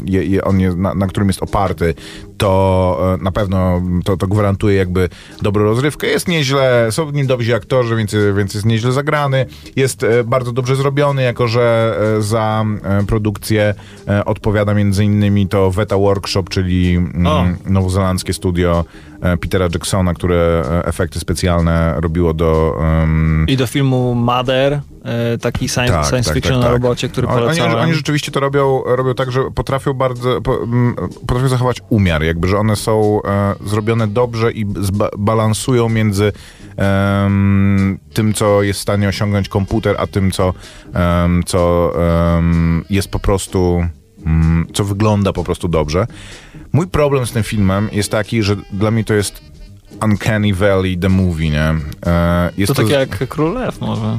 je, 0.05 0.45
on 0.45 0.59
na, 0.77 0.95
na 0.95 1.07
którym 1.07 1.29
jest 1.29 1.43
oparty, 1.43 1.95
to 2.37 3.15
e, 3.21 3.25
na 3.25 3.33
pewno 3.33 3.83
to, 4.05 4.17
to 4.17 4.27
gwarantuje 4.27 4.77
jakby 4.77 5.09
dobrą 5.43 5.65
rozrywkę. 5.65 6.07
Jest 6.07 6.29
nieźle, 6.29 6.89
są 6.91 7.07
w 7.07 7.15
nim 7.15 7.27
dobrzy 7.27 7.55
aktorzy, 7.55 7.97
więc, 7.97 8.17
więc 8.37 8.55
jest 8.55 8.67
nieźle 8.67 8.93
zagrany. 8.93 9.47
Jest 9.77 10.03
e, 10.03 10.25
bardzo 10.25 10.53
dobrze 10.53 10.77
zrobiony, 10.77 11.23
jako 11.23 11.49
że 11.49 11.97
e, 12.19 12.23
za 12.23 12.65
produkcję 13.07 13.75
odpowiada 14.27 14.75
między 14.75 15.05
innymi 15.05 15.49
to 15.49 15.71
Veta 15.71 15.97
Workshop, 15.97 16.45
czyli 16.51 16.99
O. 16.99 17.01
mm, 17.43 17.57
nowozelandzkie 17.67 18.33
studio 18.33 18.85
Petera 19.41 19.69
Jacksona, 19.75 20.15
które 20.15 20.63
e, 20.71 20.87
efekty 20.87 21.21
specjalne 21.21 21.95
robiło 22.01 22.35
do... 22.35 22.79
em, 22.81 23.47
I 23.49 23.57
do 23.57 23.67
filmu 23.67 24.15
Mother, 24.15 24.81
e, 25.05 25.39
taki 25.39 25.69
science, 25.69 25.93
tak, 25.93 26.07
science 26.07 26.31
tak, 26.31 26.35
fiction 26.35 26.55
tak, 26.55 26.63
na 26.63 26.67
tak. 26.67 26.83
robocie, 26.83 27.09
który 27.09 27.27
oni, 27.27 27.37
oni, 27.37 27.45
polecałem. 27.45 27.85
oni 27.85 27.95
rzeczywiście 27.95 28.33
to 28.33 28.41
robią, 28.41 28.83
robią 28.87 29.15
tak, 29.15 29.33
że 29.33 29.41
potrafią 29.55 29.93
bardzo, 29.93 30.41
potrafią 31.27 31.49
zachować 31.49 31.83
umiar, 31.89 32.23
jakby, 32.23 32.49
że 32.49 32.59
one 32.59 32.77
są 32.77 33.21
e, 33.25 33.55
zrobione 33.67 34.09
dobrze 34.09 34.53
i 34.53 34.67
balansują 35.19 35.89
między 35.89 36.33
tym, 38.15 38.35
co 38.35 38.63
jest 38.63 38.79
w 38.79 38.83
stanie 38.83 39.09
osiągnąć 39.09 39.49
komputer, 39.49 39.97
a 39.99 40.07
tym, 40.07 40.31
co, 40.31 40.55
co 41.47 41.93
jest 42.91 43.09
po 43.09 43.19
prostu 43.19 43.85
co 44.73 44.85
wygląda 44.85 45.33
po 45.33 45.45
prostu 45.45 45.69
dobrze. 45.69 46.07
Mój 46.73 46.87
problem 46.87 47.27
z 47.27 47.33
tym 47.33 47.43
filmem 47.43 47.89
jest 47.93 48.11
taki, 48.11 48.43
że 48.43 48.57
dla 48.73 48.91
mnie 48.91 49.05
to 49.05 49.15
jest 49.15 49.41
Uncanny 50.03 50.55
Valley 50.55 50.99
the 50.99 51.09
movie, 51.09 51.51
nie? 51.51 51.75
E, 52.07 52.51
jest 52.57 52.75
To 52.75 52.83
tak 52.83 52.91
jak 52.91 53.29
Król 53.29 53.55
Lew 53.55 53.81
może. 53.81 54.19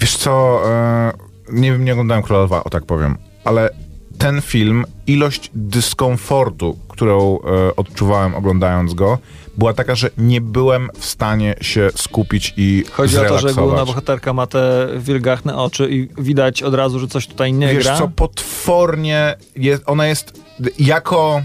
Wiesz 0.00 0.16
co, 0.16 0.62
e, 0.70 1.12
nie 1.52 1.72
wiem, 1.72 1.84
nie 1.84 1.92
oglądałem 1.92 2.22
Króla 2.22 2.42
Lwa, 2.42 2.64
o 2.64 2.70
tak 2.70 2.86
powiem, 2.86 3.16
ale 3.44 3.70
ten 4.18 4.42
film, 4.42 4.84
ilość 5.06 5.50
dyskomfortu, 5.54 6.78
którą 6.88 7.38
e, 7.38 7.76
odczuwałem 7.76 8.34
oglądając 8.34 8.94
go, 8.94 9.18
była 9.58 9.72
taka, 9.72 9.94
że 9.94 10.10
nie 10.18 10.40
byłem 10.40 10.90
w 10.98 11.04
stanie 11.04 11.54
się 11.60 11.90
skupić 11.96 12.54
i 12.56 12.84
Chodzi 12.92 13.18
o 13.18 13.24
to, 13.24 13.38
że 13.38 13.54
główna 13.54 13.84
bohaterka 13.84 14.32
ma 14.32 14.46
te 14.46 14.88
wilgachne 14.98 15.56
oczy 15.56 15.88
i 15.90 16.08
widać 16.18 16.62
od 16.62 16.74
razu, 16.74 16.98
że 16.98 17.08
coś 17.08 17.26
tutaj 17.26 17.52
nie 17.52 17.68
Wiesz 17.74 17.84
gra. 17.84 17.98
co, 17.98 18.08
potwornie 18.08 19.36
jest, 19.56 19.82
ona 19.86 20.06
jest 20.06 20.40
jako 20.78 21.42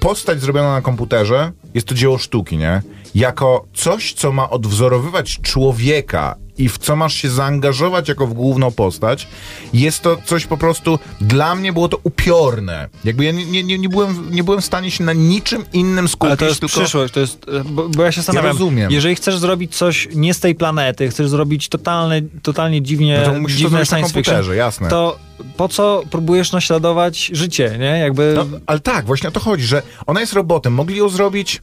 postać 0.00 0.40
zrobiona 0.40 0.72
na 0.72 0.82
komputerze, 0.82 1.52
jest 1.74 1.86
to 1.86 1.94
dzieło 1.94 2.18
sztuki, 2.18 2.56
nie? 2.56 2.82
Jako 3.14 3.66
coś, 3.74 4.12
co 4.12 4.32
ma 4.32 4.50
odwzorowywać 4.50 5.40
człowieka 5.42 6.36
i 6.58 6.68
w 6.68 6.78
co 6.78 6.96
masz 6.96 7.14
się 7.14 7.30
zaangażować 7.30 8.08
jako 8.08 8.26
w 8.26 8.34
główną 8.34 8.70
postać, 8.70 9.28
jest 9.72 10.02
to 10.02 10.16
coś 10.24 10.46
po 10.46 10.56
prostu, 10.56 10.98
dla 11.20 11.54
mnie 11.54 11.72
było 11.72 11.88
to 11.88 11.98
upiorne. 12.02 12.88
Jakby 13.04 13.24
ja 13.24 13.32
nie, 13.32 13.62
nie, 13.62 13.78
nie, 13.78 13.88
byłem, 13.88 14.30
nie 14.30 14.44
byłem 14.44 14.60
w 14.60 14.64
stanie 14.64 14.90
się 14.90 15.04
na 15.04 15.12
niczym 15.12 15.64
innym 15.72 16.08
skupić, 16.08 16.26
Ale 16.30 16.36
to 16.36 16.44
jest 16.44 16.60
tylko... 16.60 16.80
przyszłość, 16.80 17.14
to 17.14 17.20
jest, 17.20 17.46
bo, 17.64 17.88
bo 17.88 18.02
ja 18.02 18.12
się 18.12 18.20
zastanawiam, 18.20 18.52
rozumiem. 18.52 18.90
jeżeli 18.90 19.14
chcesz 19.14 19.38
zrobić 19.38 19.76
coś 19.76 20.08
nie 20.14 20.34
z 20.34 20.40
tej 20.40 20.54
planety, 20.54 21.08
chcesz 21.08 21.28
zrobić 21.28 21.68
totalne, 21.68 22.20
totalnie 22.42 22.82
dziwnie, 22.82 23.22
No 23.26 23.32
to 23.32 23.40
musisz 23.40 23.56
to 23.56 23.60
dziwne 23.62 23.78
na 23.78 23.84
science 23.84 24.14
fiction, 24.14 24.54
jasne. 24.56 24.88
to 24.88 25.18
po 25.56 25.68
co 25.68 26.02
próbujesz 26.10 26.52
naśladować 26.52 27.30
życie, 27.32 27.76
nie? 27.78 27.98
Jakby... 27.98 28.34
No, 28.36 28.58
ale 28.66 28.80
tak, 28.80 29.06
właśnie 29.06 29.28
o 29.28 29.32
to 29.32 29.40
chodzi, 29.40 29.64
że 29.64 29.82
ona 30.06 30.20
jest 30.20 30.32
robotem. 30.32 30.72
Mogli 30.72 30.96
ją 30.96 31.08
zrobić 31.08 31.62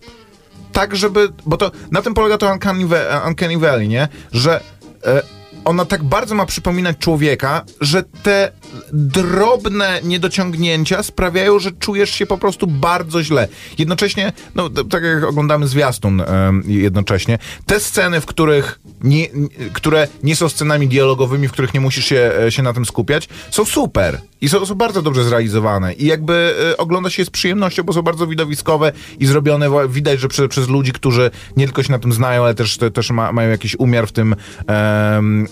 tak, 0.71 0.95
żeby. 0.95 1.29
Bo 1.45 1.57
to 1.57 1.71
na 1.91 2.01
tym 2.01 2.13
polega 2.13 2.37
to 2.37 2.51
Uncanny, 2.51 2.85
Uncanny 3.27 3.57
Valley, 3.57 3.87
nie? 3.87 4.07
Że 4.31 4.61
e, 5.05 5.21
ona 5.65 5.85
tak 5.85 6.03
bardzo 6.03 6.35
ma 6.35 6.45
przypominać 6.45 6.97
człowieka, 6.97 7.65
że 7.81 8.03
te 8.23 8.51
drobne 8.93 9.99
niedociągnięcia 10.03 11.03
sprawiają, 11.03 11.59
że 11.59 11.71
czujesz 11.71 12.09
się 12.09 12.25
po 12.25 12.37
prostu 12.37 12.67
bardzo 12.67 13.23
źle. 13.23 13.47
Jednocześnie, 13.77 14.33
no 14.55 14.69
tak 14.69 15.03
jak 15.03 15.23
oglądamy 15.23 15.67
zwiastun 15.67 16.21
em, 16.21 16.63
jednocześnie, 16.65 17.37
te 17.65 17.79
sceny, 17.79 18.21
w 18.21 18.25
których 18.25 18.79
nie, 19.03 19.27
które 19.73 20.07
nie 20.23 20.35
są 20.35 20.49
scenami 20.49 20.87
dialogowymi, 20.87 21.47
w 21.47 21.51
których 21.51 21.73
nie 21.73 21.79
musisz 21.81 22.05
się, 22.05 22.31
e, 22.47 22.51
się 22.51 22.63
na 22.63 22.73
tym 22.73 22.85
skupiać, 22.85 23.29
są 23.51 23.65
super 23.65 24.21
i 24.41 24.49
są, 24.49 24.65
są 24.65 24.75
bardzo 24.75 25.01
dobrze 25.01 25.23
zrealizowane. 25.23 25.93
I 25.93 26.05
jakby 26.05 26.55
e, 26.71 26.77
ogląda 26.77 27.09
się 27.09 27.21
je 27.21 27.25
z 27.25 27.29
przyjemnością, 27.29 27.83
bo 27.83 27.93
są 27.93 28.01
bardzo 28.01 28.27
widowiskowe 28.27 28.91
i 29.19 29.25
zrobione, 29.25 29.69
widać, 29.89 30.19
że 30.19 30.27
prze, 30.27 30.47
przez 30.47 30.69
ludzi, 30.69 30.91
którzy 30.91 31.31
nie 31.57 31.65
tylko 31.65 31.83
się 31.83 31.91
na 31.91 31.99
tym 31.99 32.13
znają, 32.13 32.43
ale 32.43 32.55
też, 32.55 32.77
te, 32.77 32.91
też 32.91 33.11
ma, 33.11 33.31
mają 33.31 33.49
jakiś 33.49 33.75
umiar 33.79 34.07
w 34.07 34.11
tym 34.11 34.35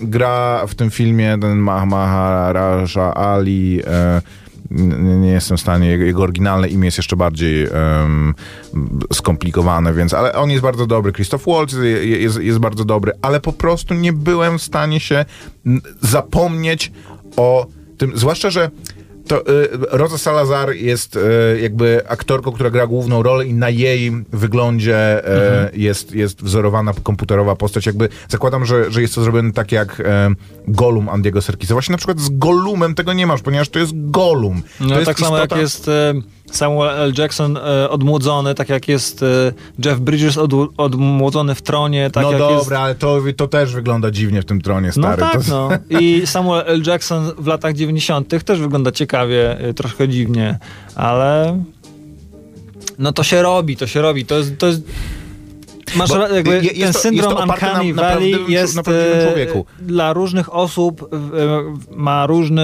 gra 0.02 0.68
w 0.68 0.76
tym 0.76 0.92
filmie 0.92 1.38
ten 1.42 1.58
Ma- 1.58 1.86
Maharaja 1.86 3.14
Ali 3.16 3.82
e, 3.88 4.22
nie, 4.72 5.16
nie 5.16 5.32
jestem 5.32 5.58
w 5.58 5.62
stanie, 5.62 5.88
jego, 5.88 6.04
jego 6.04 6.24
oryginalne 6.24 6.68
imię 6.68 6.86
jest 6.88 6.98
jeszcze 6.98 7.16
bardziej 7.16 7.64
em, 7.64 8.34
skomplikowane, 9.14 9.94
więc, 9.94 10.14
ale 10.14 10.34
on 10.34 10.50
jest 10.50 10.64
bardzo 10.64 10.86
dobry, 10.88 11.14
Christoph 11.14 11.46
Waltz 11.48 11.74
je- 11.74 12.06
je- 12.06 12.22
jest, 12.22 12.40
jest 12.42 12.60
bardzo 12.60 12.86
dobry, 12.86 13.12
ale 13.22 13.40
po 13.40 13.54
prostu 13.54 13.94
nie 13.94 14.14
byłem 14.14 14.60
w 14.60 14.64
stanie 14.64 15.00
się 15.00 15.26
zapomnieć 16.02 16.92
o 17.38 17.68
tym, 17.98 18.12
zwłaszcza, 18.18 18.50
że 18.50 18.70
to 19.30 19.42
y, 19.42 19.70
Rosa 19.92 20.18
Salazar 20.18 20.74
jest 20.76 21.16
y, 21.16 21.20
jakby 21.62 22.02
aktorką, 22.08 22.52
która 22.52 22.70
gra 22.70 22.88
główną 22.88 23.24
rolę 23.24 23.46
i 23.46 23.54
na 23.54 23.70
jej 23.70 24.12
wyglądzie 24.32 25.28
y, 25.74 25.78
jest, 25.78 26.16
jest 26.16 26.44
wzorowana 26.44 26.94
komputerowa 27.04 27.56
postać. 27.56 27.86
Jakby 27.86 28.10
zakładam, 28.30 28.66
że, 28.66 28.92
że 28.92 29.02
jest 29.02 29.16
to 29.16 29.22
zrobione 29.22 29.54
tak 29.54 29.72
jak 29.72 30.00
y, 30.00 30.04
Gollum 30.68 31.10
Andiego 31.10 31.42
Serkisa. 31.42 31.74
Właśnie 31.74 31.94
na 31.94 31.98
przykład 31.98 32.20
z 32.20 32.30
Gollumem 32.30 32.96
tego 32.96 33.14
nie 33.14 33.28
masz, 33.28 33.42
ponieważ 33.42 33.70
to 33.70 33.80
jest 33.80 33.92
Gollum. 33.96 34.62
No 34.80 34.90
to 34.90 34.96
jest 34.96 35.06
tak 35.06 35.20
samo 35.20 35.38
jak 35.38 35.50
istota- 35.50 35.60
jest 35.60 35.88
e, 35.88 36.14
Samuel 36.56 36.90
L. 36.90 37.14
Jackson 37.18 37.58
e, 37.58 37.90
odmłodzony, 37.90 38.56
tak 38.56 38.70
jak 38.70 38.88
jest 38.88 39.24
e, 39.24 39.54
Jeff 39.86 40.00
Bridges 40.00 40.38
od, 40.38 40.52
odmłodzony 40.78 41.56
w 41.56 41.62
tronie, 41.62 42.10
tak 42.12 42.24
no 42.24 42.32
jak 42.32 42.40
dobra, 42.40 42.58
jest... 42.58 42.72
ale 42.72 42.96
to, 42.96 43.22
to 43.38 43.48
też 43.48 43.74
wygląda 43.74 44.12
dziwnie 44.12 44.42
w 44.42 44.46
tym 44.46 44.62
tronie, 44.62 44.88
No 44.88 44.94
stary. 44.94 45.22
tak, 45.22 45.44
to, 45.46 45.50
no. 45.50 45.70
I 46.00 46.22
Samuel 46.28 46.64
L. 46.68 46.84
Jackson 46.88 47.32
w 47.38 47.48
latach 47.48 47.74
90. 47.74 48.44
też 48.46 48.60
wygląda 48.60 48.92
ciekawie, 48.92 49.60
e, 49.60 49.74
troszkę 49.74 50.08
dziwnie, 50.08 50.60
ale 50.96 51.64
no 53.00 53.12
to 53.12 53.24
się 53.24 53.42
robi, 53.42 53.78
to 53.78 53.88
się 53.88 54.02
robi. 54.02 54.26
To 54.26 54.38
jest... 54.38 54.58
To 54.58 54.68
jest 54.68 54.82
Masz 55.96 56.10
Bo 56.10 56.28
jakby 56.28 56.54
jest 56.56 56.66
ten 56.68 56.74
to- 56.74 56.80
jest 56.80 57.00
syndrom 57.00 57.50
Uncanny 57.50 57.94
na 57.94 58.02
Valley 58.02 58.36
jest 58.48 58.76
na 58.76 58.84
prawdziwym 58.84 59.64
e, 59.82 59.84
dla 59.84 60.14
różnych 60.14 60.56
osób 60.56 61.10
e, 61.14 61.96
ma 61.96 62.28
różny, 62.28 62.62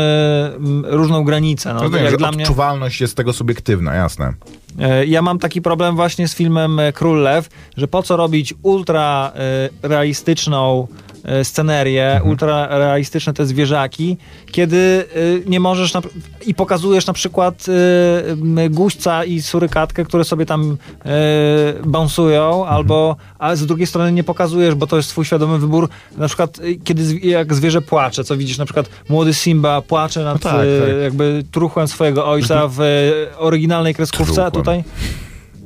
różną 0.83 1.23
granicę. 1.23 1.73
No, 1.73 1.81
Rozumiem, 1.83 2.05
jak 2.05 2.17
dla 2.17 2.31
mnie, 2.31 2.43
odczuwalność 2.43 3.01
jest 3.01 3.17
tego 3.17 3.33
subiektywna, 3.33 3.93
jasne. 3.95 4.33
E, 4.79 5.05
Ja 5.05 5.21
mam 5.21 5.39
taki 5.39 5.61
problem 5.61 5.95
właśnie 5.95 6.27
z 6.27 6.35
filmem 6.35 6.79
Król 6.93 7.21
Lew, 7.21 7.49
że 7.77 7.87
po 7.87 8.03
co 8.03 8.17
robić 8.17 8.53
ultra 8.61 9.31
realistyczną 9.83 10.87
scenerię, 11.43 12.11
Mhm. 12.11 12.29
ultra 12.29 12.67
realistyczne 12.77 13.33
te 13.33 13.45
zwierzaki, 13.45 14.17
kiedy 14.51 15.05
e, 15.45 15.49
nie 15.49 15.59
możesz 15.59 15.93
na, 15.93 16.01
i 16.45 16.53
pokazujesz 16.55 17.07
na 17.07 17.13
przykład 17.13 17.65
e, 18.57 18.69
guźca 18.69 19.23
i 19.25 19.41
surykatkę, 19.41 20.05
które 20.05 20.23
sobie 20.23 20.45
tam 20.45 20.77
e, 21.05 21.09
bounsują, 21.85 22.45
Mhm. 22.59 22.73
albo 22.75 23.15
a 23.39 23.55
z 23.55 23.65
drugiej 23.65 23.87
strony 23.87 24.11
nie 24.11 24.23
pokazujesz, 24.23 24.75
bo 24.75 24.87
to 24.87 24.97
jest 24.97 25.09
twój 25.09 25.25
świadomy 25.25 25.59
wybór, 25.59 25.89
na 26.17 26.27
przykład 26.27 26.59
e, 26.59 26.61
kiedy 26.83 27.19
jak 27.19 27.53
zwierzę 27.53 27.81
płacze, 27.81 28.23
co 28.23 28.37
widzisz, 28.37 28.57
na 28.57 28.65
przykład 28.65 28.89
młody 29.09 29.33
Simba 29.33 29.81
płacze 29.81 30.23
nad 30.23 30.41
tak, 30.41 30.53
e, 30.53 30.57
tak. 30.57 30.67
Mhm. 30.67 31.01
jakby 31.03 31.43
truchłem 31.51 31.87
swojego 31.87 32.27
ojca 32.27 32.67
w 32.67 32.81
e, 32.81 33.37
oryginalnej 33.37 33.95
kreskówce, 33.95 34.45
a 34.45 34.51
tutaj 34.51 34.83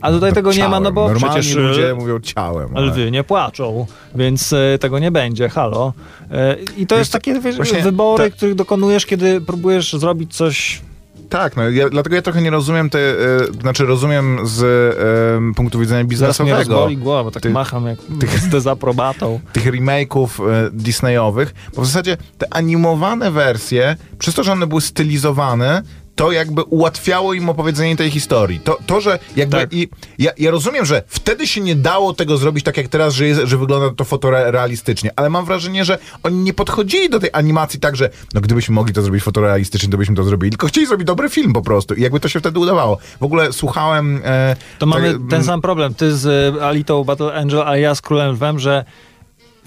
a 0.02 0.12
tutaj 0.12 0.34
tego 0.34 0.52
nie 0.54 0.68
ma, 0.70 0.80
no 0.80 0.92
bo 0.92 1.10
Normalni 1.10 1.40
przecież 1.40 1.56
ludzie 1.56 1.92
e, 1.92 1.94
mówią 1.96 2.20
ciałem. 2.20 2.70
ale- 2.78 2.86
lwy 2.86 3.12
nie 3.12 3.24
płaczą, 3.24 3.86
więc 4.16 4.54
e, 4.54 4.78
tego 4.80 5.00
nie 5.00 5.12
będzie, 5.12 5.50
halo. 5.50 5.94
E, 6.32 6.56
I 6.78 6.88
to 6.88 6.98
jest 6.98 7.12
co, 7.12 7.18
takie 7.18 7.40
wiesz, 7.40 7.56
właśnie 7.56 7.82
wybory, 7.82 8.24
tak. 8.24 8.34
których 8.34 8.56
dokonujesz, 8.56 9.06
kiedy 9.06 9.42
próbujesz 9.42 9.94
zrobić 9.94 10.36
coś 10.36 10.82
Tak, 11.30 11.58
no 11.58 11.70
ja, 11.70 11.90
dlatego 11.90 12.16
ja 12.16 12.22
trochę 12.22 12.42
nie 12.42 12.50
rozumiem 12.50 12.90
te, 12.90 13.00
e, 13.00 13.16
znaczy 13.62 13.86
rozumiem 13.86 14.40
z 14.44 14.64
e, 14.64 15.54
punktu 15.56 15.80
widzenia 15.80 16.00
Zaraz 16.00 16.40
mnie 16.40 16.46
biznesowego 16.46 16.58
rozboli 16.58 16.98
głowa, 16.98 17.24
bo 17.24 17.32
tak 17.32 17.44
Ty- 17.44 17.50
macham 17.50 17.86
jak 17.88 18.00
z 18.44 18.48
dezaprobatą. 18.50 19.40
tych 19.54 19.66
remake'ów 19.66 20.28
e, 20.52 20.70
Disneyowych, 20.74 21.54
bo 21.76 21.82
w 21.82 21.86
zasadzie 21.86 22.18
te 22.38 22.54
animowane 22.54 23.32
wersje, 23.32 23.96
przez 24.20 24.36
to, 24.36 24.44
że 24.44 24.52
one 24.52 24.68
były 24.68 24.82
stylizowane, 24.82 25.82
to 26.20 26.32
jakby 26.32 26.64
ułatwiało 26.64 27.34
im 27.34 27.50
opowiedzenie 27.50 27.96
tej 27.96 28.12
historii. 28.12 28.60
To, 28.60 28.78
to 28.86 29.02
że 29.02 29.20
jakby... 29.36 29.58
Tak. 29.58 29.74
I 29.74 29.90
ja, 30.18 30.32
ja 30.38 30.52
rozumiem, 30.52 30.86
że 30.86 31.04
wtedy 31.08 31.48
się 31.48 31.62
nie 31.62 31.76
dało 31.76 32.14
tego 32.14 32.38
zrobić 32.38 32.66
tak 32.66 32.78
jak 32.78 32.88
teraz, 32.88 33.14
że, 33.14 33.28
jest, 33.28 33.42
że 33.44 33.58
wygląda 33.58 33.90
to 33.96 34.04
fotorealistycznie, 34.04 35.12
ale 35.16 35.30
mam 35.30 35.46
wrażenie, 35.46 35.86
że 35.86 35.98
oni 36.24 36.38
nie 36.38 36.54
podchodzili 36.54 37.10
do 37.10 37.20
tej 37.20 37.30
animacji 37.34 37.80
tak, 37.80 37.96
że 37.96 38.10
no 38.34 38.42
gdybyśmy 38.42 38.76
mogli 38.76 38.94
to 38.94 39.02
zrobić 39.02 39.24
fotorealistycznie, 39.24 39.90
to 39.90 39.98
byśmy 39.98 40.16
to 40.16 40.24
zrobili, 40.24 40.52
tylko 40.52 40.68
chcieli 40.68 40.88
zrobić 40.88 41.08
dobry 41.08 41.30
film 41.30 41.54
po 41.54 41.62
prostu 41.62 41.94
i 41.94 42.02
jakby 42.02 42.20
to 42.20 42.30
się 42.30 42.40
wtedy 42.40 42.60
udawało. 42.60 42.98
W 43.20 43.24
ogóle 43.24 43.54
słuchałem... 43.54 44.22
E, 44.26 44.56
To 44.80 44.86
mamy 44.86 45.14
tak, 45.14 45.22
ten 45.30 45.44
sam 45.44 45.62
problem. 45.62 45.94
Ty 45.94 46.16
z 46.16 46.56
y, 46.56 46.64
Alitą 46.64 47.04
Battle 47.04 47.34
Angel, 47.34 47.62
a 47.62 47.78
ja 47.78 47.96
z 47.96 48.02
Królem 48.02 48.32
Lwem, 48.32 48.60
że 48.60 48.86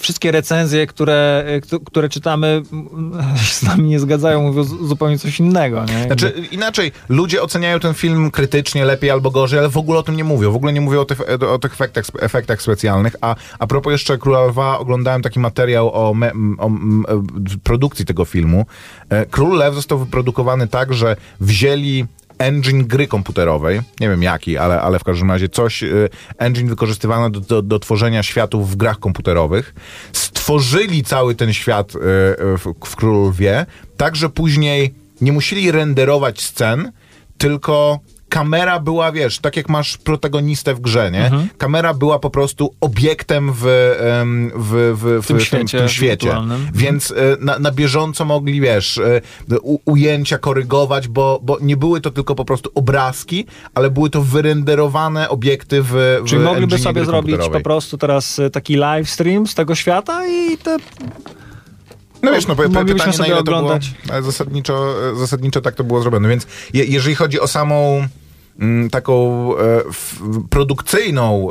wszystkie 0.03 0.33
recenzje, 0.33 0.87
które, 0.87 1.45
któ- 1.63 1.81
które 1.81 2.09
czytamy, 2.09 2.63
mm, 2.73 3.13
się 3.45 3.55
z 3.55 3.63
nami 3.63 3.89
nie 3.89 4.01
zgadzają, 4.01 4.43
mówią 4.43 4.65
zupełnie 4.65 5.19
coś 5.19 5.41
innego. 5.41 5.85
Nie? 5.85 6.03
Znaczy, 6.07 6.33
inaczej, 6.51 6.93
ludzie 7.09 7.43
oceniają 7.43 7.81
ten 7.81 7.95
film 7.95 8.31
krytycznie, 8.31 8.85
lepiej 8.85 9.11
albo 9.11 9.31
gorzej, 9.31 9.59
ale 9.59 9.69
w 9.69 9.77
ogóle 9.77 9.99
o 9.99 10.03
tym 10.03 10.17
nie 10.17 10.25
mówią. 10.25 10.53
W 10.53 10.57
ogóle 10.57 10.73
nie 10.73 10.81
mówią 10.81 11.01
o 11.01 11.05
tych, 11.05 11.21
o 11.51 11.59
tych 11.59 11.73
efektach, 11.73 12.05
efektach 12.21 12.63
specjalnych. 12.63 13.17
A, 13.21 13.37
a 13.59 13.67
propos 13.67 13.91
jeszcze 13.91 14.19
Króla 14.19 14.41
Lwa, 14.45 14.79
oglądałem 14.79 15.23
taki 15.23 15.41
materiał 15.41 15.93
o, 15.95 16.15
me, 16.15 16.33
o 16.59 16.67
m, 16.67 17.05
e, 17.09 17.23
produkcji 17.63 18.05
tego 18.05 18.25
filmu. 18.25 18.67
E, 19.09 19.27
Król 19.27 19.57
Lew 19.59 19.75
został 19.75 19.99
wyprodukowany 19.99 20.69
tak, 20.69 20.95
że 20.95 21.17
wzięli 21.41 22.05
engine 22.43 22.85
gry 22.85 23.07
komputerowej, 23.07 23.81
nie 24.01 24.09
wiem 24.09 24.23
jaki, 24.23 24.59
ale, 24.59 24.81
ale 24.81 24.99
w 24.99 25.05
każdym 25.05 25.31
razie 25.31 25.49
coś, 25.49 25.83
e, 25.83 25.89
engine 26.39 26.69
wykorzystywany 26.69 27.31
do, 27.31 27.41
do, 27.41 27.63
do 27.63 27.79
tworzenia 27.79 28.23
światów 28.23 28.71
w 28.71 28.77
grach 28.77 28.99
komputerowych, 28.99 29.75
stworzyli 30.13 31.05
cały 31.05 31.35
ten 31.35 31.53
świat 31.53 31.93
e, 31.97 31.99
w, 32.59 32.75
w 32.85 33.03
Lwie, 33.03 33.67
tak, 33.97 34.17
że 34.17 34.29
później 34.29 34.95
nie 35.21 35.33
musieli 35.33 35.71
renderować 35.71 36.43
scen, 36.43 36.93
tylko 37.39 38.01
kamera 38.33 38.81
była, 38.81 39.13
wiesz, 39.13 39.39
tak 39.39 39.57
jak 39.57 39.69
masz 39.69 39.97
protagonistę 39.97 40.75
w 40.75 40.81
grze, 40.81 41.11
nie? 41.11 41.31
Kamera 41.59 41.95
była 41.95 42.19
po 42.19 42.31
prostu 42.31 42.75
obiektem 42.81 43.53
w, 43.53 43.67
em, 44.01 44.53
w, 44.55 44.95
w, 44.97 45.23
w, 45.23 45.27
tym 45.27 45.39
w 45.39 45.43
świecie 45.43 45.79
w 45.79 45.81
tym 45.81 45.89
świecie. 45.89 46.35
Więc 46.75 47.11
e, 47.11 47.15
na, 47.41 47.59
na 47.59 47.71
bieżąco 47.71 48.25
mogli, 48.25 48.61
wiesz, 48.61 48.99
e, 48.99 49.21
u, 49.61 49.79
ujęcia 49.85 50.39
korygować, 50.39 51.09
bo, 51.09 51.41
bo 51.43 51.59
nie 51.61 51.77
były 51.77 52.01
to 52.01 52.11
tylko 52.11 52.35
po 52.35 52.45
prostu 52.45 52.71
obrazki, 52.75 53.47
ale 53.75 53.91
były 53.91 54.11
to 54.11 54.23
wyrenderowane 54.23 55.29
obiekty 55.29 55.83
w, 55.83 56.21
w 56.23 56.29
Czyli 56.29 56.43
mogliby 56.43 56.79
sobie 56.79 57.05
zrobić 57.05 57.37
po 57.53 57.61
prostu 57.61 57.99
teraz 57.99 58.39
y, 58.39 58.51
taki 58.51 58.77
live 58.77 59.11
stream 59.11 59.47
z 59.47 59.55
tego 59.55 59.75
świata 59.75 60.27
i 60.27 60.59
te 60.59 60.77
No 62.23 62.33
wiesz, 62.33 62.47
no 62.47 62.57
pytanie 62.57 62.95
na 63.19 63.27
ile 63.27 63.37
to 63.37 63.43
było, 63.43 63.59
oglądać. 63.59 63.91
ale 64.13 64.23
zasadniczo, 64.23 64.95
e, 65.13 65.17
zasadniczo 65.17 65.61
tak 65.61 65.75
to 65.75 65.85
było 65.85 66.03
zrobione. 66.03 66.29
Więc 66.29 66.47
je, 66.73 66.85
jeżeli 66.85 67.15
chodzi 67.15 67.41
o 67.41 67.47
samą 67.47 68.09
taką 68.91 69.49
e, 69.59 69.81
produkcyjną 70.51 71.49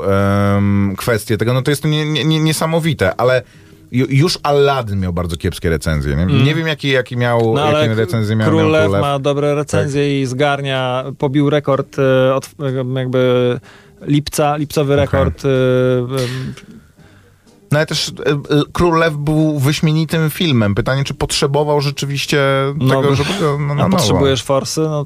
kwestię 0.98 1.38
tego, 1.38 1.54
no 1.54 1.62
to 1.62 1.72
jest 1.72 1.82
to 1.82 1.88
nie, 1.88 2.06
nie, 2.06 2.26
nie, 2.26 2.40
niesamowite, 2.40 3.16
ale 3.16 3.42
ju, 3.92 4.06
już 4.10 4.40
Aladdin 4.44 5.00
miał 5.00 5.14
bardzo 5.14 5.38
kiepskie 5.38 5.70
recenzje. 5.70 6.16
Nie, 6.16 6.26
nie 6.44 6.56
wiem, 6.56 6.68
jaki, 6.68 6.90
jaki 6.90 7.18
miał, 7.18 7.40
Mm. 7.40 7.54
No 7.74 7.80
jakie 7.80 7.96
recenzje 7.96 8.36
miał, 8.36 8.50
Król 8.50 8.72
Lew 8.72 8.90
Król 8.90 9.02
ma 9.02 9.20
dobre 9.20 9.56
recenzje 9.56 10.22
i 10.22 10.26
zgarnia, 10.26 11.04
pobił 11.18 11.50
rekord 11.50 11.98
e, 12.00 12.36
od 12.36 12.50
jakby 12.96 13.60
lipca, 14.02 14.56
lipcowy 14.58 14.96
rekord. 14.96 15.46
e, 15.46 15.48
No 17.72 17.78
ale 17.80 17.86
też 17.86 18.12
Król 18.74 19.00
Lew 19.00 19.16
był 19.18 19.60
wyśmienitym 19.60 20.30
filmem. 20.30 20.76
Pytanie, 20.76 21.04
czy 21.04 21.14
potrzebował 21.14 21.82
rzeczywiście 21.82 22.40
No, 22.78 23.02
tego, 23.02 23.16
żeby 23.16 23.30
go 23.40 23.58
no, 23.60 23.74
A 23.74 23.76
na 23.76 23.84
nowo. 23.84 23.98
potrzebujesz 23.98 24.44
forsy? 24.44 24.82
No, 24.82 25.06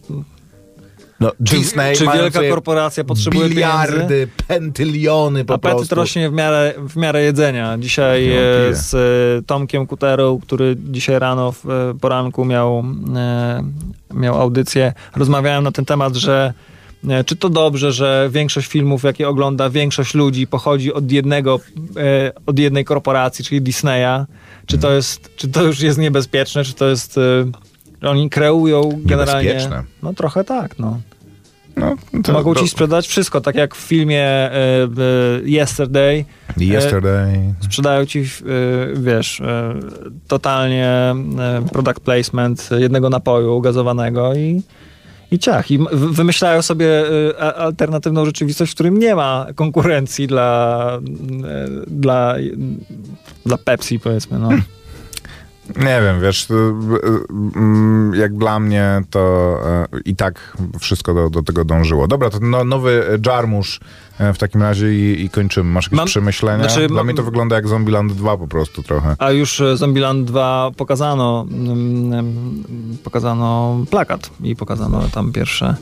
No, 1.20 1.32
czy 1.46 1.56
Disney 1.56 1.96
czy 1.96 2.06
wielka 2.14 2.40
korporacja 2.50 3.04
potrzebuje 3.04 3.50
biliardy, 3.50 3.98
pieniędzy? 3.98 4.28
pentyliony 4.48 5.46
po 5.46 5.54
Apetyt 5.54 5.78
prostu. 5.78 5.96
rośnie 5.96 6.30
w 6.30 6.34
miarę, 6.34 6.74
w 6.90 6.96
miarę 6.96 7.24
jedzenia. 7.24 7.78
Dzisiaj 7.78 8.32
e, 8.32 8.36
z 8.72 8.94
e, 8.94 9.46
Tomkiem 9.46 9.88
Kuterą, 9.88 10.40
który 10.40 10.76
dzisiaj 10.80 11.20
rano 11.20 11.52
w 11.52 11.66
e, 11.70 11.94
poranku 12.02 12.46
miał, 12.46 12.84
e, 13.16 13.64
miał 14.14 14.42
audycję, 14.42 14.94
rozmawiałem 15.16 15.64
na 15.64 15.72
ten 15.72 15.86
temat, 15.86 16.16
że 16.16 16.54
e, 17.10 17.24
czy 17.24 17.36
to 17.36 17.50
dobrze, 17.50 17.92
że 17.92 18.30
większość 18.32 18.68
filmów, 18.68 19.04
jakie 19.04 19.30
ogląda 19.30 19.70
większość 19.70 20.14
ludzi, 20.14 20.48
pochodzi 20.48 20.94
od 20.94 21.12
jednego, 21.12 21.60
e, 21.98 22.32
od 22.46 22.60
jednej 22.60 22.86
korporacji, 22.86 23.46
czyli 23.46 23.62
Disneya? 23.62 24.26
Czy 24.66 24.78
to, 24.78 24.92
jest, 24.92 25.36
czy 25.36 25.48
to 25.48 25.64
już 25.64 25.80
jest 25.82 25.98
niebezpieczne? 26.00 26.64
Czy 26.64 26.74
to 26.74 26.88
jest... 26.88 27.20
Oni 28.06 28.30
kreują 28.30 28.90
generalnie... 29.06 29.50
Niebezpieczne? 29.50 29.84
No 30.04 30.14
trochę 30.14 30.44
tak, 30.44 30.80
no. 30.80 31.00
No, 31.76 31.96
to, 32.24 32.34
Mogą 32.34 32.56
ci 32.56 32.68
sprzedać 32.68 33.08
wszystko, 33.08 33.42
tak 33.42 33.56
jak 33.56 33.76
w 33.76 33.80
filmie 33.80 34.24
e, 34.24 34.52
e, 34.52 35.50
Yesterday. 35.50 36.26
Yesterday. 36.58 37.54
Sprzedają 37.60 38.06
ci, 38.06 38.24
wiesz, 38.94 39.42
totalnie 40.28 41.16
product 41.72 42.00
placement 42.00 42.70
jednego 42.78 43.10
napoju 43.10 43.62
gazowanego 43.62 44.36
i, 44.36 44.62
i 45.32 45.40
ciach. 45.40 45.72
I 45.72 45.80
wymyślają 45.92 46.62
sobie 46.62 47.04
alternatywną 47.56 48.26
rzeczywistość, 48.26 48.72
w 48.72 48.76
którym 48.76 49.00
nie 49.00 49.16
ma 49.16 49.48
konkurencji 49.56 50.28
dla, 50.28 51.00
dla, 51.88 52.36
dla 53.46 53.58
Pepsi, 53.58 54.00
powiedzmy. 54.00 54.40
No. 54.40 54.50
Nie 55.70 56.02
wiem, 56.02 56.22
wiesz, 56.22 56.48
mm, 56.50 58.14
jak 58.16 58.38
dla 58.38 58.60
mnie 58.60 59.02
to 59.10 59.58
y, 59.96 60.00
i 60.06 60.16
tak 60.16 60.58
wszystko 60.80 61.14
do, 61.14 61.30
do 61.30 61.44
tego 61.44 61.66
dążyło. 61.66 62.08
Dobra, 62.08 62.30
to 62.30 62.40
no, 62.42 62.64
nowy 62.64 63.20
Jarmusz 63.26 63.80
y, 64.22 64.34
w 64.34 64.38
takim 64.38 64.62
razie 64.62 64.94
i, 64.94 65.26
i 65.26 65.30
kończymy. 65.30 65.72
Masz 65.72 65.86
jakieś 65.86 65.98
Mam- 65.98 66.08
przemyślenia? 66.08 66.64
znaczy, 66.70 66.88
dla 66.88 66.98
mam- 66.98 67.06
mnie 67.06 67.16
to 67.16 67.24
wygląda 67.24 67.56
jak 67.56 67.68
Zombieland 67.68 68.14
2 68.14 68.38
po 68.38 68.48
prostu 68.48 68.84
trochę. 68.84 69.16
A 69.20 69.32
już 69.32 69.62
e, 69.62 69.78
Zombieland 69.78 70.26
2 70.28 70.72
pokazano, 70.78 71.46
mm, 71.52 72.14
mm, 72.14 72.64
pokazano 73.04 73.78
plakat 73.92 74.30
i 74.44 74.56
pokazano 74.56 75.02
tam 75.14 75.32
pierwsze, 75.32 75.66
e, 75.66 75.76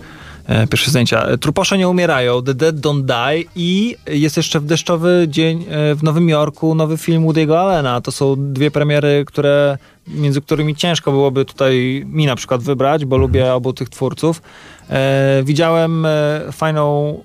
pierwsze 0.69 0.91
zdjęcia. 0.91 1.25
E, 1.25 1.37
Truposze 1.37 1.77
nie 1.77 1.89
umierają, 1.89 2.43
The 2.43 2.53
Dead 2.53 2.75
Don't 2.75 3.01
Die 3.01 3.43
i 3.55 3.95
jest 4.07 4.37
jeszcze 4.37 4.59
w 4.59 4.65
deszczowy 4.65 5.25
dzień 5.29 5.65
e, 5.69 5.95
w 5.95 6.03
Nowym 6.03 6.29
Jorku 6.29 6.75
nowy 6.75 6.97
film 6.97 7.25
Woody'ego 7.25 7.55
Allena. 7.55 8.01
To 8.01 8.11
są 8.11 8.35
dwie 8.53 8.71
premiery, 8.71 9.23
które, 9.27 9.77
między 10.07 10.41
którymi 10.41 10.75
ciężko 10.75 11.11
byłoby 11.11 11.45
tutaj 11.45 12.03
mi 12.05 12.25
na 12.25 12.35
przykład 12.35 12.63
wybrać, 12.63 13.05
bo 13.05 13.17
lubię 13.17 13.53
obu 13.53 13.73
tych 13.73 13.89
twórców. 13.89 14.41
E, 14.89 15.41
widziałem 15.43 16.05
e, 16.05 16.41
fajną 16.51 17.19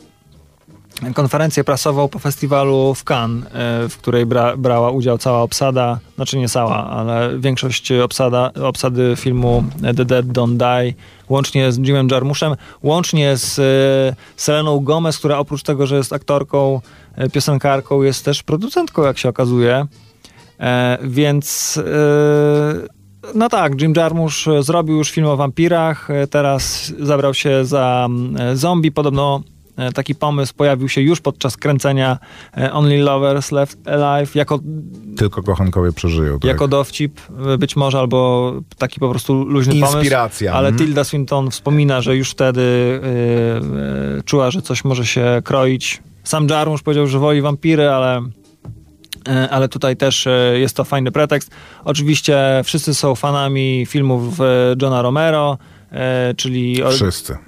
konferencję 1.14 1.64
prasową 1.64 2.08
po 2.08 2.18
festiwalu 2.18 2.94
w 2.94 3.04
Cannes, 3.04 3.44
e, 3.44 3.88
w 3.88 3.96
której 3.96 4.26
bra, 4.26 4.56
brała 4.56 4.90
udział 4.90 5.18
cała 5.18 5.42
obsada, 5.42 5.98
znaczy 6.16 6.38
nie 6.38 6.48
cała, 6.48 6.90
ale 6.90 7.38
większość 7.38 7.92
obsada, 7.92 8.50
obsady 8.62 9.14
filmu 9.16 9.64
The 9.96 10.04
Dead 10.04 10.26
Don't 10.26 10.56
Die, 10.56 10.94
łącznie 11.28 11.72
z 11.72 11.78
Jimem 11.78 12.08
Jarmuszem, 12.10 12.54
łącznie 12.82 13.36
z 13.36 13.58
e, 13.58 14.16
Seleną 14.36 14.80
Gomez, 14.80 15.18
która 15.18 15.38
oprócz 15.38 15.62
tego, 15.62 15.86
że 15.86 15.96
jest 15.96 16.12
aktorką, 16.12 16.80
e, 17.14 17.30
piosenkarką, 17.30 18.02
jest 18.02 18.24
też 18.24 18.42
producentką, 18.42 19.02
jak 19.02 19.18
się 19.18 19.28
okazuje. 19.28 19.86
Więc 21.02 21.78
no 23.34 23.48
tak, 23.48 23.80
Jim 23.80 23.92
Jarmusch 23.96 24.48
e, 24.48 24.62
zrobił 24.62 24.96
już 24.96 25.10
film 25.10 25.26
o 25.26 25.36
wampirach, 25.36 26.08
teraz 26.30 26.92
zabrał 27.00 27.34
się 27.34 27.64
za 27.64 28.08
zombie. 28.54 28.92
Podobno 28.92 29.42
taki 29.94 30.14
pomysł 30.14 30.54
pojawił 30.54 30.88
się 30.88 31.00
już 31.00 31.20
podczas 31.20 31.56
kręcenia 31.56 32.18
e, 32.56 32.72
Only 32.72 32.98
Lovers 32.98 33.52
Left 33.52 33.88
Alive 33.88 34.34
jako, 34.34 34.60
Tylko 35.16 35.42
kochankowie 35.42 35.92
przeżyją. 35.92 36.38
Tak? 36.38 36.48
jako 36.48 36.68
dowcip 36.68 37.20
e, 37.46 37.58
być 37.58 37.76
może, 37.76 37.98
albo 37.98 38.52
taki 38.78 39.00
po 39.00 39.10
prostu 39.10 39.44
luźny 39.44 39.74
pomysł. 39.74 39.96
Inspiracja. 39.96 40.52
Ale 40.52 40.68
mhm. 40.68 40.86
Tilda 40.86 41.04
Swinton 41.04 41.50
wspomina, 41.50 42.00
że 42.00 42.16
już 42.16 42.30
wtedy 42.30 42.62
e, 43.02 44.18
e, 44.18 44.22
czuła, 44.22 44.50
że 44.50 44.62
coś 44.62 44.84
może 44.84 45.06
się 45.06 45.42
kroić. 45.44 46.02
Sam 46.24 46.48
Jarmusch 46.48 46.82
powiedział, 46.82 47.06
że 47.06 47.18
woli 47.18 47.40
wampiry, 47.40 47.88
ale 47.88 48.22
E, 49.28 49.50
ale 49.50 49.68
tutaj 49.68 49.96
też 49.96 50.26
e, 50.26 50.58
jest 50.58 50.76
to 50.76 50.84
fajny 50.84 51.12
pretekst. 51.12 51.50
Oczywiście 51.84 52.38
wszyscy 52.64 52.94
są 52.94 53.14
fanami 53.14 53.86
filmów 53.86 54.40
e, 54.40 54.44
Johna 54.82 55.02
Romero, 55.02 55.58
e, 55.92 56.34
czyli 56.34 56.82
Wszyscy. 56.90 57.38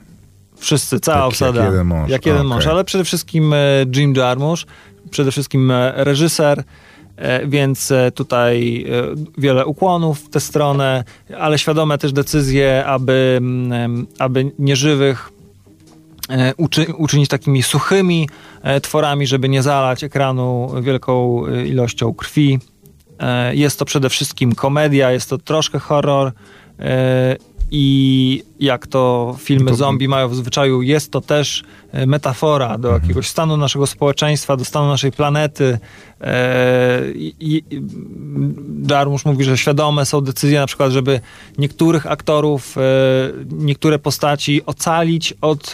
Wszyscy, 0.60 1.00
cała 1.00 1.18
Jak- 1.18 1.26
obsada. 1.28 1.60
jak 1.60 1.70
jeden 1.70 1.86
mąż. 1.86 2.10
Jak 2.10 2.26
jeden 2.26 2.40
Okej. 2.40 2.48
mąż, 2.48 2.66
ale 2.66 2.84
przede 2.84 3.04
wszystkim 3.04 3.52
e, 3.52 3.58
Jim 3.96 4.14
Jarmusch, 4.14 4.66
przede 5.10 5.30
wszystkim 5.30 5.70
e, 5.70 5.92
reżyser, 6.04 6.64
e, 7.16 7.46
więc 7.46 7.92
tutaj 8.14 8.86
wiele 9.38 9.66
ukłonów 9.66 10.20
w 10.20 10.30
tę 10.30 10.40
stronę, 10.40 11.04
ale 11.38 11.58
świadome 11.58 11.98
też 11.98 12.12
decyzje, 12.12 12.84
aby, 12.86 13.34
mm, 13.40 14.06
aby 14.18 14.52
nieżywych 14.58 15.32
uczy, 16.56 16.86
uczynić 16.96 17.28
takimi 17.28 17.62
suchymi 17.62 18.28
tworami, 18.82 19.26
żeby 19.26 19.48
nie 19.48 19.62
zalać 19.62 20.04
ekranu 20.04 20.72
wielką 20.82 21.46
ilością 21.66 22.14
krwi. 22.14 22.58
Jest 23.52 23.78
to 23.78 23.84
przede 23.84 24.08
wszystkim 24.08 24.54
komedia, 24.54 25.10
jest 25.10 25.30
to 25.30 25.38
troszkę 25.38 25.78
horror 25.78 26.32
I 27.70 28.42
jak 28.60 28.86
to 28.86 29.34
filmy 29.38 29.74
zombie 29.74 30.08
mają 30.08 30.28
w 30.28 30.34
zwyczaju, 30.34 30.82
jest 30.82 31.10
to 31.10 31.20
też 31.20 31.64
metafora 32.06 32.78
do 32.78 32.88
Mhm. 32.88 33.02
jakiegoś 33.02 33.28
stanu 33.28 33.56
naszego 33.56 33.86
społeczeństwa, 33.86 34.56
do 34.56 34.64
stanu 34.64 34.88
naszej 34.88 35.12
planety. 35.12 35.78
E, 36.20 37.02
I, 37.14 37.34
i 37.40 37.62
Jarmusz 38.90 39.24
mówi, 39.24 39.44
że 39.44 39.58
świadome 39.58 40.06
są 40.06 40.20
decyzje 40.20 40.60
na 40.60 40.66
przykład, 40.66 40.92
żeby 40.92 41.20
niektórych 41.58 42.06
aktorów, 42.06 42.78
e, 42.78 42.80
niektóre 43.50 43.98
postaci 43.98 44.66
ocalić 44.66 45.34
od 45.40 45.72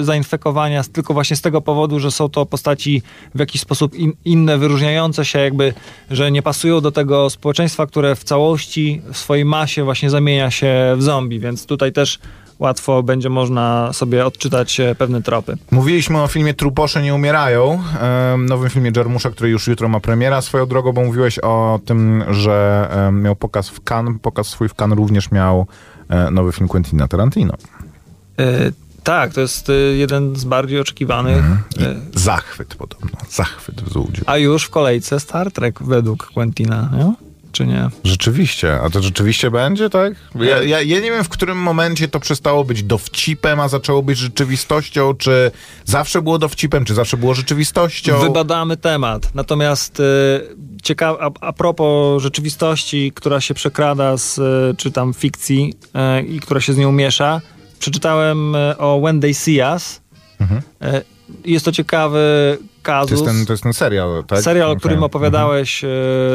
e, 0.00 0.04
zainfekowania 0.04 0.82
tylko 0.92 1.14
właśnie 1.14 1.36
z 1.36 1.40
tego 1.40 1.60
powodu, 1.60 2.00
że 2.00 2.10
są 2.10 2.28
to 2.28 2.46
postaci 2.46 3.02
w 3.34 3.38
jakiś 3.38 3.60
sposób 3.60 3.94
in, 3.94 4.12
inne, 4.24 4.58
wyróżniające 4.58 5.24
się 5.24 5.38
jakby, 5.38 5.74
że 6.10 6.30
nie 6.30 6.42
pasują 6.42 6.80
do 6.80 6.92
tego 6.92 7.30
społeczeństwa, 7.30 7.86
które 7.86 8.16
w 8.16 8.24
całości, 8.24 9.02
w 9.12 9.16
swojej 9.16 9.44
masie 9.44 9.84
właśnie 9.84 10.10
zamienia 10.10 10.50
się 10.50 10.94
w 10.96 11.02
zombie, 11.02 11.40
więc 11.40 11.66
tutaj 11.66 11.92
też 11.92 12.18
łatwo 12.58 13.02
będzie 13.02 13.30
można 13.30 13.92
sobie 13.92 14.26
odczytać 14.26 14.80
e, 14.80 14.94
pewne 14.94 15.22
tropy. 15.22 15.56
Mówiliśmy 15.70 16.22
o 16.22 16.26
filmie 16.26 16.54
Truposze 16.54 17.02
nie 17.02 17.14
umierają, 17.14 17.82
nowym 18.38 18.70
filmie 18.70 18.90
Jarmusza, 18.96 19.30
który 19.30 19.50
już 19.50 19.66
jutro 19.66 19.88
ma 19.88 20.00
premiera. 20.00 20.40
Swoją 20.40 20.66
drogą, 20.66 20.92
bo 20.92 21.04
mówiłeś 21.04 21.38
o 21.38 21.80
tym, 21.84 22.24
że 22.30 22.88
miał 23.12 23.36
pokaz 23.36 23.68
w 23.68 23.80
Cannes. 23.90 24.14
Pokaz 24.22 24.46
swój 24.48 24.68
w 24.68 24.74
Cannes 24.74 24.96
również 24.96 25.30
miał 25.30 25.66
e, 26.08 26.30
nowy 26.30 26.52
film 26.52 26.68
Quentina 26.68 27.08
Tarantino. 27.08 27.54
E, 28.38 28.72
tak, 29.02 29.32
to 29.32 29.40
jest 29.40 29.72
jeden 29.96 30.36
z 30.36 30.44
bardziej 30.44 30.80
oczekiwanych. 30.80 31.44
E, 31.80 31.94
zachwyt 32.14 32.74
podobno, 32.74 33.18
zachwyt 33.30 33.82
wzbudził. 33.82 34.24
A 34.26 34.36
już 34.36 34.64
w 34.64 34.70
kolejce 34.70 35.20
Star 35.20 35.52
Trek 35.52 35.82
według 35.82 36.26
Quentina, 36.26 36.90
nie? 36.92 37.25
Czy 37.56 37.66
nie? 37.66 37.88
Rzeczywiście, 38.04 38.80
a 38.80 38.90
to 38.90 39.02
rzeczywiście 39.02 39.50
będzie, 39.50 39.90
tak? 39.90 40.12
Ja, 40.34 40.62
ja, 40.62 40.82
ja 40.82 41.00
nie 41.00 41.10
wiem, 41.10 41.24
w 41.24 41.28
którym 41.28 41.58
momencie 41.58 42.08
to 42.08 42.20
przestało 42.20 42.64
być 42.64 42.82
dowcipem, 42.82 43.60
a 43.60 43.68
zaczęło 43.68 44.02
być 44.02 44.18
rzeczywistością, 44.18 45.14
czy 45.14 45.50
zawsze 45.84 46.22
było 46.22 46.38
dowcipem, 46.38 46.84
czy 46.84 46.94
zawsze 46.94 47.16
było 47.16 47.34
rzeczywistością. 47.34 48.18
Wybadamy 48.18 48.76
temat. 48.76 49.34
Natomiast 49.34 50.00
e, 50.00 50.04
ciekawe, 50.82 51.18
a, 51.22 51.30
a 51.40 51.52
propos 51.52 52.22
rzeczywistości, 52.22 53.12
która 53.14 53.40
się 53.40 53.54
przekrada 53.54 54.16
z, 54.16 54.38
e, 54.38 54.42
czy 54.76 54.90
tam 54.92 55.14
fikcji 55.14 55.74
e, 55.94 56.22
i 56.22 56.40
która 56.40 56.60
się 56.60 56.72
z 56.72 56.76
nią 56.76 56.92
miesza, 56.92 57.40
przeczytałem 57.78 58.56
e, 58.56 58.78
o 58.78 59.00
When 59.00 59.20
They 59.20 59.34
See 59.34 59.60
Us. 59.74 60.00
Jest 61.44 61.64
to 61.64 61.72
ciekawy 61.72 62.18
Mhm. 62.50 62.68
to, 62.68 62.82
kazus. 62.82 63.10
jest 63.10 63.24
ten, 63.24 63.46
to 63.46 63.52
jest 63.52 63.62
ten 63.62 63.72
serial, 63.72 64.24
tak? 64.26 64.40
Serial, 64.40 64.68
o 64.68 64.70
Okej. 64.70 64.78
którym 64.80 65.02
opowiadałeś 65.02 65.84
e, 65.84 65.88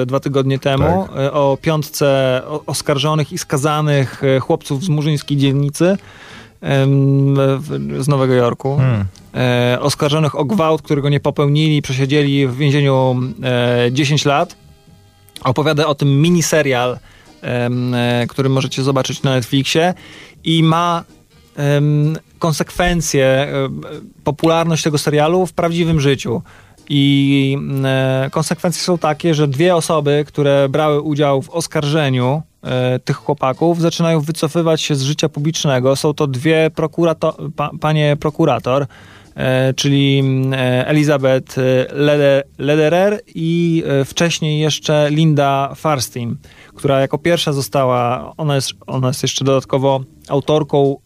dwa 0.06 0.20
tygodnie 0.20 0.60
temu, 0.60 1.08
Tak. 1.10 1.18
e, 1.20 1.34
o 1.34 1.58
piątce 1.62 2.42
o- 2.48 2.64
oskarżonych 2.66 3.34
i 3.34 3.38
skazanych 3.38 4.24
e, 4.24 4.39
chłopców 4.39 4.84
z 4.84 4.89
murzyńskiej 4.89 5.38
dzielnicy 5.38 5.98
z 8.00 8.08
Nowego 8.08 8.34
Jorku. 8.34 8.78
Hmm. 8.78 9.06
Oskarżonych 9.80 10.36
o 10.39 10.46
gwałt, 10.46 10.82
którego 10.82 11.10
nie 11.10 11.20
popełnili, 11.20 11.82
przesiedzieli 11.82 12.48
w 12.48 12.56
więzieniu 12.56 13.16
e, 13.44 13.92
10 13.92 14.26
lat. 14.26 14.56
Opowiada 15.44 15.88
o 15.88 15.96
tym 15.96 16.22
miniserial, 16.22 16.98
który 18.30 18.50
możecie 18.50 18.84
zobaczyć 18.84 19.24
na 19.24 19.32
Netflixie 19.32 19.94
i 20.44 20.64
ma 20.64 21.04
konsekwencje, 22.42 23.48
em, 23.66 23.82
popularność 24.24 24.84
tego 24.84 24.98
serialu 24.98 25.46
w 25.46 25.54
prawdziwym 25.54 26.00
życiu. 26.00 26.42
I 26.89 27.58
e, 27.84 28.30
konsekwencje 28.32 28.82
są 28.84 28.98
takie, 28.98 29.34
że 29.34 29.48
dwie 29.48 29.76
osoby, 29.76 30.24
które 30.28 30.70
brały 30.70 31.02
udział 31.02 31.42
w 31.42 31.50
oskarżeniu 31.50 32.42
e, 32.64 33.00
tych 33.00 33.16
chłopaków, 33.16 33.82
zaczynają 33.82 34.20
wycofywać 34.20 34.82
się 34.82 34.96
z 34.96 35.02
życia 35.02 35.30
publicznego. 35.30 35.96
Są 35.96 36.14
to 36.14 36.28
dwie 36.28 36.72
prokurato- 36.76 37.52
pa, 37.56 37.70
panie 37.80 38.18
prokurator, 38.20 38.86
e, 39.36 39.74
czyli 39.74 40.20
mm, 40.20 40.54
e, 40.54 40.88
Elizabeth 40.88 41.58
e, 41.58 41.62
Lede- 41.94 42.44
Lederer 42.58 43.22
i 43.36 43.84
e, 43.88 44.06
wcześniej 44.06 44.60
jeszcze 44.60 45.08
Linda 45.10 45.74
Farstein, 45.76 46.38
która 46.76 47.00
jako 47.00 47.18
pierwsza 47.18 47.54
została, 47.54 48.34
ona 48.38 48.56
jest, 48.56 48.74
ona 48.88 49.08
jest 49.08 49.24
jeszcze 49.24 49.46
dodatkowo 49.46 50.00
autorką 50.30 50.98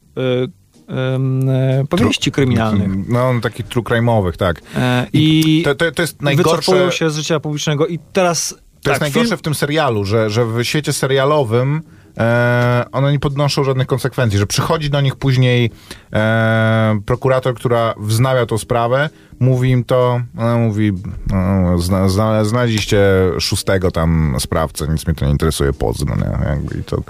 e, 0.90 1.86
powieści 1.90 2.32
kryminalnych. 2.32 2.90
No, 3.08 3.34
takich 3.42 3.68
true 3.68 3.84
crime'owych, 3.84 4.36
tak. 4.36 4.62
E, 4.76 5.08
I 5.14 5.62
To, 5.66 5.76
to, 5.76 5.92
to 5.92 6.02
jest 6.02 6.18
wycofują 6.22 6.78
najgorsze, 6.78 6.98
się 6.98 7.10
z 7.10 7.16
życia 7.16 7.40
publicznego 7.40 7.88
i 7.88 8.00
teraz 8.14 8.50
to 8.50 8.92
tak, 8.92 8.92
jest 8.92 9.02
najgorsze 9.02 9.30
film, 9.30 9.38
w 9.38 9.42
tym 9.42 9.56
serialu, 9.56 10.04
że, 10.04 10.30
że 10.30 10.46
w 10.46 10.64
świecie 10.64 10.94
serialowym 10.94 11.82
e, 12.18 12.86
one 12.92 13.12
nie 13.12 13.20
podnoszą 13.20 13.64
żadnych 13.64 13.88
konsekwencji, 13.88 14.40
że 14.40 14.48
przychodzi 14.48 14.90
do 14.90 15.02
nich 15.02 15.16
później 15.16 15.72
e, 16.14 17.00
prokurator, 17.06 17.56
która 17.56 17.94
wznawia 17.98 18.46
tą 18.46 18.58
sprawę, 18.58 19.10
mówi 19.40 19.70
im 19.70 19.84
to, 19.84 20.22
ona 20.38 20.58
mówi, 20.58 20.92
no, 21.32 21.78
zna, 21.80 22.10
zna, 22.10 22.46
znaleźliście 22.46 23.00
szóstego 23.40 23.92
tam 23.92 24.36
sprawcę, 24.40 24.88
nic 24.88 25.08
mnie 25.08 25.16
to 25.16 25.26
nie 25.26 25.32
interesuje, 25.32 25.74
pozdro, 25.74 26.16
nie? 26.16 26.48
Jakby 26.48 26.80
i 26.80 26.84
to... 26.84 27.04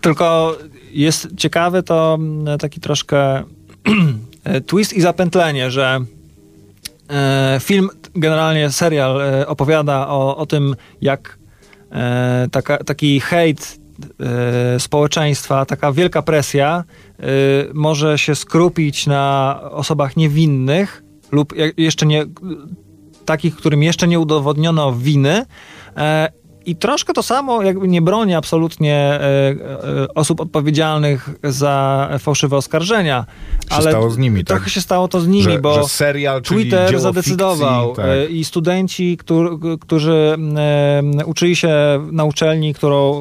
tylko 0.00 0.56
jest 0.92 1.28
ciekawy 1.36 1.82
to 1.82 2.14
mm, 2.20 2.58
taki 2.58 2.80
troszkę 2.80 3.42
e, 4.44 4.60
twist 4.60 4.92
i 4.92 5.00
zapętlenie, 5.00 5.70
że 5.70 6.00
e, 7.10 7.58
film, 7.60 7.88
generalnie 8.14 8.70
serial 8.70 9.20
e, 9.20 9.46
opowiada 9.46 10.08
o, 10.08 10.36
o 10.36 10.46
tym, 10.46 10.76
jak 11.00 11.38
taka, 12.52 12.78
taki 12.78 13.20
hejt 13.20 13.78
społeczeństwa, 14.78 15.66
taka 15.66 15.92
wielka 15.92 16.22
presja 16.22 16.84
może 17.74 18.18
się 18.18 18.34
skrupić 18.34 19.06
na 19.06 19.60
osobach 19.70 20.16
niewinnych 20.16 21.02
lub 21.32 21.56
je- 21.56 21.72
jeszcze 21.76 22.06
nie 22.06 22.24
takich, 23.24 23.56
którym 23.56 23.82
jeszcze 23.82 24.08
nie 24.08 24.20
udowodniono 24.20 24.92
winy. 24.92 25.46
I 26.66 26.76
troszkę 26.76 27.12
to 27.12 27.22
samo, 27.22 27.62
jakby 27.62 27.88
nie 27.88 28.02
broni 28.02 28.34
absolutnie 28.34 28.94
e, 28.94 29.20
e, 29.20 30.14
osób 30.14 30.40
odpowiedzialnych 30.40 31.30
za 31.44 32.08
fałszywe 32.18 32.56
oskarżenia. 32.56 33.26
Się 33.76 33.82
stało 33.82 34.10
z 34.10 34.18
nimi, 34.18 34.44
tak? 34.44 34.56
Trochę 34.56 34.70
się 34.70 34.80
stało 34.80 35.08
to 35.08 35.20
z 35.20 35.26
nimi, 35.26 35.42
Że- 35.42 35.58
bo 35.58 35.74
że 35.74 35.88
serial, 35.88 36.42
Twitter 36.42 37.00
zadecydował 37.00 37.86
fikcji, 37.88 38.04
tak. 38.04 38.06
e, 38.12 38.26
i 38.26 38.44
studenci, 38.44 39.16
którzy, 39.16 39.50
którzy 39.80 40.36
uczyli 41.26 41.56
się 41.56 41.72
na 42.12 42.24
uczelni, 42.24 42.74
którą, 42.74 43.20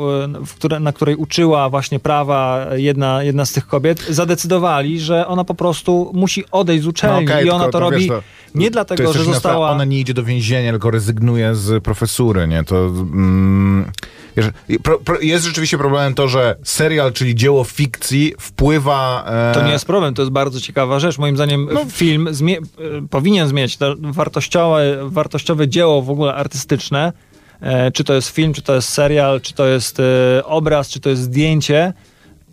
na 0.80 0.94
której 0.94 1.16
uczyła 1.16 1.70
właśnie 1.70 2.00
prawa 2.00 2.68
jedna, 2.76 3.24
jedna 3.24 3.46
z 3.46 3.52
tych 3.52 3.68
kobiet, 3.68 4.06
zadecydowali, 4.10 5.00
że 5.00 5.28
ona 5.28 5.44
po 5.44 5.56
prostu 5.56 6.12
musi 6.14 6.44
odejść 6.52 6.84
z 6.84 6.88
uczelni 6.88 7.26
No 7.26 7.32
okej, 7.34 7.46
i 7.46 7.50
ona 7.50 7.70
to 7.70 7.80
robi 7.80 7.98
wiesz, 7.98 8.08
to- 8.08 8.22
nie 8.56 8.66
to 8.68 8.72
dlatego, 8.72 9.14
że 9.14 9.24
została... 9.24 9.70
Ona 9.72 9.86
nie 9.86 10.00
idzie 10.00 10.14
do 10.14 10.24
więzienia, 10.24 10.72
tylko 10.72 10.92
rezygnuje 10.92 11.56
z 11.56 11.84
profesury, 11.84 12.48
nie? 12.48 12.64
To 12.64 12.86
mm, 12.86 13.92
wiesz, 14.38 14.46
pro, 14.84 15.00
pro, 15.00 15.20
jest 15.20 15.46
rzeczywiście 15.46 15.78
problemem 15.78 16.14
to, 16.14 16.28
że 16.28 16.56
serial, 16.64 17.14
czyli 17.14 17.36
dzieło 17.36 17.64
fikcji, 17.64 18.34
wpływa... 18.40 19.24
E, 19.28 19.54
To 19.54 19.66
nie 19.66 19.72
jest 19.72 19.86
problem, 19.86 20.14
to 20.14 20.22
jest 20.22 20.32
bardzo 20.32 20.62
ciekawa 20.62 21.00
rzecz. 21.00 21.18
Moim 21.18 21.36
zdaniem 21.36 21.68
No. 21.74 21.86
film 21.90 22.28
zmie- 22.32 22.58
e, 22.58 23.08
powinien 23.10 23.48
zmieniać 23.48 23.78
to 23.78 23.96
wartościowe, 24.00 24.98
wartościowe 25.10 25.68
dzieło 25.68 26.02
w 26.02 26.10
ogóle 26.10 26.34
artystyczne. 26.36 27.14
E, 27.62 27.92
czy 27.92 28.04
to 28.04 28.14
jest 28.14 28.30
film, 28.30 28.54
czy 28.54 28.62
to 28.62 28.76
jest 28.76 28.90
serial, 28.90 29.42
czy 29.42 29.54
to 29.54 29.66
jest 29.68 30.00
e, 30.00 30.04
obraz, 30.46 30.90
czy 30.90 31.00
to 31.00 31.10
jest 31.10 31.22
zdjęcie. 31.22 31.94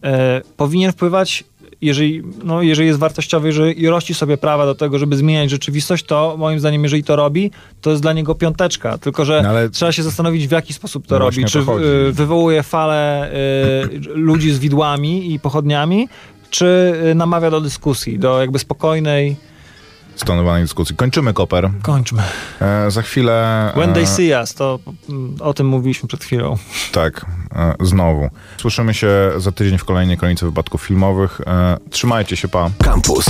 E, 0.04 0.40
powinien 0.56 0.92
wpływać, 0.92 1.44
jeżeli, 1.82 2.22
no, 2.44 2.62
jeżeli 2.62 2.88
jest 2.88 3.00
wartościowy, 3.00 3.48
jeżeli 3.48 3.88
rości 3.88 4.14
sobie 4.14 4.36
prawa 4.36 4.66
do 4.66 4.74
tego, 4.74 4.98
żeby 4.98 5.16
zmieniać 5.16 5.50
rzeczywistość, 5.50 6.04
to 6.04 6.36
moim 6.38 6.60
zdaniem, 6.60 6.82
jeżeli 6.82 7.04
to 7.04 7.16
robi, 7.16 7.50
to 7.80 7.90
jest 7.90 8.02
dla 8.02 8.12
niego 8.12 8.34
piąteczka. 8.34 8.98
Tylko, 8.98 9.24
że 9.24 9.42
No 9.42 9.68
trzeba 9.72 9.92
się 9.92 10.02
zastanowić, 10.02 10.48
w 10.48 10.52
jaki 10.52 10.72
sposób 10.72 11.06
to 11.06 11.14
No 11.14 11.18
robi. 11.18 11.44
Czy 11.44 11.64
to 11.64 11.80
e, 11.80 12.12
wywołuje 12.12 12.62
falę 12.62 13.30
e, 13.32 13.36
ludzi 14.14 14.52
z 14.52 14.58
widłami 14.58 15.32
i 15.32 15.40
pochodniami, 15.40 16.08
czy 16.50 16.94
e, 17.10 17.14
namawia 17.14 17.50
do 17.50 17.60
dyskusji, 17.60 18.18
do 18.18 18.40
jakby 18.40 18.58
spokojnej. 18.58 19.36
Stonowanej 20.20 20.62
dyskusji. 20.62 20.96
Kończymy, 20.96 21.34
Koper. 21.34 21.70
Kończmy. 21.82 22.22
E, 22.60 22.90
za 22.90 23.02
chwilę... 23.02 23.70
When 23.76 23.90
e, 23.90 23.92
they 23.92 24.06
see 24.06 24.32
us, 24.42 24.54
to 24.54 24.78
mm, 25.08 25.36
o 25.40 25.54
tym 25.54 25.66
mówiliśmy 25.66 26.08
przed 26.08 26.24
chwilą. 26.24 26.56
Tak, 26.92 27.26
e, 27.54 27.74
znowu. 27.80 28.30
Słyszymy 28.56 28.94
się 28.94 29.08
za 29.36 29.52
tydzień 29.52 29.78
w 29.78 29.84
kolejnej 29.84 30.16
kronice 30.18 30.46
wypadków 30.46 30.82
filmowych. 30.82 31.40
E, 31.46 31.76
trzymajcie 31.90 32.36
się, 32.36 32.48
pa. 32.48 32.70
Campus. 32.84 33.26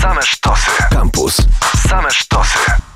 Same 0.00 0.22
sztosy. 0.22 0.70
Campus. 0.90 1.36
Same 1.88 2.10
sztosy. 2.10 2.91